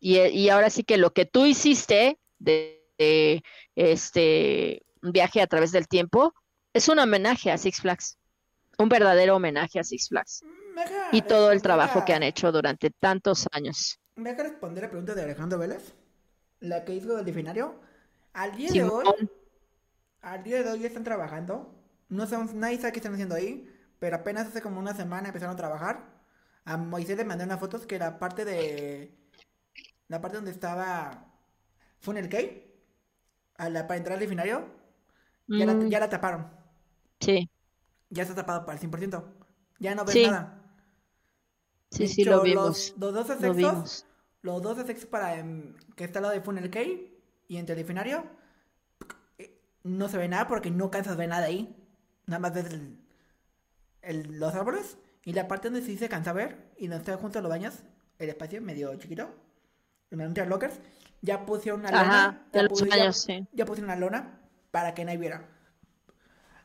[0.00, 3.42] Y, y ahora sí que lo que tú hiciste de, de,
[3.74, 6.34] este viaje a través del tiempo
[6.72, 8.18] es un homenaje a Six Flags,
[8.78, 10.42] un verdadero homenaje a Six Flags
[10.78, 14.00] deja y todo el trabajo que han hecho durante tantos años.
[14.16, 15.94] ¿Me deja responder la pregunta de Alejandro Vélez?
[16.60, 17.80] La que hizo del diccionario.
[18.32, 19.30] Al día de hoy,
[20.20, 21.74] al día de hoy están trabajando.
[22.08, 23.72] No sabemos, nadie sabe qué están haciendo ahí.
[23.98, 26.04] Pero apenas hace como una semana empezaron a trabajar.
[26.64, 29.12] A Moisés le mandé unas fotos que era parte de.
[30.08, 31.26] La parte donde estaba.
[32.00, 32.64] Funnel Key.
[33.56, 34.66] A la, para entrar al diccionario.
[35.48, 35.88] Ya, la, Mm.
[35.88, 36.50] ya la taparon.
[37.20, 37.48] sí,
[38.10, 39.24] Ya está tapado para el 100%.
[39.80, 40.62] Ya no ves Sí, nada.
[41.90, 42.94] sí, sí, lo vimos.
[42.96, 44.06] Los, los dos Lo efectos, vimos.
[44.42, 47.14] los dos efectos para em, que está al lado de Funnel Key
[47.48, 48.24] y entre el delfinario,
[49.38, 51.74] eh, no se ve nada porque no cansas de ver nada ahí.
[52.26, 52.98] Nada más ves el-
[54.02, 57.38] el- los árboles y la parte donde sí se cansa ver y donde está junto
[57.38, 57.82] a los baños,
[58.18, 59.28] el espacio medio chiquito,
[60.10, 60.80] en los lockers,
[61.20, 62.48] ya pusieron una Ajá, lona.
[62.52, 63.46] ya los pusi- ya- baños, sí.
[63.52, 65.48] ya pusieron una lona para que nadie viera.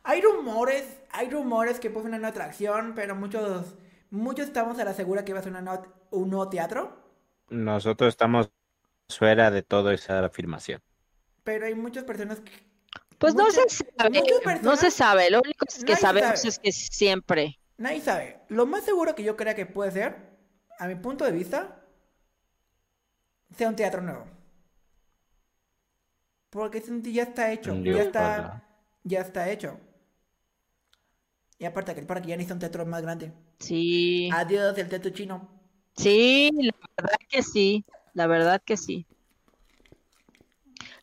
[0.03, 3.75] Hay rumores, hay rumores que puede ser una nueva atracción, pero muchos,
[4.09, 7.01] muchos estamos a la segura que va a ser una nueva- un nuevo teatro.
[7.49, 8.51] Nosotros estamos
[9.09, 10.81] fuera de toda esa afirmación.
[11.43, 12.51] Pero hay muchas personas que...
[13.17, 15.30] Pues no muchas- se sabe, muchas no personas- se sabe.
[15.30, 16.49] Lo único que Nadie sabemos sabe.
[16.49, 17.59] es que siempre.
[17.77, 18.39] Nadie sabe.
[18.49, 20.15] Lo más seguro que yo crea que puede ser,
[20.80, 21.81] a mi punto de vista,
[23.55, 24.25] sea un teatro nuevo.
[26.53, 26.81] Porque
[27.11, 28.63] ya está hecho, ya está,
[29.03, 29.80] ya está hecho.
[31.57, 33.34] Y aparte que el parque ya necesita un teatro más grande.
[33.59, 35.38] Sí, Adiós el teatro chino.
[35.95, 39.07] sí, la verdad que sí, la verdad que sí.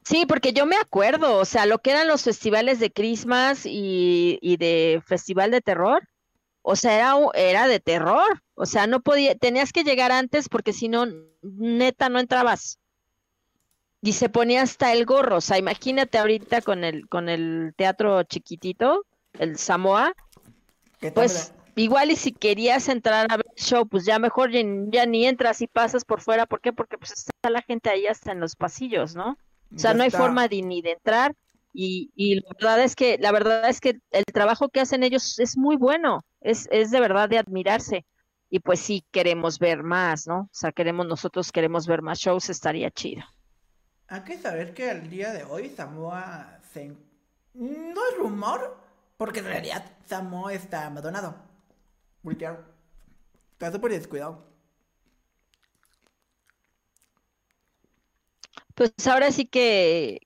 [0.05, 4.39] Sí, porque yo me acuerdo, o sea, lo que eran los festivales de Christmas y,
[4.43, 6.02] y de festival de terror,
[6.62, 10.48] o sea, era, un- era de terror, o sea, no podía, tenías que llegar antes
[10.51, 11.06] porque si no,
[11.43, 12.80] neta, no entrabas.
[14.02, 18.22] Y se ponía hasta el gorro, o sea, imagínate ahorita con el, con el teatro
[18.24, 19.05] chiquitito,
[19.35, 20.14] el Samoa,
[21.14, 24.60] Pues, igual y si querías entrar a ver el show, pues ya mejor ya,
[24.90, 26.47] ya ni entras y pasas por fuera.
[26.47, 26.72] ¿Por qué?
[26.72, 29.39] Porque pues está la gente ahí hasta en los pasillos, ¿no?
[29.74, 30.18] O sea, Ya no hay está.
[30.18, 31.35] forma de, ni de entrar
[31.72, 35.39] y, y la verdad es que la verdad es que el trabajo que hacen ellos
[35.39, 38.05] es muy bueno, es, es de verdad de admirarse
[38.51, 40.40] y pues sí queremos ver más, ¿no?
[40.43, 43.22] O sea, queremos nosotros queremos ver más shows, estaría chido.
[44.11, 46.89] Hay que saber que al día de hoy Samoa se...
[47.55, 48.77] No es rumor,
[49.16, 51.37] porque en realidad Samoa está abandonado.
[52.23, 52.65] Voltear.
[53.53, 54.45] Está súper descuidado.
[58.74, 60.20] Pues ahora sí que,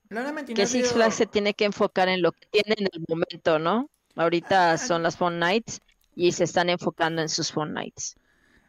[0.55, 3.89] que Six Flags se tiene que enfocar en lo que tiene en el momento, ¿no?
[4.15, 4.77] Ahorita Ah.
[4.77, 5.81] son las Fun Nights
[6.15, 8.15] y se están enfocando en sus Fun Nights.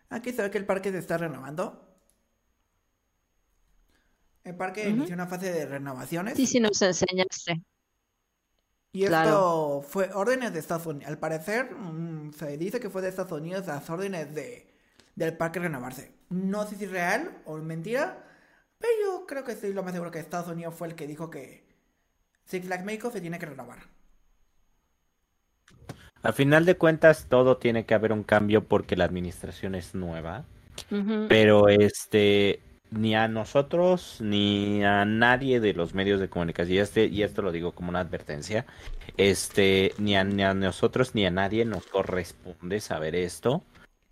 [0.09, 1.86] Hay que saber que el parque se está renovando.
[4.47, 6.36] El parque inició una fase de renovaciones.
[6.36, 7.60] Sí, sí nos enseñaste.
[8.93, 9.85] Y esto Claro.
[9.86, 11.09] fue órdenes de Estados Unidos.
[11.09, 14.73] Al parecer, mm, se dice que fue de Estados Unidos las órdenes de,
[15.16, 16.12] del parque renovarse.
[16.31, 18.24] No sé si es real o mentira,
[18.78, 21.28] pero yo creo que sí, lo más seguro que Estados Unidos fue el que dijo
[21.28, 21.66] que
[22.44, 23.81] Six Flags México se tiene que renovar.
[26.23, 30.44] Al final de cuentas, todo tiene que haber un cambio porque la administración es nueva.
[31.28, 32.60] Pero este,
[32.91, 37.43] ni a nosotros, ni a nadie de los medios de comunicación, y, este, y esto
[37.43, 38.65] lo digo como una advertencia,
[39.17, 43.63] este, ni a, ni a nosotros ni a nadie nos corresponde saber esto.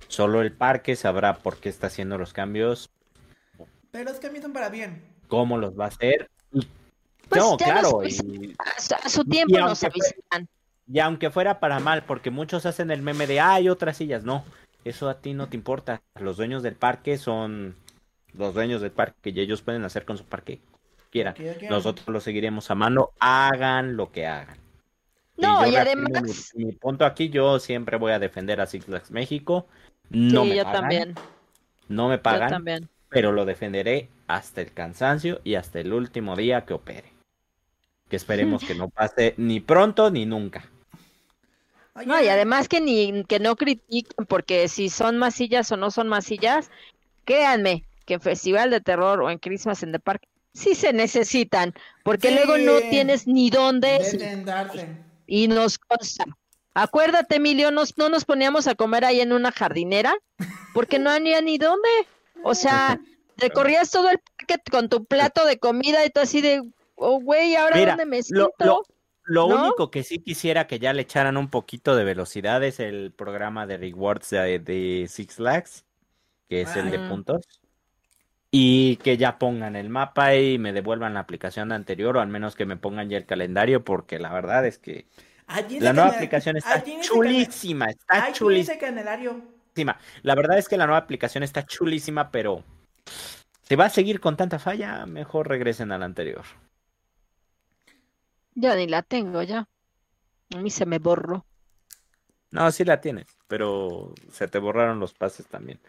[0.08, 2.90] Solo el parque sabrá por qué está haciendo los cambios,
[3.90, 5.02] Pero los cambios son para bien.
[5.28, 6.30] cómo los va a hacer.
[6.52, 6.66] Y-
[7.28, 8.54] Pues no, nos claro, y,
[9.02, 10.46] A su- tiempo Y nos avisan.
[10.86, 14.44] y aunque fuera para mal, porque muchos hacen el meme de, hay otras sillas, no,
[14.84, 16.02] eso a ti no te importa.
[16.20, 17.76] Los dueños del parque son
[18.36, 20.60] los dueños del parque y ellos pueden hacer con su parque
[21.14, 21.34] quieran.
[21.70, 24.58] Nosotros lo seguiremos amando, hagan lo que hagan.
[25.36, 29.10] No, y además, Mi, mi punto aquí, yo siempre voy a defender a Six Flags
[29.12, 29.66] México.
[30.10, 31.14] No sí, me yo pagan, también,
[31.88, 32.88] no me yo pagan, también.
[33.08, 37.12] pero lo defenderé hasta el cansancio y hasta el último día que opere.
[38.08, 40.68] Que esperemos que no pase ni pronto ni nunca.
[42.06, 46.08] No, y además que ni que no critiquen porque si son masillas o no son
[46.08, 46.70] masillas,
[47.24, 50.22] créanme que en Festival de Terror o en Christmas en the Park
[50.52, 51.74] sí se necesitan,
[52.04, 52.34] porque Sí.
[52.34, 53.98] luego no tienes ni dónde
[54.44, 54.96] darse.
[55.26, 56.24] y nos consta.
[56.74, 60.14] Acuérdate, Emilio, nos, no nos poníamos a comer ahí en una jardinera
[60.74, 61.88] porque no había ni dónde.
[62.42, 63.00] O sea,
[63.36, 66.62] recorrías todo el parque con tu plato de comida y tú así de,
[66.96, 68.52] oh, güey, ¿ahora Mira, dónde me lo, siento?
[68.58, 68.82] lo-
[69.26, 69.62] lo ¿No?
[69.66, 73.66] único que sí quisiera que ya le echaran un poquito de velocidad es el programa
[73.66, 75.84] de rewards de, de Six Flags,
[76.48, 77.08] que es el de Ah.
[77.08, 77.46] puntos.
[78.56, 82.54] Y que ya pongan el mapa y me devuelvan la aplicación anterior, o al menos
[82.54, 85.06] que me pongan ya el calendario, porque la verdad es que
[85.48, 89.98] Allí la nueva aplicación está allí chulísima, está allí chulísima.
[90.22, 92.62] La verdad es que la nueva aplicación está chulísima, pero
[93.62, 96.44] si va a seguir con tanta falla, mejor regresen a la anterior.
[98.54, 99.68] Ya ni la tengo ya.
[100.54, 101.44] A mí se me borró.
[102.52, 105.80] No, sí la tienes, pero se te borraron los pases también.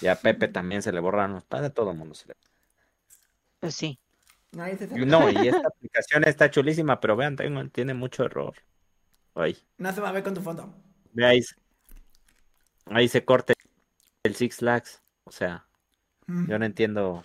[0.00, 2.34] Y a Pepe también se le borraron los pases, a todo el mundo se le
[3.60, 3.98] Pues sí.
[4.52, 8.54] No, y esta aplicación está chulísima, pero vean, tengo- tiene mucho error.
[9.34, 10.74] Ahí, No se va a ver con tu fondo.
[11.14, 11.54] ve ahí, se-
[12.86, 13.54] ahí se corta
[14.24, 15.00] el Six Flags.
[15.24, 15.64] O sea,
[16.26, 16.50] Mm.
[16.50, 17.24] yo no entiendo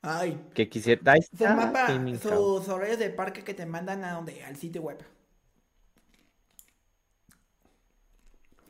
[0.00, 0.40] Ay.
[0.54, 1.12] qué quisiera.
[1.12, 1.88] Ahí Su está, mapa,
[2.20, 5.04] sus horarios del parque que te mandan a donde, al sitio web.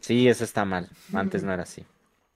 [0.00, 0.90] Sí, eso está mal.
[1.12, 1.86] Antes no era así.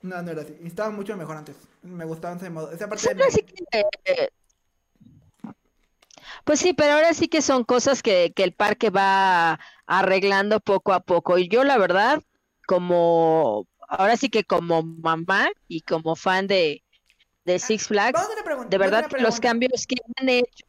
[0.07, 0.57] No, no era así.
[0.65, 1.57] Estaba mucho mejor antes.
[1.83, 2.71] Me gustaba ese modo.
[2.71, 3.37] Esa parte Pues
[4.05, 4.31] que,
[6.45, 10.93] pues sí, pero ahora sí que son cosas que, que el parque va arreglando poco
[10.93, 11.39] a poco.
[11.39, 12.23] Y yo, la verdad,
[12.67, 16.85] como, ahora sí que como mamá y como fan de,
[17.45, 20.67] de Six Flags, pregunta, de verdad que los cambios que han hecho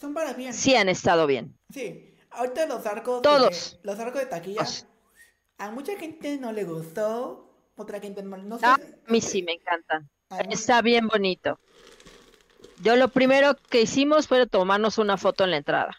[0.00, 0.54] Son para bien.
[0.54, 1.58] sí han estado bien.
[1.72, 2.14] Sí.
[2.30, 3.22] Ahorita los arcos.
[3.22, 3.78] Todos.
[3.82, 4.64] De, los arcos de taquilla.
[5.58, 7.47] A mucha gente no le gustó.
[7.78, 8.66] Otra gente no, no sé.
[8.66, 8.76] Ah,
[9.06, 10.10] a mí sí me encantan.
[10.30, 11.58] A mí- Está bien bonito.
[12.82, 15.96] Yo lo primero que hicimos fue tomarnos una foto en la entrada,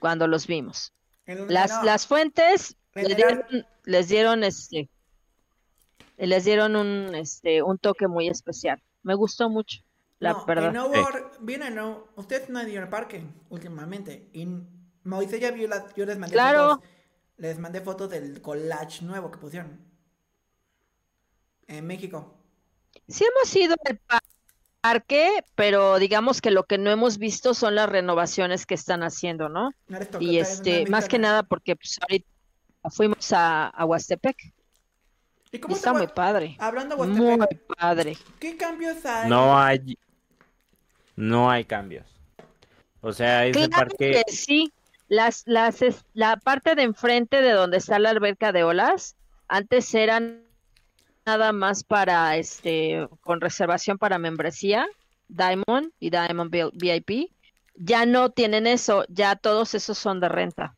[0.00, 0.92] cuando los vimos.
[1.26, 3.44] el- Las, no, las fuentes En les dieron,
[3.84, 4.90] les dieron este
[6.18, 8.82] les dieron un este un toque muy especial.
[9.02, 9.78] Me gustó mucho,
[10.18, 10.66] la no, verdad.
[10.66, 12.02] En No Sí.
[12.16, 14.28] Ustedes no han ido al parque últimamente.
[14.32, 14.46] Y
[15.04, 16.76] Moisés ya vio las, yo les mandé Claro.
[16.76, 16.88] fotos.
[17.38, 19.80] Les mandé fotos del collage nuevo que pusieron.
[21.68, 22.34] En México.
[23.08, 24.18] Sí hemos ido al pa-
[24.80, 29.48] parque, pero digamos que lo que no hemos visto son las renovaciones que están haciendo,
[29.48, 29.72] ¿no?
[30.20, 31.42] Y este, más que nada.
[31.42, 32.26] porque pues ahorita
[32.90, 34.36] fuimos a, a Huastepec
[35.54, 36.56] ¿Y cómo Está muy padre.
[36.58, 38.16] Hablando Muy Huastepec, padre.
[38.40, 39.28] ¿qué cambios hay?
[39.28, 39.98] No hay,
[41.14, 42.06] no hay cambios.
[43.02, 44.72] O sea, ese Claro parque, que sí.
[45.08, 49.16] Las, las, es- la parte de enfrente de donde está la alberca de olas,
[49.46, 50.42] antes eran
[51.26, 54.86] nada más para, este, con reservación para membresía,
[55.28, 57.32] Diamond y Diamond Vi- VIP.
[57.74, 60.76] Ya no tienen eso, ya todos esos son de renta.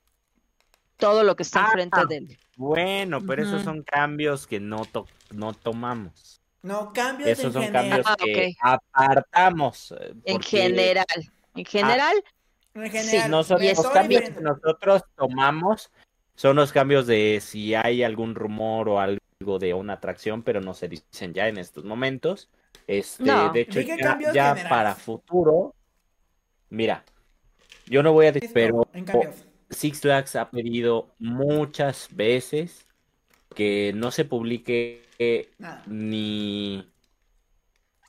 [0.97, 1.67] Todo lo que está Ah.
[1.67, 2.39] enfrente del.
[2.57, 6.41] bueno, pero esos son cambios que no, to- no tomamos.
[6.63, 8.03] No, cambios Esos en son general.
[8.05, 9.93] cambios Ah, que apartamos.
[10.25, 11.05] En general.
[11.57, 12.25] En general,
[12.77, 15.91] En Sí, nosotros- me los cambios que nosotros tomamos
[16.35, 19.19] son los cambios de si hay algún rumor o algo
[19.59, 22.49] de una atracción, pero no se dicen ya en estos momentos.
[22.87, 23.53] Este, No.
[23.53, 25.75] de hecho, ya, para futuro,
[26.71, 27.05] mira,
[27.87, 28.87] yo no voy a decir, pero.
[29.71, 32.87] Six Flags ha pedido muchas veces
[33.55, 35.03] que no se publique
[35.59, 35.83] Nada.
[35.87, 36.89] ni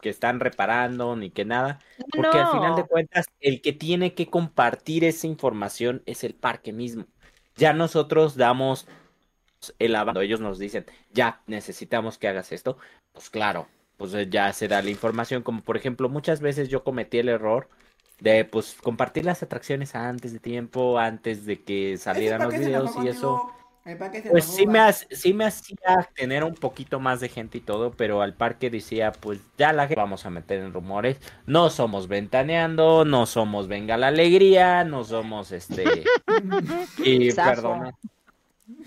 [0.02, 1.80] que están reparando ni que nada,
[2.16, 6.72] porque al final de cuentas el que tiene que compartir esa información es el parque
[6.74, 7.08] mismo.
[7.56, 8.88] Ya nosotros damos
[9.80, 12.78] el avance, ellos nos dicen, ya necesitamos que hagas esto,
[13.14, 13.68] pues claro,
[13.98, 17.30] pues eh, ya se da la información, como por ejemplo muchas veces yo cometí el
[17.30, 17.70] error
[18.20, 23.10] de pues compartir las atracciones antes de tiempo, antes de que salieran los videos y
[23.10, 23.38] eso.
[23.84, 27.62] contigo, se Pues sí me, sí me hacía tener un poquito más de gente y
[27.62, 31.18] todo, pero al parque decía, pues ya la gente vamos a meter en rumores.
[31.46, 36.04] No somos ventaneando, no somos venga la alegría, no somos este...
[37.04, 37.80] y Zafo.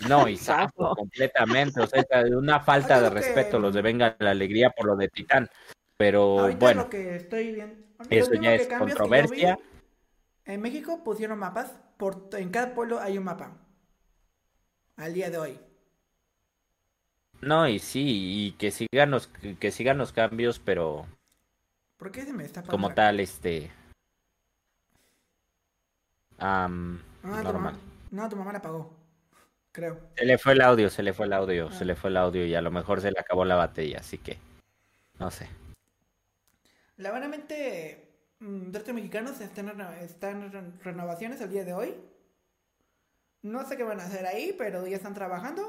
[0.08, 0.36] No, y
[0.96, 1.80] completamente.
[1.80, 2.02] O sea,
[2.36, 5.08] una falta Ahorita de lo que- respeto los de venga la alegría por lo de
[5.08, 5.48] Titán.
[5.96, 7.64] Pero Ahorita bueno, lo que estoy lo
[8.10, 9.58] eso ya es que controversia.
[10.44, 11.74] en México pusieron mapas.
[11.96, 13.56] Por, en cada pueblo hay un mapa.
[14.96, 15.60] Al día de hoy.
[17.40, 18.02] No, y sí,
[18.46, 21.06] y que sigan los, que sigan los cambios, pero
[21.96, 23.70] ¿Por qué se me está como tal, este...
[26.38, 26.68] Ah,
[27.22, 27.78] tu mamá,
[28.10, 28.97] no, tu mamá la apagó.
[29.78, 29.96] Creo.
[30.16, 32.44] Se le fue el audio, se le fue el audio, se le fue el audio
[32.44, 34.36] y a lo mejor se le acabó la batería, así que
[35.20, 35.48] no sé.
[36.96, 38.10] La verdaderamente,
[38.40, 41.94] mm, Dretes Mexicanos están, en están renovaciones el día de hoy.
[43.42, 45.62] No sé qué van a hacer ahí, pero ya están trabajando.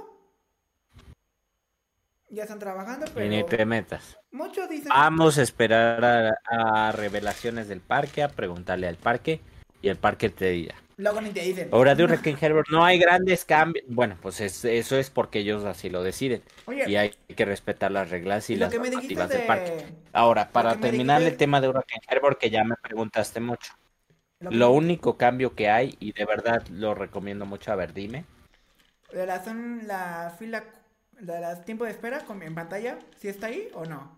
[2.29, 4.17] Ya están trabajando, Y ni pero te metas.
[4.31, 4.89] muchos dicen...
[4.89, 6.03] Vamos a esperar
[6.49, 9.39] a, a revelaciones del parque, a preguntarle al parque
[9.83, 10.75] y el parque te dirá.
[10.99, 11.69] Luego ni te dicen.
[11.71, 13.85] De Herbert no hay grandes cambios.
[13.87, 17.89] Bueno, pues es- eso es porque ellos así lo deciden Oye, y hay que respetar
[17.89, 19.71] las reglas y las normativas del parque.
[19.71, 19.85] de...
[20.11, 23.71] Ahora, para terminar dijiste- el tema de Hurricane Herbert, que ya me preguntaste mucho.
[24.41, 28.25] Lo, único cambio que hay, y de verdad lo recomiendo mucho, a ver, dime.
[29.13, 30.65] de la, son la fila,
[31.19, 34.11] de las tiempo de espera con- en pantalla, si está ahí o no.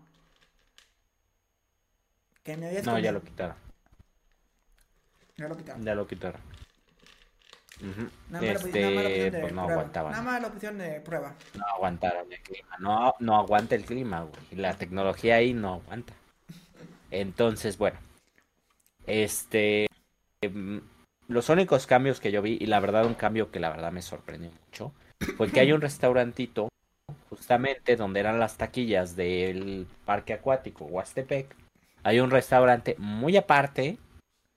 [2.42, 3.54] Que me habías No, ya lo quitaron.
[5.36, 5.84] Ya lo quitaron.
[5.84, 6.40] Ya lo quitaron.
[7.82, 9.72] Nada más, nada Este, de pues no prueba.
[9.72, 10.12] aguantaban.
[10.12, 11.34] Nada más la opción de prueba.
[11.54, 12.76] No aguantaron el clima.
[12.78, 14.60] No, no aguanta el clima, güey.
[14.60, 16.14] La tecnología ahí no aguanta.
[17.10, 17.98] Entonces, bueno.
[19.06, 19.86] Este.
[20.42, 20.80] em,
[21.28, 24.02] los únicos cambios que yo vi, y la verdad, un cambio que la verdad me
[24.02, 24.92] sorprendió mucho,
[25.36, 26.68] fue que hay un restaurantito,
[27.30, 31.54] justamente donde eran las taquillas del parque acuático Huastepec.
[32.02, 33.98] Hay un restaurante muy aparte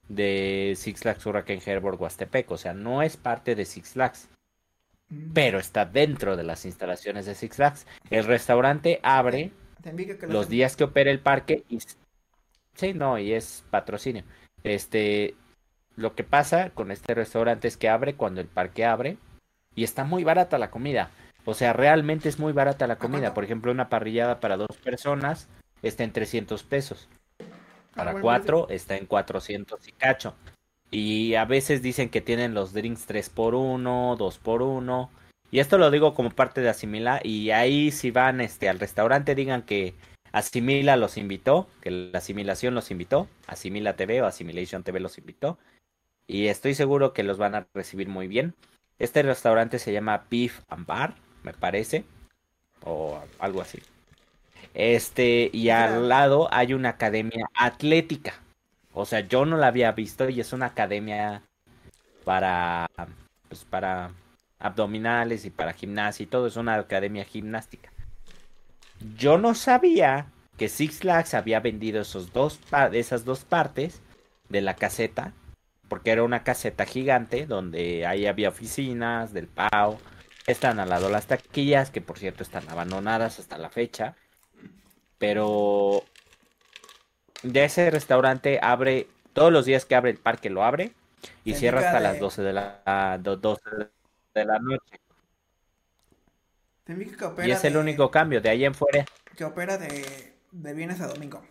[0.07, 2.51] de Six Flags Hurricane Herbert Huastepec.
[2.51, 4.29] O sea, no es parte de Six Flags
[5.09, 5.33] Mm.
[5.33, 7.87] pero está dentro de las instalaciones de Six Flags.
[8.09, 9.51] El restaurante abre
[9.83, 11.79] que los días que opera el parque y
[12.73, 14.23] sí, no, y es patrocinio.
[14.63, 15.35] Este,
[15.95, 19.17] lo que pasa con este restaurante es que abre cuando el parque abre
[19.75, 21.11] y está muy barata la comida.
[21.45, 23.35] O sea, realmente es muy barata la comida.
[23.35, 25.47] Por ejemplo, una parrillada para dos personas
[25.83, 27.07] está en 300 pesos.
[27.95, 30.35] Para Ah, bueno, cuatro está en 400 y cacho.
[30.91, 35.09] Y a veces dicen que tienen los drinks 3 por 1 2 por 1
[35.51, 37.19] Y esto lo digo como parte de Asimila.
[37.23, 39.95] Y ahí si van este, al restaurante digan que
[40.31, 43.27] Asimila los invitó, que la asimilación los invitó.
[43.47, 45.57] Asimila TV o Assimilation TV los invitó.
[46.27, 48.53] Y estoy seguro que los van a recibir muy bien.
[48.99, 52.03] Este restaurante se llama Beef and Bar, me parece.
[52.83, 53.79] O algo así.
[54.75, 58.33] Este, y al lado hay una academia atlética.
[58.93, 61.41] O sea, yo no la había visto y es una academia
[62.25, 62.89] para,
[63.47, 64.11] pues para
[64.59, 66.47] abdominales y para gimnasia y todo.
[66.47, 67.89] Es una academia gimnástica.
[69.17, 70.27] Yo no sabía
[70.57, 72.59] que Six Flags había vendido esos dos
[72.91, 74.01] esas dos partes
[74.49, 75.31] de la caseta.
[75.87, 79.99] Porque era una caseta gigante donde ahí había oficinas del PAO
[80.47, 84.15] Están al lado las taquillas, que por cierto están abandonadas hasta la fecha.
[85.27, 86.03] Pero
[87.41, 90.91] de ese restaurante abre todos los días que abre el parque lo abre
[91.43, 93.61] y cierra hasta de- las 12 de la a- do- 12
[94.35, 94.99] de la noche.
[96.85, 99.03] Que opera Y es el único cambio, de ahí en fuera.
[99.35, 101.43] Que opera de, de viernes a domingo.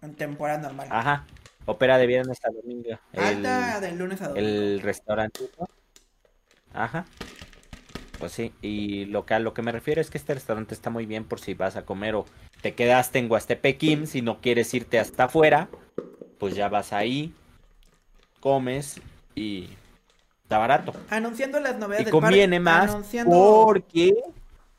[0.00, 0.88] En temporada normal.
[0.90, 1.24] Ajá.
[1.66, 2.98] Opera de viernes a domingo.
[3.16, 4.48] Alta El, de lunes a domingo.
[4.48, 5.68] el restaurantito.
[6.74, 7.04] Ajá.
[8.22, 10.90] Pues sí, y lo que a lo que me refiero es que este restaurante está
[10.90, 12.24] muy bien por si vas a comer o
[12.60, 15.68] te quedaste en Huastepequín, si no quieres irte hasta afuera,
[16.38, 17.34] pues ya vas ahí,
[18.38, 19.00] comes
[19.34, 19.70] y
[20.44, 20.94] está barato.
[21.10, 23.32] Anunciando las novedades Y del conviene más Anunciando
[23.64, 24.14] porque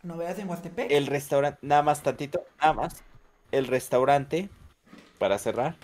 [0.04, 0.90] novedades en Huastepec.
[0.90, 3.04] el restaurante, nada más tantito, nada más,
[3.52, 4.48] el restaurante,
[5.18, 5.76] para cerrar,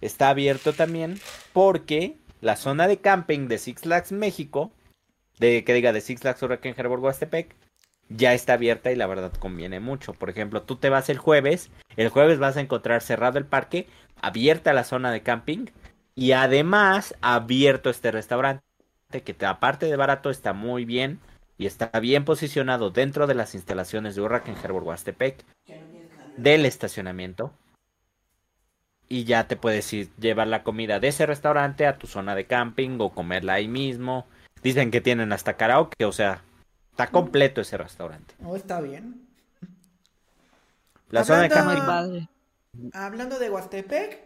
[0.00, 1.18] está abierto también
[1.52, 4.70] porque la zona de camping de Six Flags México,
[5.38, 7.54] de que diga de Six Flags Hurricane Harbor Huastepec,
[8.08, 10.12] ya está abierta y la verdad conviene mucho.
[10.12, 13.86] Por ejemplo, tú te vas el jueves, el jueves vas a encontrar cerrado el parque,
[14.20, 15.66] abierta la zona de camping
[16.14, 18.62] y además abierto este restaurante
[19.24, 21.20] que te- aparte de barato está muy bien
[21.58, 25.44] y está bien posicionado dentro de las instalaciones de Hurricane Harbor Huastepec
[26.36, 27.52] del estacionamiento
[29.08, 32.46] y ya te puedes ir llevar la comida de ese restaurante a tu zona de
[32.46, 34.26] camping o comerla ahí mismo.
[34.64, 36.42] Dicen que tienen hasta karaoke, o sea,
[36.90, 38.34] está completo ese restaurante.
[38.44, 39.28] Oh, está bien.
[41.10, 42.28] La zona de padre.
[42.94, 44.20] Hablando de Huastepec,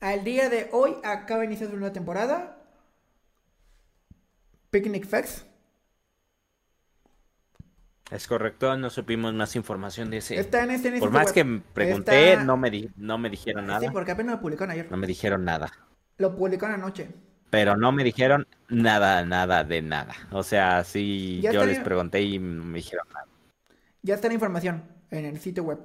[0.00, 2.56] al día de hoy acaba de iniciar su nueva temporada.
[4.70, 5.46] Picnic Fest.
[8.12, 10.38] es correcto, no supimos más información de ese.
[10.38, 11.34] Está en este en Por este más web.
[11.34, 13.92] que pregunté, Está- no me di- no me dijeron Sí, nada.
[13.92, 14.90] porque apenas lo publicaron ayer.
[14.90, 15.70] No me dijeron nada.
[16.16, 17.10] Lo publicaron anoche.
[17.50, 20.14] Pero no me dijeron nada, nada de nada.
[20.30, 23.26] O sea, sí, Ya yo les pregunté y no me dijeron nada.
[24.02, 25.80] Ya está la información en el sitio web.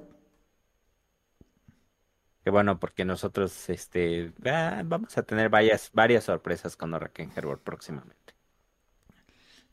[2.44, 7.60] Que bueno, porque nosotros este ah, vamos a tener varias, varias sorpresas con Hurricane Herbert
[7.60, 8.34] próximamente.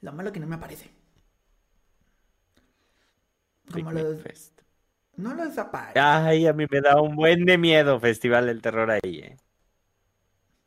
[0.02, 0.90] Lo malo que no me aparece.
[3.72, 4.22] Como los...
[4.22, 4.62] Fest.
[5.16, 6.00] No los aparece.
[6.00, 9.38] Ay, a mí me da un buen de miedo Festival del Terror ahí, eh.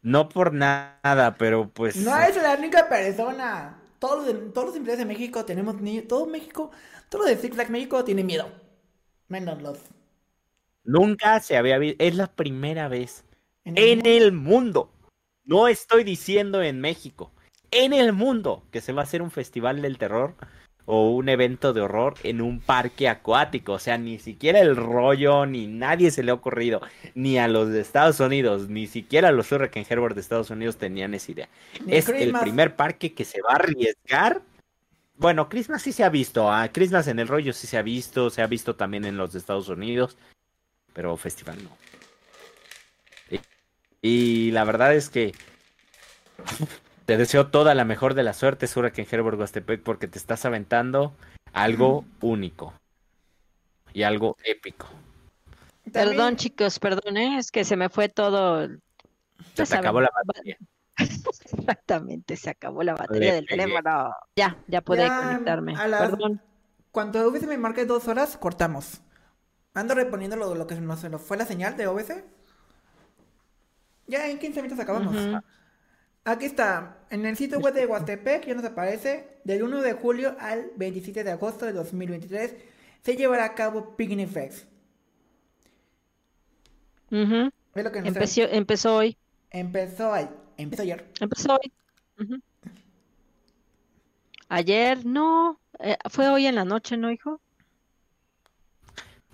[0.07, 3.83] No por nada, pero pues No es la única persona.
[3.99, 6.71] Todos, los- todos los empleados de México tenemos ni todo México,
[7.09, 8.49] todo lo de Six Flags México tiene miedo.
[9.29, 9.79] Menos los.
[10.85, 11.97] nunca se había visto.
[12.05, 13.25] Es la primera vez
[13.65, 14.93] En el mundo.
[15.45, 17.33] No estoy diciendo en México.
[17.73, 20.35] En el mundo que se va a hacer un festival del terror
[20.87, 23.75] o un evento de horror en un parque acuático.
[23.75, 26.81] O sea, ni siquiera el rollo, ni nadie se le ha ocurrido,
[27.15, 31.13] ni a los de Estados Unidos, ni siquiera los Hurricane Herbert de Estados Unidos tenían
[31.15, 31.49] esa idea.
[31.85, 34.41] Ni es el primer parque que se va a arriesgar.
[35.19, 36.51] Bueno, Christmas sí se ha visto.
[36.51, 38.31] ah, Christmas en el rollo sí se ha visto.
[38.31, 40.17] Se ha visto también en los de Estados Unidos.
[40.93, 41.71] Pero festival no.
[43.31, 43.41] Y,
[44.03, 45.33] y la verdad es que
[47.07, 51.15] te deseo toda la mejor de la suerte, Hurricane Herbert Huastepec, porque te estás aventando
[51.53, 52.75] algo único.
[53.93, 54.87] Y algo épico.
[55.91, 57.39] También- Perdón, chicos, perdón, ¿eh?
[57.39, 58.69] es que se me fue todo.
[59.55, 60.59] Se te acabó la ba- batería.
[60.99, 64.13] Exactamente, se acabó la batería del teléfono.
[64.37, 65.77] Ya, ya pude Ya, conectarme.
[65.77, 66.43] a las- Perdón.
[66.91, 69.01] Cuando OBS me marque dos horas, cortamos.
[69.75, 72.25] Ando reponiendo lo, lo que se nos, fue la señal de OBS.
[74.07, 75.15] Ya en 15 minutos acabamos.
[76.27, 76.99] Aquí está.
[77.11, 79.39] En el sitio web de Huastepec ya nos aparece.
[79.45, 82.55] Del 1 de julio al 27 de agosto de 2023
[83.03, 84.67] se llevará a cabo Picnic Fest.
[87.11, 89.17] Es lo que nos Empezó, empezó hoy.
[89.51, 91.07] empezó, ay- empezó ayer.
[91.21, 91.73] Empezó hoy.
[94.49, 95.61] Ayer, no.
[95.79, 97.41] eh, fue hoy en la noche, ¿no, hijo?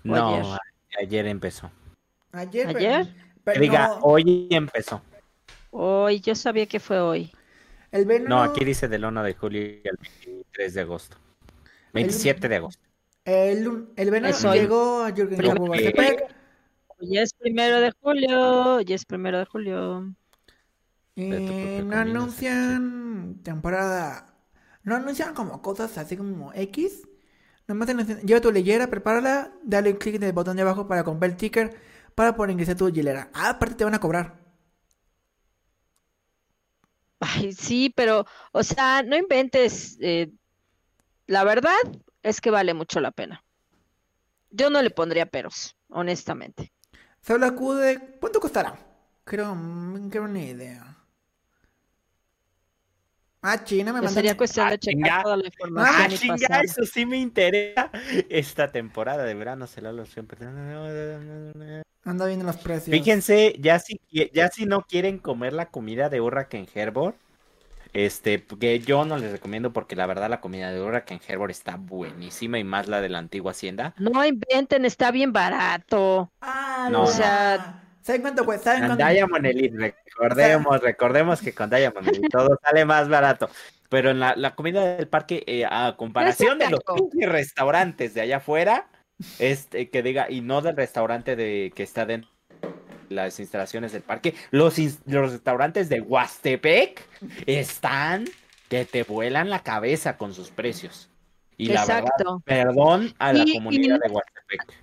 [0.03, 0.57] No,
[0.99, 1.25] ayer.
[1.25, 1.71] empezó.
[2.31, 2.67] Ayer.
[2.67, 3.15] pero- ¿Ayer?
[3.43, 5.01] Pero, Diga, no, hoy empezó.
[5.75, 7.31] Hoy, yo sabía que fue hoy.
[7.91, 11.17] el veneno, No, aquí dice del 1 de julio y al 23 de agosto.
[11.93, 12.83] 27 de agosto.
[13.25, 14.59] el, el veneno hoy.
[14.59, 16.27] llegó a Jürgen Primero-.
[16.99, 18.75] Hoy es primero de julio.
[18.77, 20.15] Hoy es primero de julio.
[21.15, 24.35] No anuncian temporada.
[24.83, 27.07] No anuncian como cosas así como X.
[27.67, 31.31] Nomás anuncian, lleva tu leyera, prepárala, dale clic en el botón de abajo para comprar
[31.31, 31.75] el ticker
[32.15, 33.31] para poder ingresar tu hilera.
[33.33, 34.42] Ah, aparte te van a cobrar.
[37.25, 39.97] Ay, sí, pero, o sea, no inventes.
[40.01, 40.29] eh,
[41.27, 41.75] la verdad
[42.21, 43.43] es que vale mucho la pena.
[44.49, 46.71] Yo no le pondría peros, honestamente.
[47.21, 48.17] Solo acude.
[48.19, 48.77] ¿Cuánto costará?
[49.23, 50.92] Creo, mm, creo una idea.
[53.45, 54.13] Ah, china, me mandan.
[54.13, 55.23] sería cuestión de Ah, checar chinga.
[55.23, 56.65] toda la Ah, información y chinga, pasar.
[56.65, 57.91] eso sí me interesa.
[58.29, 60.37] Esta temporada de verano se la lo siempre.
[62.05, 62.95] Ando viendo los precios.
[62.95, 63.99] Fíjense, ya si,
[64.33, 67.15] ya si no quieren comer la comida de Hurricane Herbor,
[67.93, 71.75] este, que yo no les recomiendo porque la verdad la comida de Hurricane Herbor está
[71.77, 73.93] buenísima y más la de la antigua hacienda.
[73.97, 76.31] No inventen, está bien barato.
[76.41, 77.03] Ah, No.
[77.03, 78.73] o sea- ¿Saben cuánto cuesta?
[78.73, 79.13] ¿Saben Con cuánto?
[79.13, 83.49] Diamond Elite, recordemos, recordemos que con Diamond todo sale más barato.
[83.89, 86.81] Pero en la, la comida del parque, eh, a comparación de los
[87.21, 88.87] restaurantes de allá afuera,
[89.39, 92.29] este, que diga, y no del restaurante de que está dentro
[93.09, 97.05] de las instalaciones del parque, los, los restaurantes de Huastepec
[97.45, 98.25] están
[98.69, 101.09] que te vuelan la cabeza con sus precios.
[101.55, 102.41] Y la verdad, Exacto.
[102.45, 104.73] perdón a la Y- comunidad y- de Huastepec.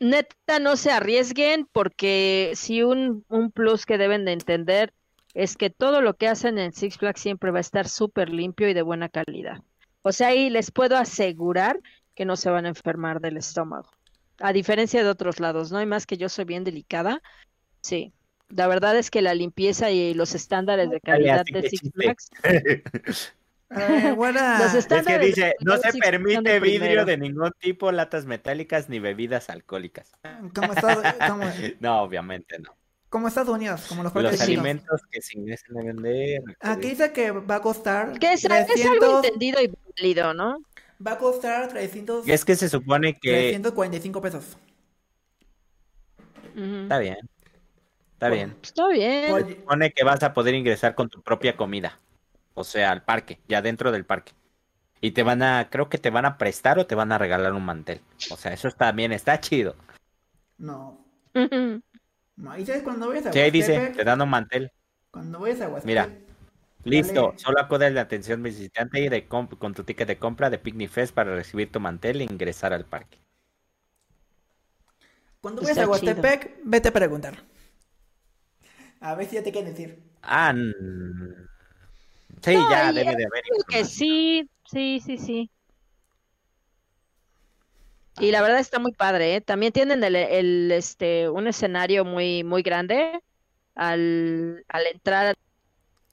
[0.00, 4.94] Neta, no se arriesguen porque si un, un plus que deben de entender
[5.34, 8.68] es que todo lo que hacen en Six Flags siempre va a estar súper limpio
[8.68, 9.62] y de buena calidad.
[10.02, 11.78] O sea, ahí les puedo asegurar
[12.14, 13.90] que no se van a enfermar del estómago.
[14.38, 15.78] A diferencia de otros lados, ¿no?
[15.78, 17.22] hay más que yo soy bien delicada.
[17.82, 18.12] Sí.
[18.48, 21.90] La verdad es que la limpieza y los estándares de calidad de Six.
[21.92, 22.30] Flags
[23.70, 24.58] Eh, buena.
[24.58, 27.04] Los Es que estándares dice, no se permite vidrio primero.
[27.04, 30.10] de ningún tipo, latas metálicas ni bebidas alcohólicas.
[30.54, 31.44] Como Estados, como,
[31.80, 32.74] No, obviamente no.
[33.08, 36.42] como Estados Unidos, como los Los alimentos que se ingresan a vender.
[36.60, 40.58] Aquí dice que va a costar Que es, es algo 300, entendido y válido, ¿no?
[41.06, 44.58] va a costar 300, Es que se supone que 345 pesos.
[46.54, 47.16] Está bien.
[48.12, 48.54] Está bien.
[48.62, 49.46] Está bien.
[49.46, 51.98] Se supone que vas a poder ingresar con tu propia comida.
[52.54, 54.32] O sea, al parque, ya dentro del parque.
[55.00, 57.52] Y te van a, creo que te van a prestar o te van a regalar
[57.54, 58.00] un mantel.
[58.30, 59.74] O sea, eso está bien, está chido.
[60.58, 61.04] no.
[62.36, 64.72] No, ¿y sabes cuando vayas a Sí, ahí dice, te dan un mantel.
[65.10, 66.08] Cuando vayas a Huastepec, Mira.
[66.84, 67.38] Listo, Dale.
[67.38, 70.88] solo acude la atención visitante y de comp- con tu ticket de compra de Picnic
[70.90, 73.18] Fest para recibir tu mantel e ingresar al parque.
[75.42, 77.42] Cuando vayas a Huastepec, vete a preguntar.
[79.00, 80.02] A ver si ya te quieren decir.
[80.22, 80.54] Ah,
[82.42, 83.44] sí, No, ya debe de haber.
[83.68, 85.50] Que sí, sí, sí, sí.
[88.18, 89.40] Y la verdad está muy padre, ¿eh?
[89.40, 93.20] También tienen el, el, este, un escenario muy, muy grande
[93.74, 95.36] al, al entrar,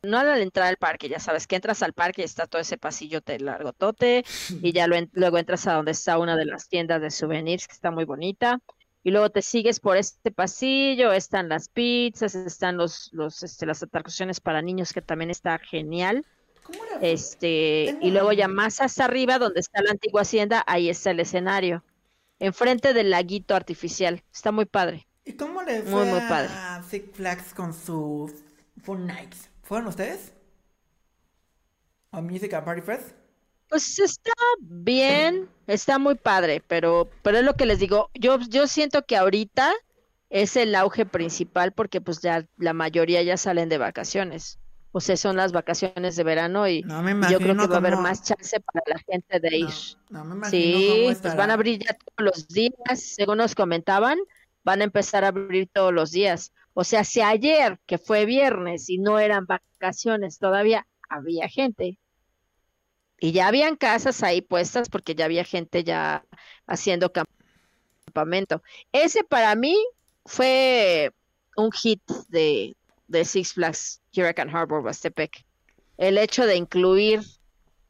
[0.04, 2.78] no al entrar al parque, ya sabes que entras al parque y está todo ese
[2.78, 4.24] pasillote largotote
[4.62, 7.74] y ya lo luego entras a donde está una de las tiendas de souvenirs que
[7.74, 8.60] está muy bonita
[9.08, 13.82] y luego te sigues por este pasillo, están las pizzas, están los, los, este, las
[13.82, 16.26] atracciones para niños que también está genial.
[16.62, 17.00] ¿Cómo era?
[17.00, 21.12] Este, Tengo y luego ya más hasta arriba, donde está la antigua hacienda, ahí está
[21.12, 21.86] el escenario.
[22.40, 24.26] Enfrente del laguito artificial.
[24.34, 25.08] Está muy padre.
[25.24, 26.50] ¿Y cómo le Muy, fue muy padre.
[26.52, 28.34] a Six Flags con sus
[28.84, 29.50] Fun Nights?
[29.64, 30.34] ¿Fueron ustedes?
[32.12, 33.16] ¿O Music and Party Fest?
[33.70, 38.10] Pues está bien, está muy padre, pero, pero es lo que les digo.
[38.14, 39.74] Yo, yo siento que ahorita
[40.30, 44.60] es el auge principal porque pues ya la mayoría ya salen de vacaciones.
[44.92, 47.98] O sea, son las vacaciones de verano y No yo creo que va a haber
[47.98, 49.70] más chance para la gente de ir.
[50.10, 54.18] No, no me Sí, pues van a abrir ya todos los días, según nos comentaban,
[54.64, 56.52] van a empezar a abrir todos los días.
[56.74, 62.00] O sea, si ayer, que fue viernes y no eran vacaciones todavía, había gente.
[63.20, 66.24] Y ya habían casas ahí puestas porque ya había gente ya
[66.68, 68.62] haciendo campamento.
[68.92, 69.76] Ese para mí
[70.26, 71.12] fue
[71.56, 72.76] un hit de,
[73.08, 75.46] de Six Flags Hurricane Harbor Huastepec.
[75.98, 77.22] El hecho de incluir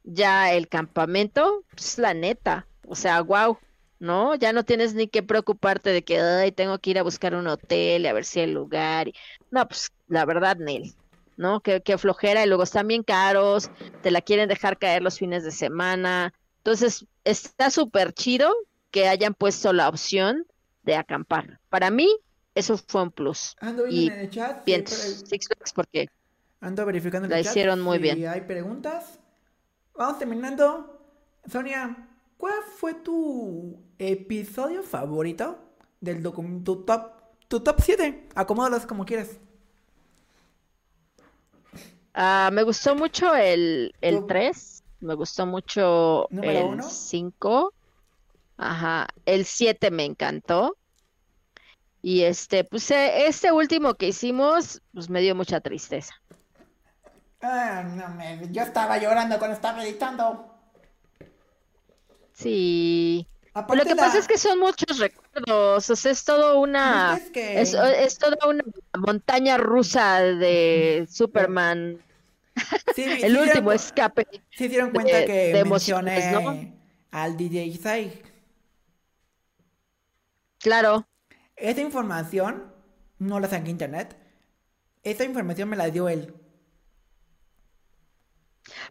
[0.04, 3.58] ya el campamento, pues la neta, o sea, wow,
[4.00, 4.36] ¿no?
[4.36, 7.48] Ya no tienes ni que preocuparte de que, ay, tengo que ir a buscar un
[7.48, 9.12] hotel y a ver si hay lugar.
[9.52, 10.94] No, pues la verdad, Nel,
[11.38, 11.62] ¿no?
[11.62, 15.44] Que, que flojera y luego están bien caros, te la quieren dejar caer los fines
[15.44, 16.34] de semana.
[16.58, 18.54] Entonces, está súper chido
[18.92, 20.46] que hayan puesto la opción
[20.84, 21.60] de acampar.
[21.70, 22.10] Para mí,
[22.56, 23.56] eso fue un plus.
[23.62, 24.66] Ando Y viendo en el chat.
[24.66, 26.08] Bien, Six Flags, porque
[26.60, 27.52] Ando verificando en la el chat.
[27.52, 28.28] hicieron muy si bien.
[28.28, 29.20] hay preguntas.
[29.96, 31.00] Vamos terminando.
[31.52, 32.08] Sonia,
[32.38, 35.60] ¿cuál fue tu episodio favorito
[36.02, 37.14] del docu- tu top
[37.48, 38.28] tu top 7?
[38.36, 39.40] Acomódalos como quieras.
[42.20, 44.28] Ah, me gustó mucho el, el ¿Cómo?
[44.28, 46.84] 3, me gustó mucho ¿Número el uno?
[46.90, 47.74] 5,
[48.58, 50.76] ajá, el 7 me encantó.
[52.02, 56.16] Y este, pues eh, este último que hicimos, pues me dio mucha tristeza.
[57.40, 60.52] Ah, no me, yo estaba llorando cuando estaba editando.
[62.34, 63.28] Sí.
[63.54, 67.16] Aparte Lo que la- pasa es que son muchos recuerdos, o sea, es todo una,
[67.16, 68.64] ¿Viste que- es, es toda una
[68.98, 72.00] montaña rusa de Superman
[72.96, 74.26] Sí, El último escape.
[74.32, 76.74] Sí se dieron cuenta de- que de mencioné emociones,
[77.12, 78.22] al DJ Isai.
[80.60, 81.08] Claro.
[81.56, 82.74] Esta información
[83.20, 84.18] no la saqué internet.
[85.04, 86.34] Esta información me la dio él.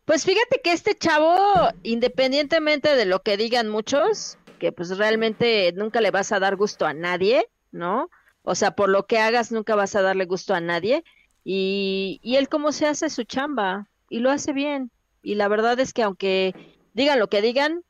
[0.05, 1.37] Pues fíjate que este chavo,
[1.83, 6.87] independientemente de lo que digan muchos, que pues realmente nunca le vas a dar gusto
[6.87, 8.09] a nadie, ¿no?
[8.43, 11.05] O sea, por lo que hagas nunca vas a darle gusto a nadie.
[11.49, 14.91] Y, y él como se hace su chamba y lo hace bien.
[15.23, 16.57] Y la verdad es que aunque
[16.93, 17.85] digan lo que digan,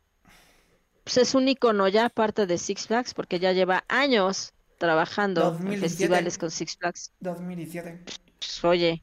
[1.04, 5.52] pues es un icono ya parte de Six Flags porque ya lleva años trabajando en
[5.52, 5.88] 2017.
[5.88, 7.12] festivales con Six Flags.
[7.20, 8.02] 2017.
[8.38, 9.02] Pues, oye,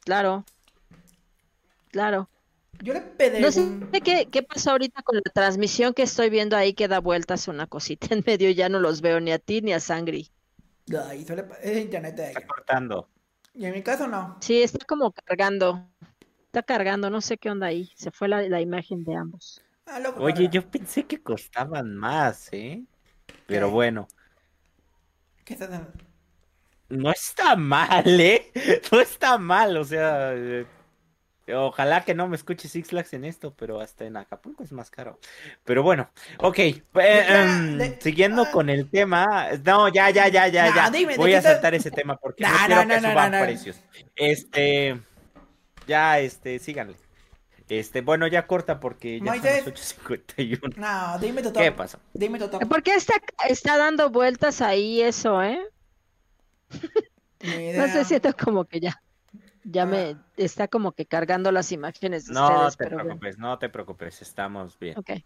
[0.00, 0.44] claro,
[1.90, 2.28] claro.
[2.82, 3.62] Yo le pedí No sé
[4.04, 7.66] qué, qué pasó ahorita con la transmisión que estoy viendo ahí que da vueltas una
[7.66, 10.30] cosita en medio, ya no los veo ni a ti ni a Sangri.
[11.08, 11.24] Ay,
[11.62, 13.08] es internet de Está cortando.
[13.54, 14.36] Y en mi caso no.
[14.40, 15.90] Sí, está como cargando,
[16.46, 19.62] está cargando, no sé qué onda ahí, se fue la, la imagen de ambos.
[19.86, 22.84] Ah, Oye, yo pensé que costaban más, ¿eh?
[23.46, 23.70] Pero ¿Qué?
[23.70, 24.08] bueno,
[25.44, 25.92] ¿Qué haciendo?
[26.88, 28.52] no está mal, ¿eh?
[28.92, 30.66] No está mal, o sea, eh,
[31.52, 34.90] ojalá que no me escuche Six Flags en esto, pero hasta en Acapulco es más
[34.90, 35.18] caro.
[35.64, 38.50] Pero bueno, ok, eh, em, de- siguiendo ah.
[38.50, 41.90] con el tema, no, ya, ya, ya, ya, ya, dime, ¿de voy a saltar ese
[41.90, 43.76] tema porque No, quiero no, que no, suban precios.
[44.16, 45.00] Este,
[45.86, 46.96] ya, este, síganle.
[47.68, 49.64] Este, bueno, ya corta porque ya Moisés.
[49.64, 50.76] son las 8.51.
[50.76, 51.62] No, dime tu top.
[51.62, 51.98] ¿Qué pasó?
[52.12, 52.68] Dime tu top.
[52.68, 53.14] ¿Por qué está,
[53.48, 55.58] está dando vueltas ahí eso, eh?
[57.40, 59.02] No sé, siento como que ya,
[59.64, 60.26] ya me Ah.
[60.36, 63.68] está como que cargando las imágenes de No ustedes, te pero bueno, preocupes, no te
[63.68, 64.96] preocupes, estamos bien.
[64.98, 65.22] ok, A lo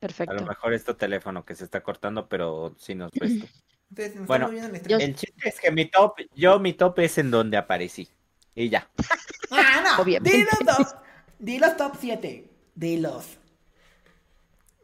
[0.00, 0.44] perfecto.
[0.46, 3.46] mejor es tu teléfono que se está cortando, pero sí nos ves tú.
[4.26, 5.00] Bueno, el yo- stream.
[5.00, 8.08] El chiste es que mi top, yo mi top es en donde aparecí.
[8.54, 8.88] Y ya.
[9.52, 10.02] Ah, no.
[10.02, 10.36] Obviamente.
[10.38, 10.86] Di los top.
[11.38, 12.50] Di los top 7.
[12.74, 13.38] Dilos.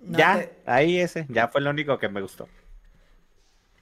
[0.00, 2.48] No ya, te- ahí ese, ya fue lo único que me gustó.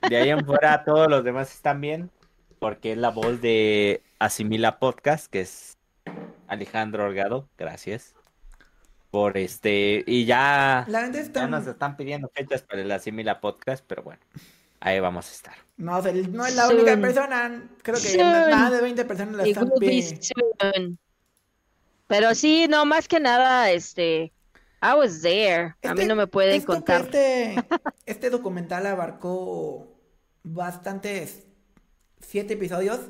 [0.09, 2.11] De ahí en fuera todos los demás están bien,
[2.59, 5.79] porque es la voz de Asimila Podcast, que es
[6.47, 8.15] Alejandro Orgado, gracias.
[9.11, 14.03] Por este, y ya, La ya nos están pidiendo fechas para el Asimila Podcast, pero
[14.03, 14.21] bueno,
[14.79, 15.55] ahí vamos a estar.
[15.79, 16.77] No, o sea, no es la Soon.
[16.81, 17.69] única persona.
[17.83, 18.51] Creo que Soon.
[18.51, 20.21] más de 20 personas la están pidiendo.
[22.07, 24.33] Pero sí, no, más que nada, este,
[24.83, 25.75] I was there.
[25.83, 27.01] A mí Este- no me pueden contar.
[27.07, 27.55] Este,
[28.07, 29.97] este documental abarcó
[30.43, 31.47] bastantes.
[32.21, 33.01] Siete episodios.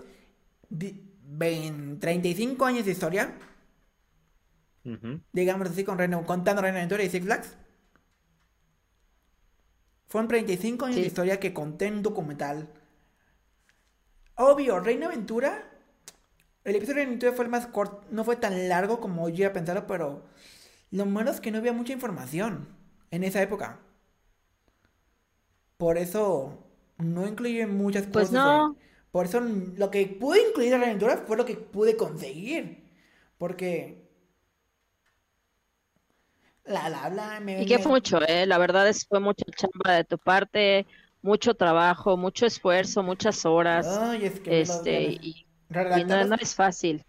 [0.71, 3.35] Di- vein- 35 años de historia.
[5.33, 7.57] Digamos así, con Reino, contando Reino Aventura y Six Flags.
[10.09, 11.03] Fueron 35 años Sí.
[11.03, 12.69] de historia que conté en un documental.
[14.37, 15.67] Obvio, Reino Aventura.
[16.65, 19.43] El episodio de Reino Aventura fue el más corto, no fue tan largo como yo
[19.45, 20.25] iba a pensarlo, pero
[20.91, 22.69] lo malo es que no había mucha información
[23.11, 23.79] en esa época.
[25.77, 26.67] Por eso
[26.99, 28.33] no incluye muchas Pues cosas.
[28.33, 28.73] no.
[28.75, 32.85] de- Por eso lo que pude incluir en Reino Aventura fue lo que pude conseguir.
[33.39, 34.09] Porque
[36.65, 39.45] la la bla me Y que me- fue mucho, eh, la verdad es fue mucha
[39.57, 40.87] chamba de tu parte,
[41.23, 45.47] mucho trabajo, mucho esfuerzo, muchas horas, Ay, es que este, los- y,
[46.01, 47.05] y no, no es fácil.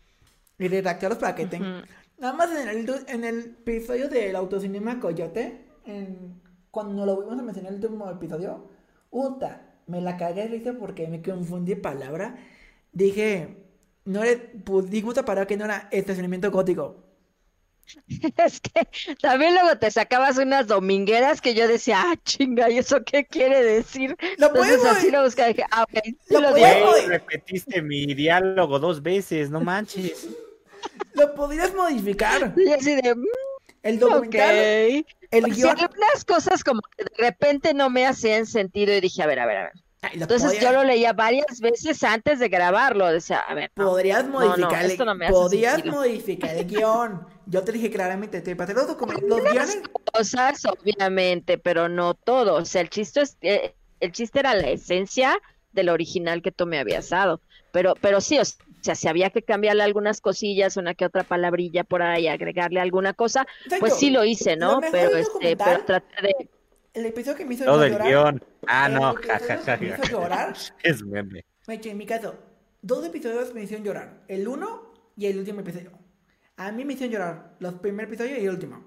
[0.57, 1.80] y redactarlos para que tengan.
[1.80, 1.88] Ujú.
[2.19, 6.40] Nada más en el, en el episodio del autocinema Coyote, en-
[6.72, 8.69] cuando lo vimos a mencionar el último episodio,
[9.10, 12.38] Uta, me la cagué risa porque me confundí palabra.
[12.94, 13.58] Dije,
[14.06, 16.98] no era, pues di puta para que no era estacionamiento gótico.
[18.38, 18.88] Es que
[19.22, 23.64] también luego te sacabas unas domingueras que yo decía, ah, chinga, ¿y eso qué quiere
[23.64, 24.16] decir?
[24.38, 27.82] Lo Entonces podemos- así lo buscaba y dije, ah, ok, sí Lo lo podemos- repetiste
[27.82, 30.28] mi diálogo dos veces, no manches.
[31.14, 32.54] Lo podrías modificar.
[32.58, 33.26] Y así de, mm,
[33.84, 34.10] El ok.
[34.10, 35.80] documental, el Pues sí, guion.
[35.80, 39.45] algunas cosas como que de repente no me hacían sentido y dije, a ver, a
[39.45, 39.72] ver, a ver.
[40.14, 43.08] Entonces podías- yo lo leía varias veces antes de grabarlo.
[43.12, 45.95] Decía, a ver, no, Podrías no, modificar, esto no me hace podrías sentido.
[45.95, 47.28] modificar el guion.
[47.45, 49.82] Yo te dije claramente, te pasé los documentos, los guiones.
[50.12, 52.56] cosas, obviamente, pero no todo.
[52.56, 55.38] O sea, el chiste es, eh, el chiste era la esencia
[55.72, 57.40] del original que tú me habías dado.
[57.72, 61.84] Pero, pero sí, o sea, si había que cambiarle algunas cosillas, una que otra palabrilla
[61.84, 63.45] por ahí, agregarle alguna cosa,
[63.80, 64.80] pues sí lo hice, Lo ¿no?
[64.82, 66.49] mejor Pero este, pero traté de
[66.94, 68.08] El episodio que me hizo Todo el llorar.
[68.08, 68.44] guion.
[68.68, 69.78] Ah, el no, episodio jajaja.
[69.80, 70.53] que me hizo llorar.
[70.84, 71.45] Es meme.
[71.68, 72.36] Meche, en mi caso,
[72.82, 74.24] dos episodios me hicieron llorar.
[74.28, 75.91] El uno y el último episodio.
[76.58, 78.86] A mí me hicieron llorar los primeros episodios y el último.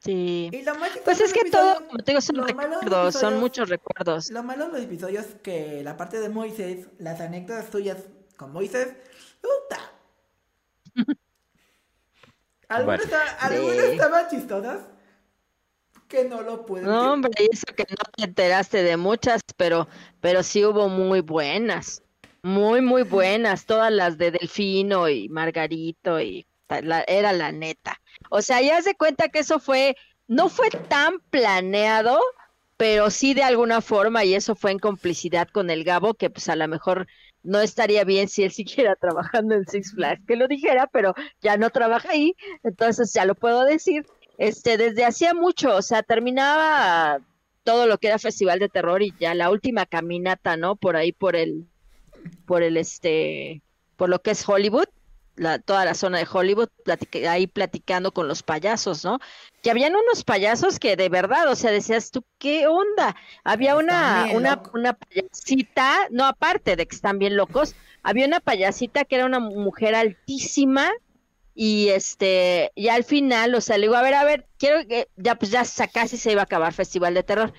[0.00, 0.50] sí.
[0.52, 3.40] Y lo más Pues es que todo, episodio- como te digo, son recuerdos, son episodios-
[3.40, 4.30] muchos recuerdos.
[4.30, 7.96] Lo malo de los episodios que la parte de Moisés, las anécdotas suyas
[8.36, 8.88] con Moisés,
[9.40, 9.80] puta,
[12.68, 13.12] Algunas, Bueno.
[13.12, 13.90] esta- algunas Sí.
[13.92, 14.86] estaban chistosas
[16.08, 19.88] que no lo pueden No, hombre, y eso que no te enteraste de muchas, pero,
[20.20, 22.02] pero sí hubo muy buenas,
[22.42, 26.46] muy, muy buenas, todas las de Delfino y Margarito y
[26.82, 28.00] la- era la neta.
[28.30, 29.96] O sea, ya se cuenta que eso fue,
[30.28, 32.20] no fue tan planeado,
[32.76, 36.48] pero sí de alguna forma, y eso fue en complicidad con el Gabo, que pues
[36.48, 37.06] a lo mejor
[37.42, 41.56] no estaría bien si él siguiera trabajando en Six Flags, que lo dijera, pero ya
[41.56, 44.06] no trabaja ahí, entonces ya lo puedo decir.
[44.38, 47.20] Este, desde hacía mucho, o sea, terminaba
[47.64, 50.76] todo lo que era Festival de Terror y ya la última caminata, ¿no?
[50.76, 51.66] Por ahí, por el,
[52.46, 53.62] por el, este,
[53.96, 54.88] por lo que es Hollywood,
[55.36, 56.68] la, toda la zona de Hollywood,
[57.28, 59.18] ahí platicando con los payasos, ¿no?
[59.62, 63.16] Que habían unos payasos que de verdad, o sea, decías tú, ¿qué onda?
[63.44, 69.04] Había una, una, una payasita, no aparte de que están bien locos, había una payasita
[69.04, 70.90] que era una mujer altísima
[71.58, 75.08] y este, y al final, o sea, le digo, a ver, a ver, quiero que,
[75.16, 77.52] ya pues ya casi se iba a acabar Festival de Terror.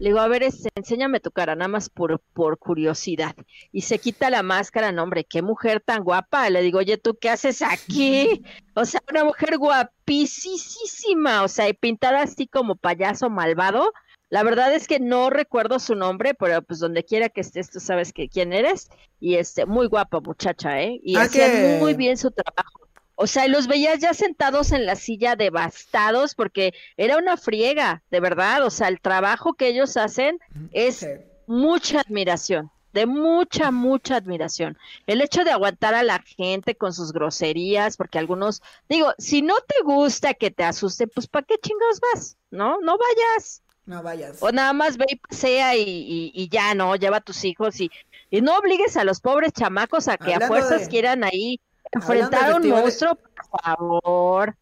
[0.00, 3.36] Le digo, a ver, este, enséñame tu cara, nada más por, por curiosidad.
[3.70, 6.50] Y se quita la máscara, no, hombre, qué mujer tan guapa.
[6.50, 8.42] Le digo, oye, ¿tú qué haces aquí?
[8.74, 13.92] O sea, una mujer guapísima, o sea, y pintada así como payaso malvado.
[14.30, 17.78] La verdad es que no recuerdo su nombre, pero pues donde quiera que estés, tú
[17.78, 18.88] sabes que quién eres.
[19.20, 20.98] Y este, muy guapa muchacha, ¿eh?
[21.04, 22.80] Y Ah, hacían que- muy bien su trabajo.
[23.16, 28.02] O sea, y los veías ya sentados en la silla devastados porque era una friega,
[28.10, 28.64] de verdad.
[28.64, 30.38] O sea, el trabajo que ellos hacen
[30.72, 31.06] es Sí.
[31.46, 34.76] mucha admiración, de mucha, mucha admiración.
[35.06, 39.54] El hecho de aguantar a la gente con sus groserías, porque algunos, digo, si no
[39.66, 42.36] te gusta que te asusten, pues ¿para qué chingados vas?
[42.50, 42.78] ¿No?
[42.80, 43.62] No vayas.
[43.86, 44.42] No vayas.
[44.42, 46.96] O nada más ve y pasea y, y- y ya, ¿no?
[46.96, 47.90] Lleva a tus hijos y,
[48.30, 51.60] y no obligues a los pobres chamacos a que a fuerzas de- quieran ahí
[51.94, 54.56] enfrentar a un monstruo, por favor.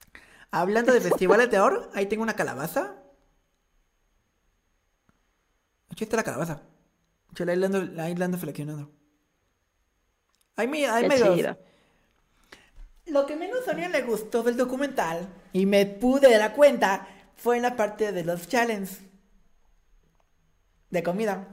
[0.51, 2.95] Hablando de festivales de oro, ahí tengo una calabaza.
[5.91, 6.63] Aquí está la calabaza.
[7.35, 8.91] Yo la ando, ahí la ando flexionando.
[10.57, 11.57] Ahí me, ahí me.
[13.07, 17.57] Lo que menos a Sonia le gustó del documental, y me pude dar cuenta, fue
[17.57, 19.01] en la parte de los challenges.
[20.91, 21.49] De comida.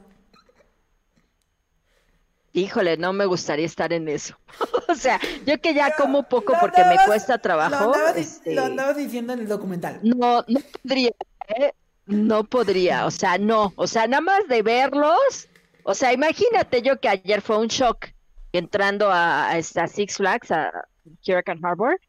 [2.54, 4.36] Híjole, no me gustaría estar en eso.
[4.90, 7.94] o sea, yo que ya como poco Lo porque me cuesta Lo trabajo.
[7.94, 10.00] andabas, este, lo andabas diciendo en el documental.
[10.04, 11.12] No, no podría,
[11.48, 11.74] ¿eh?
[12.06, 15.48] No podría, o sea, no, o sea, nada más de verlos,
[15.84, 18.08] o sea, imagínate yo que ayer fue un shock
[18.52, 20.72] entrando a, a esta Six Flags, a
[21.28, 22.00] Hurricane Harbor.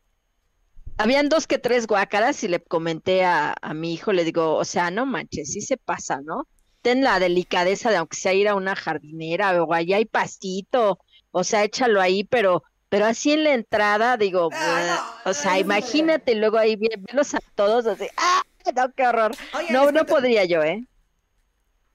[0.96, 4.64] Habían dos que tres guácaras y le comenté a, a mi hijo, le digo, o
[4.64, 6.46] sea, no manches, sí se pasa, ¿no?
[6.82, 10.98] Ten la delicadeza de aunque sea ir a una jardinera o allá hay pastito,
[11.30, 15.58] o sea, échalo ahí, pero, pero así en la entrada, digo, Ah, no, o sea,
[15.58, 18.40] imagínate luego ahí ve- verlos a todos así, ¡ah!
[18.74, 19.32] No, qué horror.
[19.54, 20.86] Oye, No, no podría yo, ¿eh?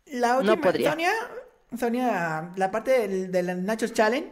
[0.05, 0.91] La última, podría.
[0.91, 1.11] Sonia,
[1.77, 4.31] Sonia, la parte del, del Nachos Challenge,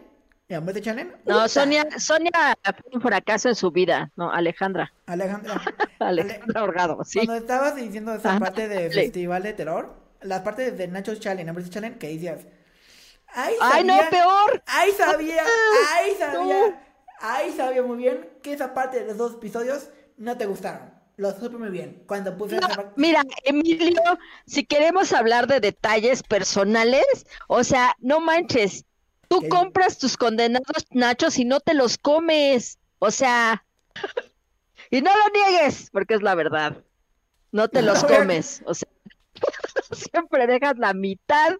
[0.61, 1.15] muerte challenge.
[1.25, 5.61] No, Sonia, Sonia fue un fracaso en su vida, no, Alejandra, Alejandra.
[5.99, 7.19] Alejandra Orgado, sí.
[7.19, 11.51] Cuando estabas diciendo esa Ajá, parte de festival de terror, la parte de Nachos Challenge,
[11.51, 12.41] muerte challenge, que decías.
[13.27, 14.63] Ay, ¡Ay, no, sabía- peor!
[14.67, 16.79] Ay, sabía, Ah, ay, sabía, no.
[17.19, 20.93] ay, sabía muy bien que esa parte de los dos episodios no te gustaron.
[21.15, 22.03] Lo supe muy bien.
[22.07, 22.93] Cuando puse No, esa parte.
[22.95, 24.01] mira, Emilio,
[24.47, 27.05] si queremos hablar de detalles personales,
[27.47, 28.85] o sea, no manches,
[29.27, 29.49] tú ¿Qué?
[29.49, 33.63] compras tus condenados nachos y no te los comes, o sea,
[34.89, 36.83] y no lo niegues, porque es la verdad,
[37.51, 38.89] no te los comes, o sea,
[39.91, 41.53] siempre dejas la mitad,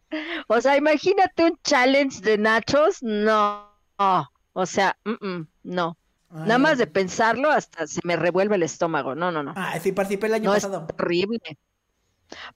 [0.47, 3.69] o sea, imagínate un challenge de nachos, no,
[4.53, 5.97] o sea, mm, mm, no,
[6.29, 9.53] nada más de pensarlo hasta se me revuelve el estómago, no, no, no.
[9.55, 10.87] Ah, sí, participé el año No, es pasado.
[10.87, 11.57] terrible.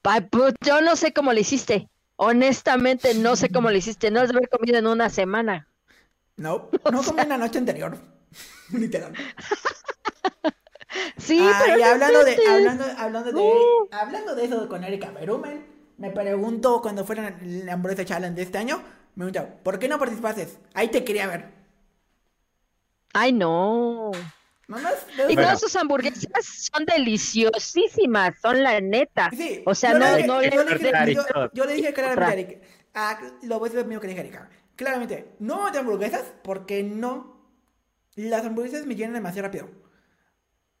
[0.02, 1.88] Pa- pues, yo no sé cómo le hiciste.
[2.16, 4.10] Honestamente, no sé cómo le hiciste.
[4.10, 5.68] No has de haber comido en una semana.
[6.36, 7.96] No, no comí en la noche anterior.
[8.72, 9.14] Literal.
[11.16, 13.88] Sí, Ah, pero y hablando de, hablando, hablando de, Uh.
[13.92, 15.66] hablando de eso con Erika Berumen,
[15.98, 18.82] me preguntó cuando fueron el Hamburguesa Challenge de este año,
[19.14, 20.48] me preguntó, ¿por qué no participaste?
[20.74, 21.46] Ahí te quería ver.
[23.12, 24.12] Ay, no.
[24.66, 25.42] Mamás, Y Bueno.
[25.42, 29.30] todas sus hamburguesas son deliciosísimas, son la neta.
[29.34, 32.24] Sí, O sea, yo no, le no yo le dije- yo- yo le dije claramente
[32.30, 32.32] a.
[32.34, 35.78] Erika, ah, lo voy a decir mismo que le dije a Erika, claramente, no de
[35.78, 37.40] hamburguesas porque no,
[38.14, 39.68] las hamburguesas me llenan demasiado rápido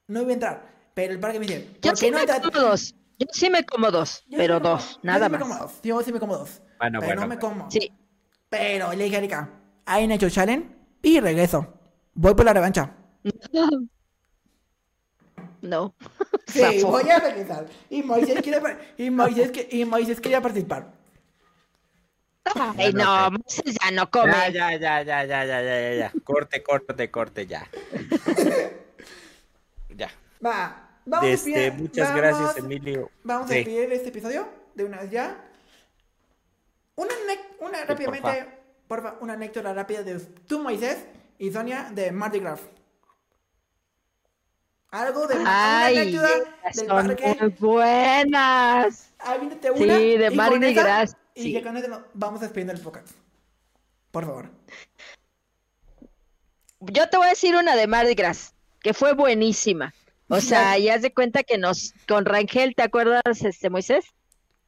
[0.08, 0.68] no iba a entrar.
[0.94, 2.94] Pero el parque me dice, yo sí me como dos.
[3.18, 5.40] Yo sí me como dos, pero dos, nada más.
[5.40, 5.80] Me como dos.
[5.82, 6.60] Yo sí me como dos.
[6.78, 7.20] Bueno, pero bueno.
[7.22, 7.70] no me como.
[7.70, 7.92] Sí.
[8.48, 9.50] Pero le dije a Erika,
[9.84, 10.66] hay Nacho Challenge
[11.02, 11.74] y regreso.
[12.14, 12.94] Voy por la revancha.
[15.60, 15.94] No.
[16.46, 17.66] Sí, voy a regresar.
[17.90, 18.58] Y Moisés, quiere,
[18.96, 20.94] y, Moisés, y Moisés quería participar.
[22.78, 24.32] Ay, no, Moisés ya no come.
[24.32, 26.12] Ya, ya, ya, ya, ya, ya, ya, ya.
[26.24, 27.68] Corte, corte, corte, ya.
[29.98, 30.10] ya.
[30.44, 33.10] Va, vamos a Este, despedir- muchas vamos- gracias, Emilio.
[33.24, 35.44] Vamos a despedir este episodio de una vez ya.
[36.96, 37.14] Una,
[37.60, 38.48] una rápidamente,
[38.88, 41.04] porfa, una anécdota rápida de tú, Moisés
[41.38, 42.60] y Sonia de Mardi Gras.
[44.90, 47.36] Algo de una Ay, anécdota del son parque.
[47.40, 49.10] muy buenas.
[49.76, 49.98] Una.
[49.98, 51.52] Sí, de Mardi Gras, Y sí.
[51.52, 53.08] que con eso vamos despidiendo el podcast.
[54.10, 54.50] Por favor.
[56.80, 59.94] Yo te voy a decir una de Mardi Gras, que fue buenísima.
[60.28, 64.04] O sea, ya haz de cuenta que nos, con Rangel, ¿te acuerdas, este Moisés?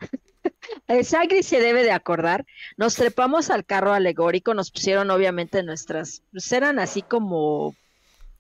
[1.03, 2.47] Sagri se debe de acordar.
[2.77, 7.75] Nos trepamos al carro alegórico, nos pusieron obviamente nuestras, pues eran así como,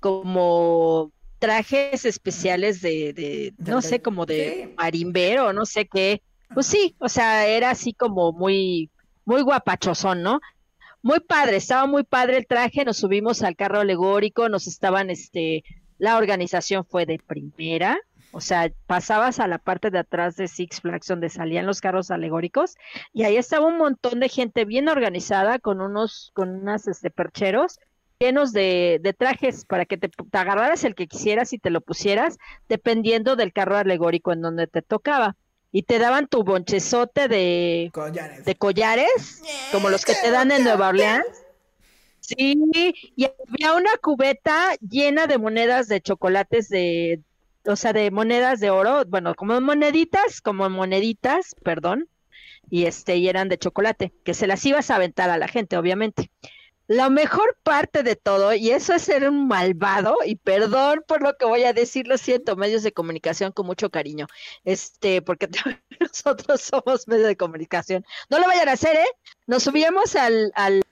[0.00, 6.22] como trajes especiales de, de, no sé, como de marimbero, no sé qué.
[6.52, 8.90] Pues sí, o sea, era así como muy,
[9.24, 10.40] muy guapachosón, ¿no?
[11.02, 15.64] Muy padre, estaba muy padre el traje, nos subimos al carro alegórico, nos estaban, este,
[15.98, 17.98] la organización fue de primera,
[18.32, 22.10] o sea, pasabas a la parte de atrás de Six Flags donde salían los carros
[22.10, 22.76] alegóricos
[23.12, 27.78] y ahí estaba un montón de gente bien organizada con unos, con unas, este, percheros
[28.20, 31.80] llenos de, de trajes para que te, te agarraras el que quisieras y te lo
[31.80, 32.36] pusieras
[32.68, 35.36] dependiendo del carro alegórico en donde te tocaba.
[35.72, 38.44] Y te daban tu bonchezote de, Collares.
[38.44, 41.26] de collares, como los que te dan en Nueva Orleans.
[42.20, 42.56] Sí,
[43.16, 47.20] y había una cubeta llena de monedas de chocolates de,
[47.64, 52.08] o sea, de monedas de oro, bueno, como moneditas, como moneditas, perdón,
[52.68, 55.76] y este, y eran de chocolate, que se las ibas a aventar a la gente,
[55.76, 56.30] obviamente.
[56.90, 61.36] La mejor parte de todo, y eso es ser un malvado, y perdón por lo
[61.36, 64.26] que voy a decir, lo siento, medios de comunicación con mucho cariño,
[64.64, 65.48] este, porque
[66.00, 68.04] nosotros somos medios de comunicación.
[68.28, 69.06] No lo vayan a hacer, ¿eh?
[69.46, 70.82] Nos subíamos al, al,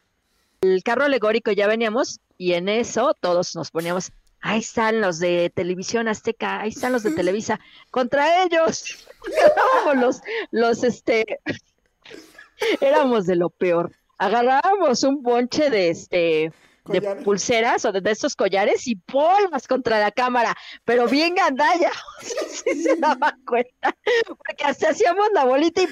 [0.63, 5.51] al carro alegórico, ya veníamos, y en eso todos nos poníamos, ahí están los de
[5.53, 7.59] televisión azteca, ahí están los de Televisa,
[7.91, 9.05] contra ellos,
[9.91, 10.21] éramos los,
[10.53, 11.41] los, este,
[12.81, 13.91] éramos de lo peor.
[14.19, 16.53] Agarrábamos un bonche de este
[16.89, 21.93] de pulseras o de, de estos collares y polvas contra la cámara, pero bien gandalla,
[22.21, 23.95] si se daban cuenta,
[24.27, 25.89] porque hasta hacíamos la bolita y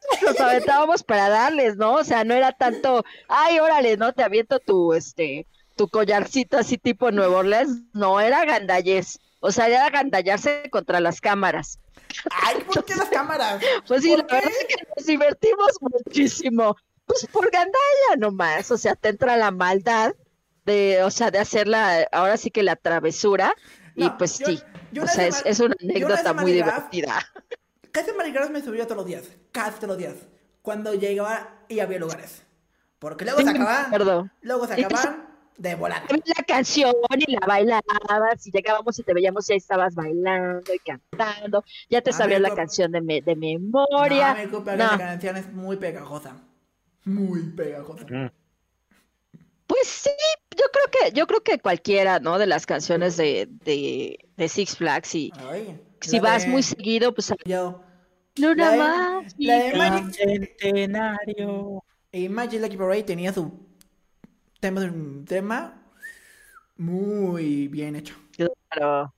[0.26, 1.94] nos aventábamos para darles, ¿no?
[1.94, 5.46] O sea, no era tanto, ay, órale, no, te aviento tu, este,
[5.76, 11.20] tu collarcito así tipo Nueva Orleans, no, era gandallez, o sea, era gandallarse contra las
[11.20, 11.78] cámaras.
[12.42, 13.62] Ay, ¿por qué las cámaras?
[13.86, 14.34] Pues sí, ¿Por la qué?
[14.34, 16.76] verdad es que nos divertimos muchísimo.
[17.10, 20.14] Pues por gandalla nomás, o sea, te entra la maldad
[20.64, 23.54] de, o sea, de hacer la, ahora sí que la travesura,
[23.96, 24.60] y No, pues yo- sí,
[24.92, 27.14] yo o sea, es, es una anécdota muy divertida.
[27.92, 29.24] Casi Mardi Gras me subía todos los días.
[29.50, 30.14] Casi todos los días.
[30.62, 32.44] Cuando llegaba y había lugares.
[33.00, 33.86] Porque luego Sí, se acababan.
[33.86, 34.30] acuerdo.
[34.42, 35.28] Luego se se- acababan
[35.58, 36.04] de volada.
[36.08, 40.78] La canción y la bailabas, y llegábamos y te veíamos y ahí estabas bailando y
[40.78, 44.34] cantando, ya te A sabías la canción de, me- de memoria.
[44.34, 44.84] No, me culpa No.
[44.84, 46.36] esa canción es muy pegajosa.
[47.04, 48.04] Muy pegajosa.
[48.08, 48.30] Mm.
[49.66, 50.10] Pues sí,
[50.56, 52.38] yo creo que, yo creo que cualquiera, ¿no?
[52.38, 57.14] De las canciones de, de, de Six Flags y Ay, si vas de- muy seguido,
[57.14, 57.82] pues Yo.
[58.36, 59.34] Luna La de- más.
[59.38, 61.84] la de Magic- Centenario.
[62.12, 63.52] Y Magic Lucky Parade tenía su
[64.58, 65.82] tema, un tema
[66.76, 68.16] muy bien hecho.
[68.70, 69.12] Claro.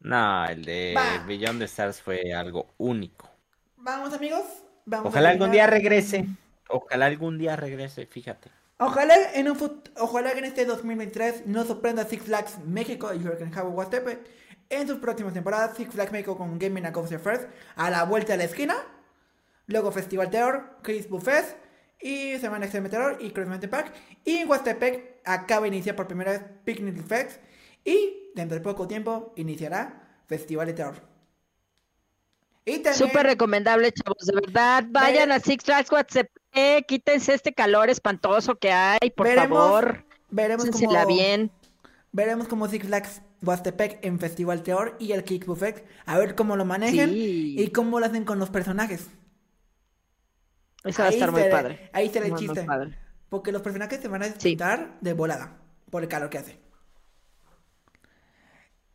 [0.00, 0.96] No, el de.
[1.26, 3.28] Beyond the Stars fue algo único.
[3.76, 4.42] Vamos, amigos.
[4.86, 6.26] Vamos a Ojalá algún día regrese.
[6.68, 8.50] Ojalá algún día regrese, fíjate.
[8.78, 13.52] Ojalá en un ojalá que en este 2023 nos sorprenda Six Flags México y Hurricane
[13.52, 14.20] Harbor Huastepe
[14.68, 15.76] en sus próximas temporadas.
[15.76, 18.76] Six Flags México con Gaming and First a la vuelta de la esquina.
[19.66, 21.56] Luego Festival Terror, Chris Buffet
[22.00, 23.92] y Semana Extreme Terror y Christmas Mountain Park.
[24.24, 27.40] Y en Huastepec acaba de iniciar por primera vez Picnic Effects
[27.84, 31.02] y dentro de poco tiempo iniciará Festival de Terror.
[32.64, 32.94] También...
[32.94, 34.84] Súper recomendable, chavos, de verdad.
[34.88, 35.90] Vayan a Six Flags
[36.54, 40.04] Huatepec, quítense este calor espantoso que hay, por Veremos- favor.
[40.30, 41.50] veremos cómo- bien.
[42.12, 45.86] Veremos cómo Six Flags Huastepec en Festival Terror y el Kick Buffet.
[46.06, 47.54] A ver cómo lo manejan Sí.
[47.58, 49.06] y cómo lo hacen con los personajes.
[50.84, 51.90] Eso va a estar muy padre.
[51.92, 52.66] ahí se le Muy, chiste.
[53.28, 54.32] Porque los personajes se van a Sí.
[54.32, 55.58] disfrutar de volada
[55.90, 56.58] por el calor que hace.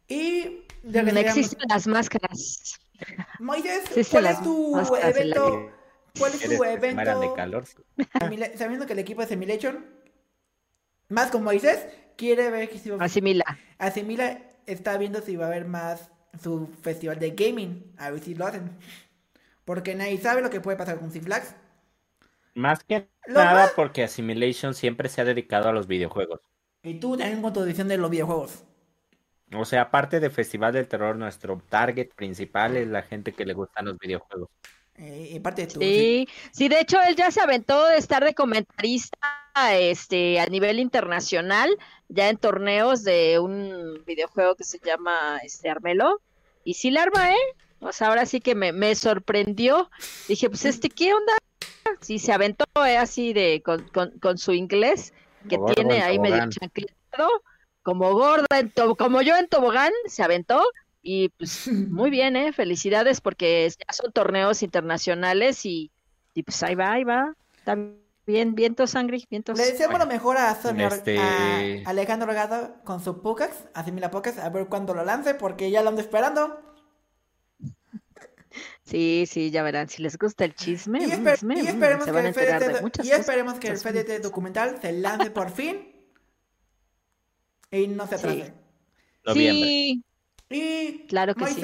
[0.08, 2.80] Y No existen las máscaras.
[3.40, 5.70] Moisés, ¿cuál es tu evento?
[6.18, 7.34] ¿Cuál es ¿Quieres tu mueran de evento?
[7.36, 7.64] calor?
[8.58, 9.86] Sabiendo que el equipo de Simulation,
[11.10, 11.88] más con Moisés,
[12.18, 13.46] quiere ver que si va- Asimila.
[13.80, 16.12] Asimila está viendo si va a haber más
[16.42, 17.94] su festival de gaming.
[17.98, 18.72] A ver si lo hacen.
[19.66, 21.56] Porque nadie sabe lo que puede pasar con Six Flags.
[22.56, 26.42] Más que Lo nada más- porque Assimilation siempre se ha dedicado a los videojuegos.
[26.84, 28.64] Y tú también con tu edición de los videojuegos.
[29.56, 33.54] O sea, aparte de Festival del Terror, nuestro target principal es la gente que le
[33.54, 34.50] gustan los videojuegos.
[34.96, 35.72] Eh, y parte de.
[35.72, 39.18] Sí, sí, de hecho él ya se aventó de estar de comentarista
[39.72, 41.76] este a nivel internacional,
[42.10, 46.22] ya en torneos de un videojuego que se llama este Armelo,
[46.64, 47.38] y sí la arma, ¿eh?
[47.80, 49.90] O sea, ahora sí que me, me sorprendió.
[50.28, 51.34] Dije, pues este, ¿qué onda?
[52.00, 55.14] Sí, se aventó eh, así de con, con, con su inglés,
[55.50, 56.50] que Como tiene en ahí medio tobogán.
[56.52, 57.30] chancletado,
[57.82, 60.64] como gorda, en to- como yo en tobogán, se aventó.
[61.06, 62.54] Y pues muy bien, ¿eh?
[62.54, 65.92] Felicidades porque ya son torneos internacionales y,
[66.34, 67.36] y pues ahí va, ahí va.
[67.58, 67.78] Está
[68.26, 69.58] bien, vientos, sangre, vientos.
[69.58, 74.38] Le deseamos lo mejor a, Sonia- Este- a Alejandro Regado con su Pocax, Asimila Pocax,
[74.38, 76.58] a ver cuándo lo lance, porque ya lo ando esperando.
[78.84, 79.90] Sí, sí, ya verán.
[79.90, 82.26] Si les gusta el chisme, Y, mm, esper- chisme, y mm, esperemos se que van
[82.26, 83.20] a el enterar de FDT, muchas y cosas.
[83.22, 85.92] esperemos que el FDT documental se lance por fin
[87.72, 88.54] y no se atrase.
[89.26, 89.64] Noviembre.
[89.68, 90.04] Sí,
[90.56, 91.64] Y Claro que sí.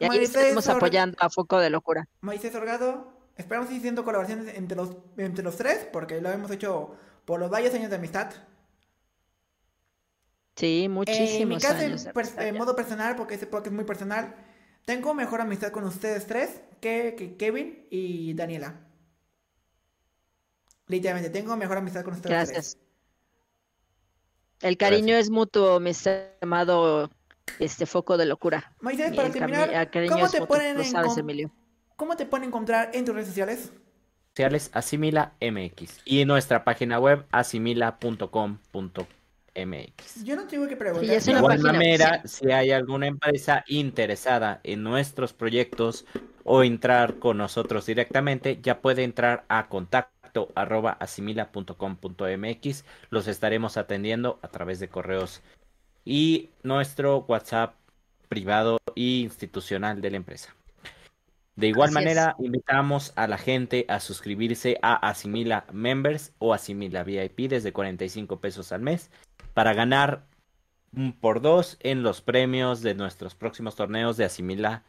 [0.00, 2.08] Y ahí Or- apoyando a Foco de Locura.
[2.20, 6.94] Moisés Orgado, esperamos ir haciendo colaboraciones entre los, entre los tres, porque lo hemos hecho
[7.24, 8.30] por los varios años de amistad.
[10.56, 12.00] Sí, en mi muchísimos caso, años.
[12.02, 14.34] en, de per- amistad en modo personal, porque ese podcast es muy personal,
[14.84, 18.80] tengo mejor amistad con ustedes tres que, que Kevin y Daniela.
[20.86, 22.76] Literalmente, tengo mejor amistad con ustedes Gracias.
[22.76, 22.84] tres.
[24.60, 27.10] El cariño es mutuo, mi estimado
[27.58, 28.72] este Foco de Locura.
[28.82, 31.50] Y para terminar, ¿cómo te, en sabes, con- Emilio.
[31.96, 33.72] ¿cómo te pueden encontrar en tus redes sociales?
[34.30, 40.24] sociales Asimila MX y nuestra página web asimila.com.mx.
[40.24, 41.08] Yo no tengo que preguntar.
[41.08, 46.04] Sí, es De igual página manera, si hay alguna empresa interesada en nuestros proyectos
[46.44, 52.84] o entrar con nosotros directamente, ya puede entrar a contacto arroba asimila.com.mx.
[53.10, 55.42] Los estaremos atendiendo a través de correos
[56.08, 57.74] y nuestro WhatsApp
[58.30, 60.54] privado e institucional de la empresa.
[61.54, 67.04] De igual Así manera, invitamos a la gente a suscribirse a Asimila Members o Asimila
[67.04, 69.10] VIP desde 45 pesos al mes
[69.52, 70.24] para ganar
[70.96, 74.84] un por dos en los premios de nuestros próximos torneos de Asimila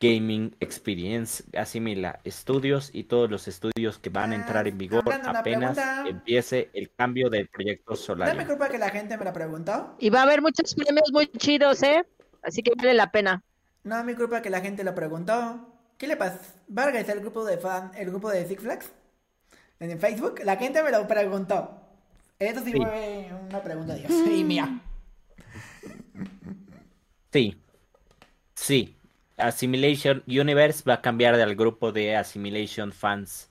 [0.00, 5.42] Gaming Experience, Asimila Estudios y todos los estudios que van a entrar en vigor apenas
[5.42, 6.04] pregunta.
[6.08, 8.34] empiece el cambio del proyecto solar.
[8.36, 9.94] mi culpa que la gente me la preguntó.
[9.98, 12.02] Y va a haber muchos premios muy chidos, ¿eh?
[12.42, 13.44] Así que vale la pena.
[13.84, 15.66] No mi culpa que la gente lo preguntó.
[15.98, 16.40] ¿Qué le pasa?
[16.68, 18.90] Vargas, el grupo de fan, el grupo de Six Flags.
[19.80, 21.76] En Facebook, la gente me lo preguntó.
[22.38, 22.78] Eso sí, Sí.
[22.78, 24.12] fue una pregunta de Dios.
[24.28, 24.80] Y mía.
[27.30, 27.60] Sí,
[28.54, 28.96] sí.
[29.40, 33.50] Assimilation Universe va a cambiar del grupo de Assimilation Fans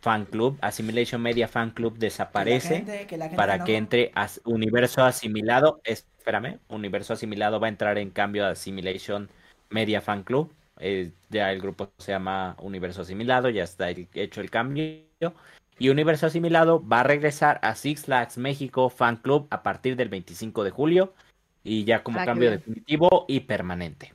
[0.00, 0.58] Fan Club.
[0.60, 5.04] Assimilation Media Fan Club desaparece gente- que la gente para no- que entre as- Universo
[5.04, 5.80] Asimilado.
[5.84, 9.28] Espérame, Universo Asimilado va a entrar en cambio a Assimilation
[9.70, 10.52] Media Fan Club.
[10.78, 15.02] Eh, ya el grupo se llama Universo Asimilado, ya está el- hecho el cambio.
[15.78, 20.08] Y Universo Asimilado va a regresar a Six Flags México Fan Club a partir del
[20.08, 21.12] 25 de julio
[21.64, 24.12] y ya como Ah, cambio definitivo y permanente.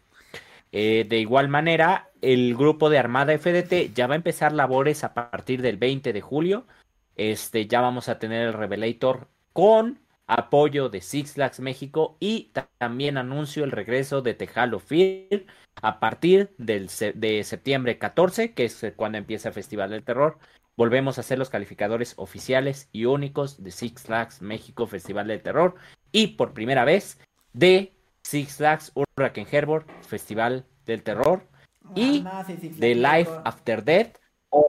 [0.80, 5.16] Eh, de igual manera, el grupo de Armada FDT ya va a empezar labores a
[5.16, 6.68] partir del 20 de julio.
[7.16, 9.98] Este, ya vamos a tener el Revelator con
[10.28, 15.45] apoyo de Six Flags México y ta- también anuncio el regreso de Tejalo Fear
[15.82, 20.38] a partir del de septiembre 14, que es cuando empieza el Festival del Terror.
[20.76, 25.74] Volvemos a ser los calificadores oficiales y únicos de Six Flags México Festival del Terror
[26.12, 27.20] y por primera vez
[27.54, 27.97] de
[28.28, 31.48] Six Flags Hurricane Harbor Festival del Terror
[31.95, 33.32] y Nada Flags Life.
[33.45, 34.18] After Death
[34.49, 34.68] o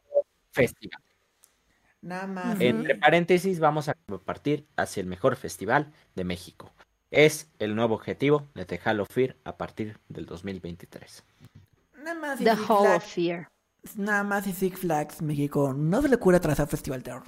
[0.52, 1.02] Festival.
[2.00, 2.60] Nada más.
[2.60, 6.72] Entre paréntesis, vamos a partir hacia el mejor festival de México.
[7.10, 11.24] Es el nuevo objetivo de Tejalo Fear a partir del 2023.
[12.04, 13.04] Nada más y The Six Hall of Flags.
[13.06, 13.48] Fear.
[13.96, 15.74] Nada más y Six Flags México.
[15.74, 17.24] No se le ocurre atrasar Festival Terror.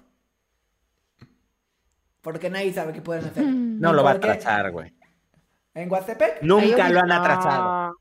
[2.20, 3.44] Porque nadie sabe qué pueden hacer.
[3.44, 4.99] No lo va a atrasar, güey.
[5.74, 6.42] En Huastepec.
[6.42, 7.96] Nunca lo han atrasado.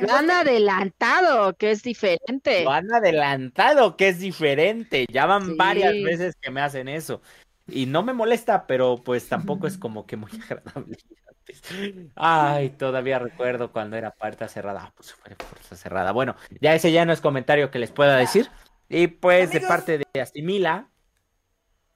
[0.00, 2.64] Lo han adelantado, que es diferente.
[2.64, 5.06] Lo han adelantado, que es diferente.
[5.10, 5.54] Ya van Sí.
[5.56, 7.22] varias veces que me hacen eso.
[7.66, 10.98] Y no me molesta, pero pues tampoco es como que muy agradable.
[12.14, 14.84] Ay, todavía recuerdo cuando era puerta cerrada.
[14.86, 16.12] Ah, pues fue puerta cerrada.
[16.12, 18.48] Bueno, ya ese ya no es comentario que les pueda decir.
[18.88, 20.88] Y pues de parte de Asimila,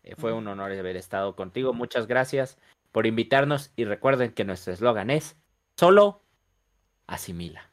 [0.05, 1.73] eh, fue un honor haber estado contigo.
[1.73, 2.57] Muchas gracias
[2.95, 5.35] por invitarnos y recuerden que nuestro eslogan es
[5.77, 6.23] solo
[7.09, 7.73] asimila.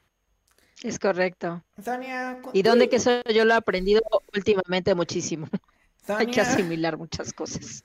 [0.82, 1.62] Es correcto.
[1.80, 2.40] Sonia.
[2.52, 4.02] ¿Y dónde que eso yo lo he aprendido
[4.34, 5.46] últimamente muchísimo?
[6.08, 7.84] Hay que asimilar muchas cosas.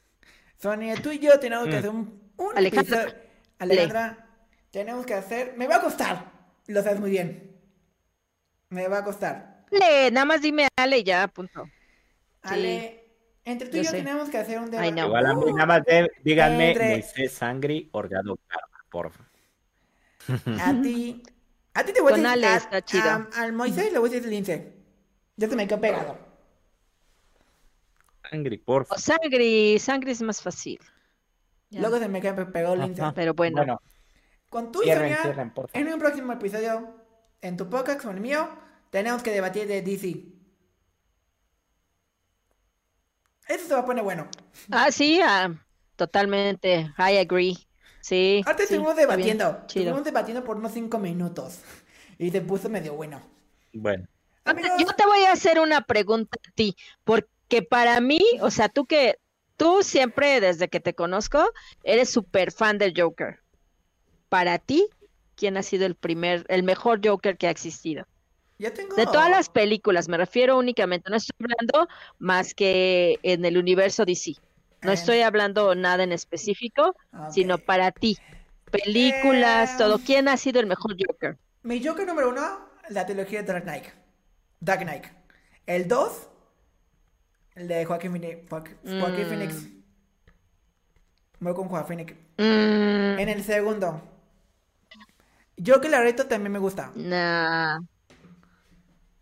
[0.59, 1.77] Sonia, tú y yo tenemos que Mm.
[1.77, 3.23] hacer un, un Alejandra, episodio.
[3.59, 4.27] Alejandra,
[4.71, 5.53] tenemos que hacer.
[5.57, 6.31] Me va a costar.
[6.65, 7.55] Lo sabes muy bien.
[8.69, 9.63] Me va a costar.
[9.71, 11.69] Ale, nada más dime Ale y ya, punto.
[12.49, 12.97] Sí.
[13.49, 14.89] Entre tú y yo tenemos que hacer un debate.
[14.99, 19.27] Igual a mí nada más de- díganme Entre- Moisés Sangri, Orgado Karma, por favor.
[20.61, 21.23] A ti.
[21.73, 22.33] A ti te voy a Con decir.
[22.33, 23.09] Ale a- está chido.
[23.09, 24.73] a- al Moisés le voy a decir Lince.
[25.37, 26.17] Ya se me quedó pegado.
[28.29, 28.99] Sangri, por O favor.
[29.01, 30.79] sangre, sangre es más fácil.
[31.69, 31.79] Ya.
[31.81, 33.01] Luego se me quedó pegado Lince.
[33.01, 33.13] Ajá.
[33.13, 33.81] Pero bueno, Bueno,
[34.49, 35.15] Con y Cierren,
[35.73, 36.95] en un próximo episodio,
[37.41, 38.49] en tu podcast con el mío,
[38.89, 40.36] tenemos que debatir de DC.
[43.47, 44.27] Eso se va a poner bueno.
[44.71, 45.53] ah, sí, ah,
[45.95, 47.57] totalmente, I agree.
[48.01, 48.41] Sí.
[48.45, 49.59] Ahorita sí, estuvimos bien, debatiendo.
[49.67, 51.59] Estuvimos debatiendo por unos 5 minutos.
[52.17, 53.21] Y se puso medio bueno.
[53.73, 54.07] bueno.
[54.45, 58.69] Amigos, Yo te voy a hacer una pregunta a ti, porque para mí, o sea,
[58.69, 59.19] tú que
[59.57, 61.43] tú siempre desde que te conozco
[61.83, 63.41] eres súper fan del Joker.
[64.29, 64.87] Para ti,
[65.35, 68.05] ¿quién ha sido el primer, el mejor Joker que ha existido?
[68.59, 68.95] Ya tengo.
[68.95, 71.87] De todas las películas, me refiero únicamente, no estoy hablando
[72.19, 74.35] más que en el universo DC.
[74.81, 74.93] No Eh.
[74.95, 76.95] estoy hablando nada en específico,
[77.31, 78.17] sino para ti.
[78.71, 79.75] Películas, Eh.
[79.77, 79.99] todo.
[79.99, 81.37] ¿Quién ha sido el mejor Joker?
[81.63, 82.59] Mi Joker número uno,
[82.89, 83.85] la trilogía de Dark Knight.
[84.59, 85.05] Dark Knight.
[85.65, 86.27] El 2,
[87.55, 88.49] el de Joaquín Phoenix.
[88.49, 89.27] Joaquín Mm.
[89.29, 89.67] Phoenix.
[91.39, 92.13] Voy con Joaquín Phoenix.
[92.37, 94.01] Mm, En el segundo.
[95.65, 96.91] Joker Lareto también me gusta.
[96.95, 97.79] nah.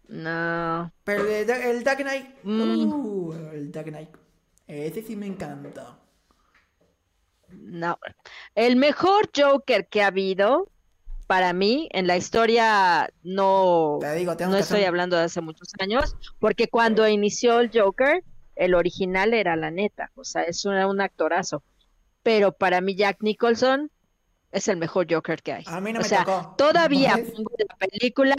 [0.07, 0.91] No.
[1.03, 2.27] Pero el, el Dark Knight.
[2.43, 2.93] Mm.
[2.93, 4.09] Uh, el Dark Knight.
[4.67, 5.97] Ese sí me encanta.
[7.49, 7.97] No.
[8.55, 10.69] El mejor Joker que ha habido,
[11.27, 15.41] para mí, en la historia, no, Te digo, tengo no estoy hacer- hablando de hace
[15.41, 18.23] muchos años, porque cuando inició el Joker,
[18.55, 21.63] el original era la neta, o sea, es un, un actorazo.
[22.23, 23.91] Pero para mí, Jack Nicholson
[24.51, 25.63] es el mejor Joker que hay.
[25.67, 26.55] A mí no o me sea, tocó.
[26.57, 27.31] todavía ¿Ves?
[27.35, 28.35] pongo la película,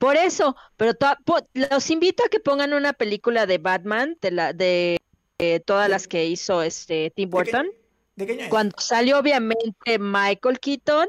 [0.00, 4.30] por eso, pero to- po- los invito a que pongan una película de Batman, de
[4.30, 4.96] la de
[5.38, 7.66] eh, todas las que hizo este Tim ¿De qué- Burton.
[8.16, 8.50] ¿De qué año?
[8.50, 11.06] Cuando salió obviamente Michael Keaton,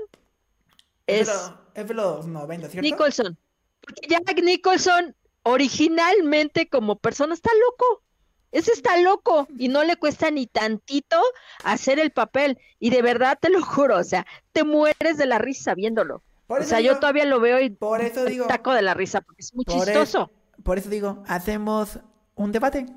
[1.08, 1.28] Es,
[1.74, 2.82] de los 90, ¿cierto?
[2.90, 3.38] Nicholson.
[3.80, 8.04] Porque Jack Nicholson originalmente como persona está loco.
[8.52, 11.22] Ese está loco y no le cuesta ni tantito
[11.64, 12.58] hacer el papel.
[12.80, 16.22] Y de verdad te lo juro, o sea, te mueres de la risa viéndolo.
[16.52, 18.46] Por O sea, digo- yo todavía lo veo y Por eso me digo.
[18.48, 20.30] taco de la risa porque es muy Por e- chistoso.
[20.64, 22.00] Por eso digo, hacemos
[22.36, 22.88] un debate.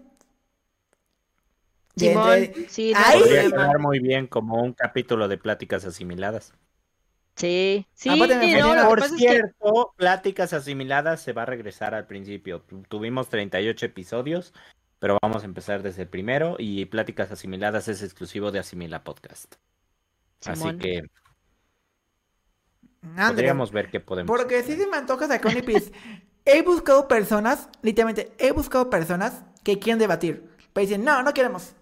[1.95, 5.39] De Simón, entre- sí, no Ahí- hay Podría quedar muy bien como un capítulo de
[5.39, 6.53] pláticas asimiladas.
[7.37, 11.33] Sí, sí, me no, imagino- lo que Por pasa es que cierto, pláticas asimiladas se
[11.33, 12.61] va a regresar al principio.
[12.63, 14.53] Tu- Tuvimos 38 episodios,
[14.99, 19.55] pero vamos a empezar desde el primero y pláticas asimiladas es exclusivo de Asimila Podcast.
[20.45, 21.03] Así que
[23.27, 24.29] Podríamos ver qué podemos.
[24.29, 25.93] Porque si se me antoja sacar un EPIs.
[26.47, 30.47] He buscado personas, literalmente, he buscado personas que quieren debatir.
[30.75, 31.75] Pero dicen, no, no queremos.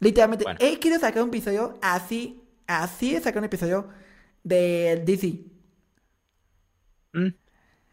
[0.00, 0.58] Literalmente, Bueno.
[0.60, 3.88] he querido sacar un episodio así, así de sacar un episodio
[4.44, 5.44] de DC.
[7.12, 7.28] Mm,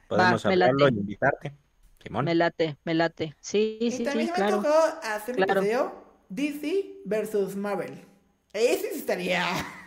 [0.07, 0.95] Podemos Va, hablarlo late.
[0.95, 1.53] y invitarte.
[1.99, 2.25] Simón.
[2.25, 3.35] me late, me late.
[3.41, 4.61] Sí, y sí, también sí, se me claro.
[5.03, 5.61] hacer un Claro.
[5.61, 8.05] episodio DC versus Marvel.
[8.53, 9.43] Ese estaría.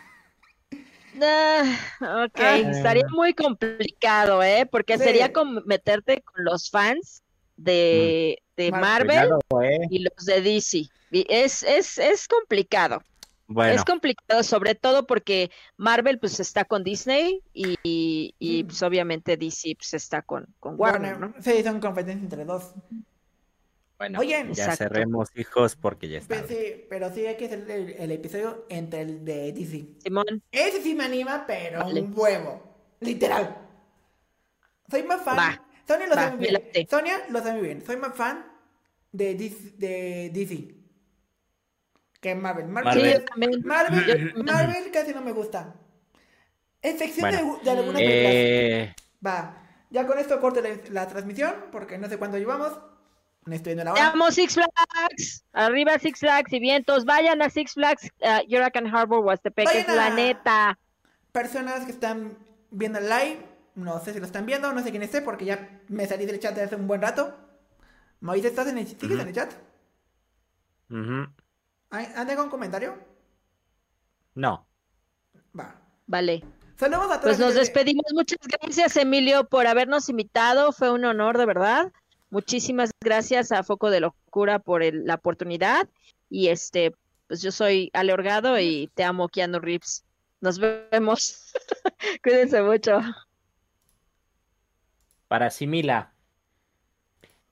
[1.21, 2.57] Ah, ok, Ah.
[2.57, 4.65] estaría muy complicado, ¿eh?
[4.69, 5.03] Porque Sí.
[5.03, 7.23] sería como meterte con los fans
[7.55, 9.87] de, de Mar- Marvel Cuidado, eh.
[9.89, 10.77] y los de DC.
[11.11, 13.01] Y es, es, es complicado.
[13.49, 18.67] Bueno, Es complicado, sobre todo porque Marvel pues está con Disney y, y, y, Mm.
[18.67, 21.41] pues obviamente DC pues está con, con Warner, Warner, ¿no?
[21.41, 22.73] Sí, son competencias entre dos.
[23.97, 24.75] Bueno, Oye, ya Exacto.
[24.77, 26.35] cerremos, hijos, porque ya está.
[26.35, 29.87] Pues sí, pero sí hay que hacer el, el episodio entre el de DC.
[30.03, 32.01] Simón, Ese sí me anima, pero Vale.
[32.01, 32.61] un huevo.
[32.99, 33.57] Literal.
[34.89, 35.37] Soy más fan.
[35.37, 36.87] Va, Sonia lo va, sabe muy bien.
[36.89, 37.85] Sonia lo sabe muy bien.
[37.85, 38.45] Soy más fan
[39.11, 39.71] de DC.
[39.77, 40.75] De DC
[42.19, 42.67] que Marvel.
[42.67, 43.13] Marvel, sí, Marvel.
[43.19, 43.61] yo también.
[43.65, 45.75] Marvel, Yo- Marvel casi no me gusta.
[46.81, 48.31] Excepción Bueno, de, de algunas películas.
[48.33, 48.95] Eh,
[49.25, 49.63] Va.
[49.89, 52.73] Ya con esto corto la, la transmisión porque no sé cuánto llevamos.
[53.47, 54.09] No estoy viendo la hora.
[54.11, 55.45] ¡Vamos Six Flags!
[55.53, 60.09] Arriba Six Flags y vientos, vayan a Six Flags, uh, Hurricane Harbor, Huastepec, es la
[60.11, 60.77] neta.
[61.31, 62.37] personas que están
[62.71, 63.45] viendo el live,
[63.75, 66.39] no sé si lo están viendo, no sé quién esté, porque ya me salí del
[66.39, 67.35] chat desde hace un buen rato.
[68.19, 69.53] Moisés, ¿estás en el, ¿sigues en el chat?
[70.89, 71.27] ujú.
[71.89, 72.95] ¿Hay- ¿Han dejado un comentario?
[74.35, 74.67] No.
[75.57, 75.75] Va.
[76.05, 76.43] Vale.
[76.75, 77.21] Saludos a todos.
[77.23, 78.03] Pues nos despedimos.
[78.13, 80.71] Muchas gracias, Emilio, por habernos invitado.
[80.73, 81.91] Fue un honor, de verdad.
[82.29, 85.87] Muchísimas gracias a Foco de Locura por la oportunidad.
[86.29, 86.93] Y este,
[87.27, 90.03] pues yo soy Ale Orgado y te amo, Keanu Reeves.
[90.41, 91.53] Nos vemos.
[92.23, 92.99] Cuídense mucho.
[95.27, 96.13] Para Asimila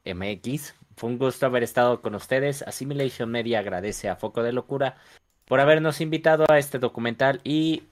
[0.06, 2.62] MX, fue un gusto haber estado con ustedes.
[2.62, 4.98] Assimilation Media agradece a Foco de Locura
[5.46, 7.84] por habernos invitado a este documental y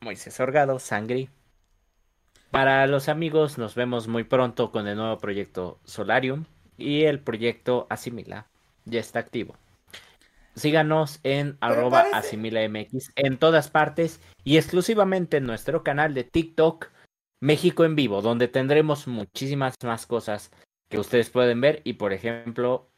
[0.00, 1.28] Moisés Orgado, Sangri.
[2.50, 6.44] Para los amigos, nos vemos muy pronto con el nuevo proyecto Solarium
[6.76, 8.46] y el proyecto Asimila
[8.84, 9.56] ya está activo.
[10.56, 16.88] Síganos en arroba parece- AsimilaMX en todas partes y exclusivamente en nuestro canal de TikTok
[17.40, 20.50] México en vivo, donde tendremos muchísimas más cosas
[20.88, 22.89] que ustedes pueden ver y por ejemplo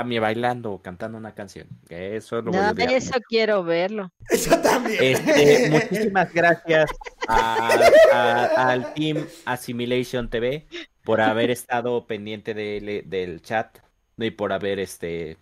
[0.00, 1.68] a mí bailando o cantando una canción.
[1.88, 2.92] Que eso lo voy a odiar.
[2.92, 4.12] eso quiero verlo.
[4.28, 4.98] Eso también.
[5.00, 6.90] Este, muchísimas gracias
[7.28, 7.78] a-
[8.12, 10.66] a- al Team Assimilation TV
[11.04, 13.78] por haber estado pendiente de- del chat
[14.18, 15.36] y por haber este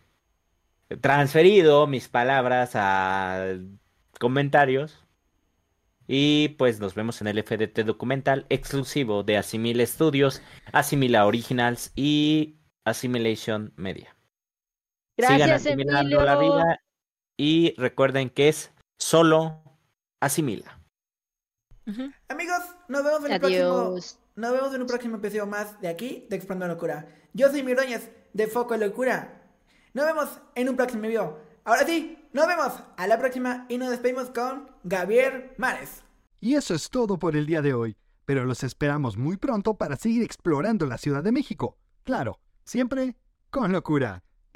[1.01, 3.55] transferido mis palabras a
[4.19, 5.05] comentarios.
[6.11, 10.41] Y pues nos vemos en el FDT documental exclusivo de Assimila Studios,
[10.73, 14.17] Assimila Originals y Assimilation Media.
[15.19, 16.25] Sigan Gracias, asimilando Emilio.
[16.25, 16.81] la vida
[17.37, 19.63] y recuerden que es solo
[20.21, 20.81] asimila.
[22.29, 23.65] Amigos, nos vemos en el próximo.
[23.65, 24.19] Adiós.
[24.37, 27.09] Nos vemos en un próximo episodio más de aquí, de Explorando Locura.
[27.33, 29.43] Yo soy Mirdóñez, de Foco Locura.
[29.95, 31.41] Nos vemos en un próximo video.
[31.65, 36.05] Ahora sí, nos vemos a la próxima y nos despedimos con Gabriel Mares.
[36.41, 39.97] Y eso es todo por el día de hoy, pero los esperamos muy pronto para
[39.97, 41.77] seguir explorando la Ciudad de México.
[42.05, 43.17] Claro, siempre
[43.51, 44.23] con locura.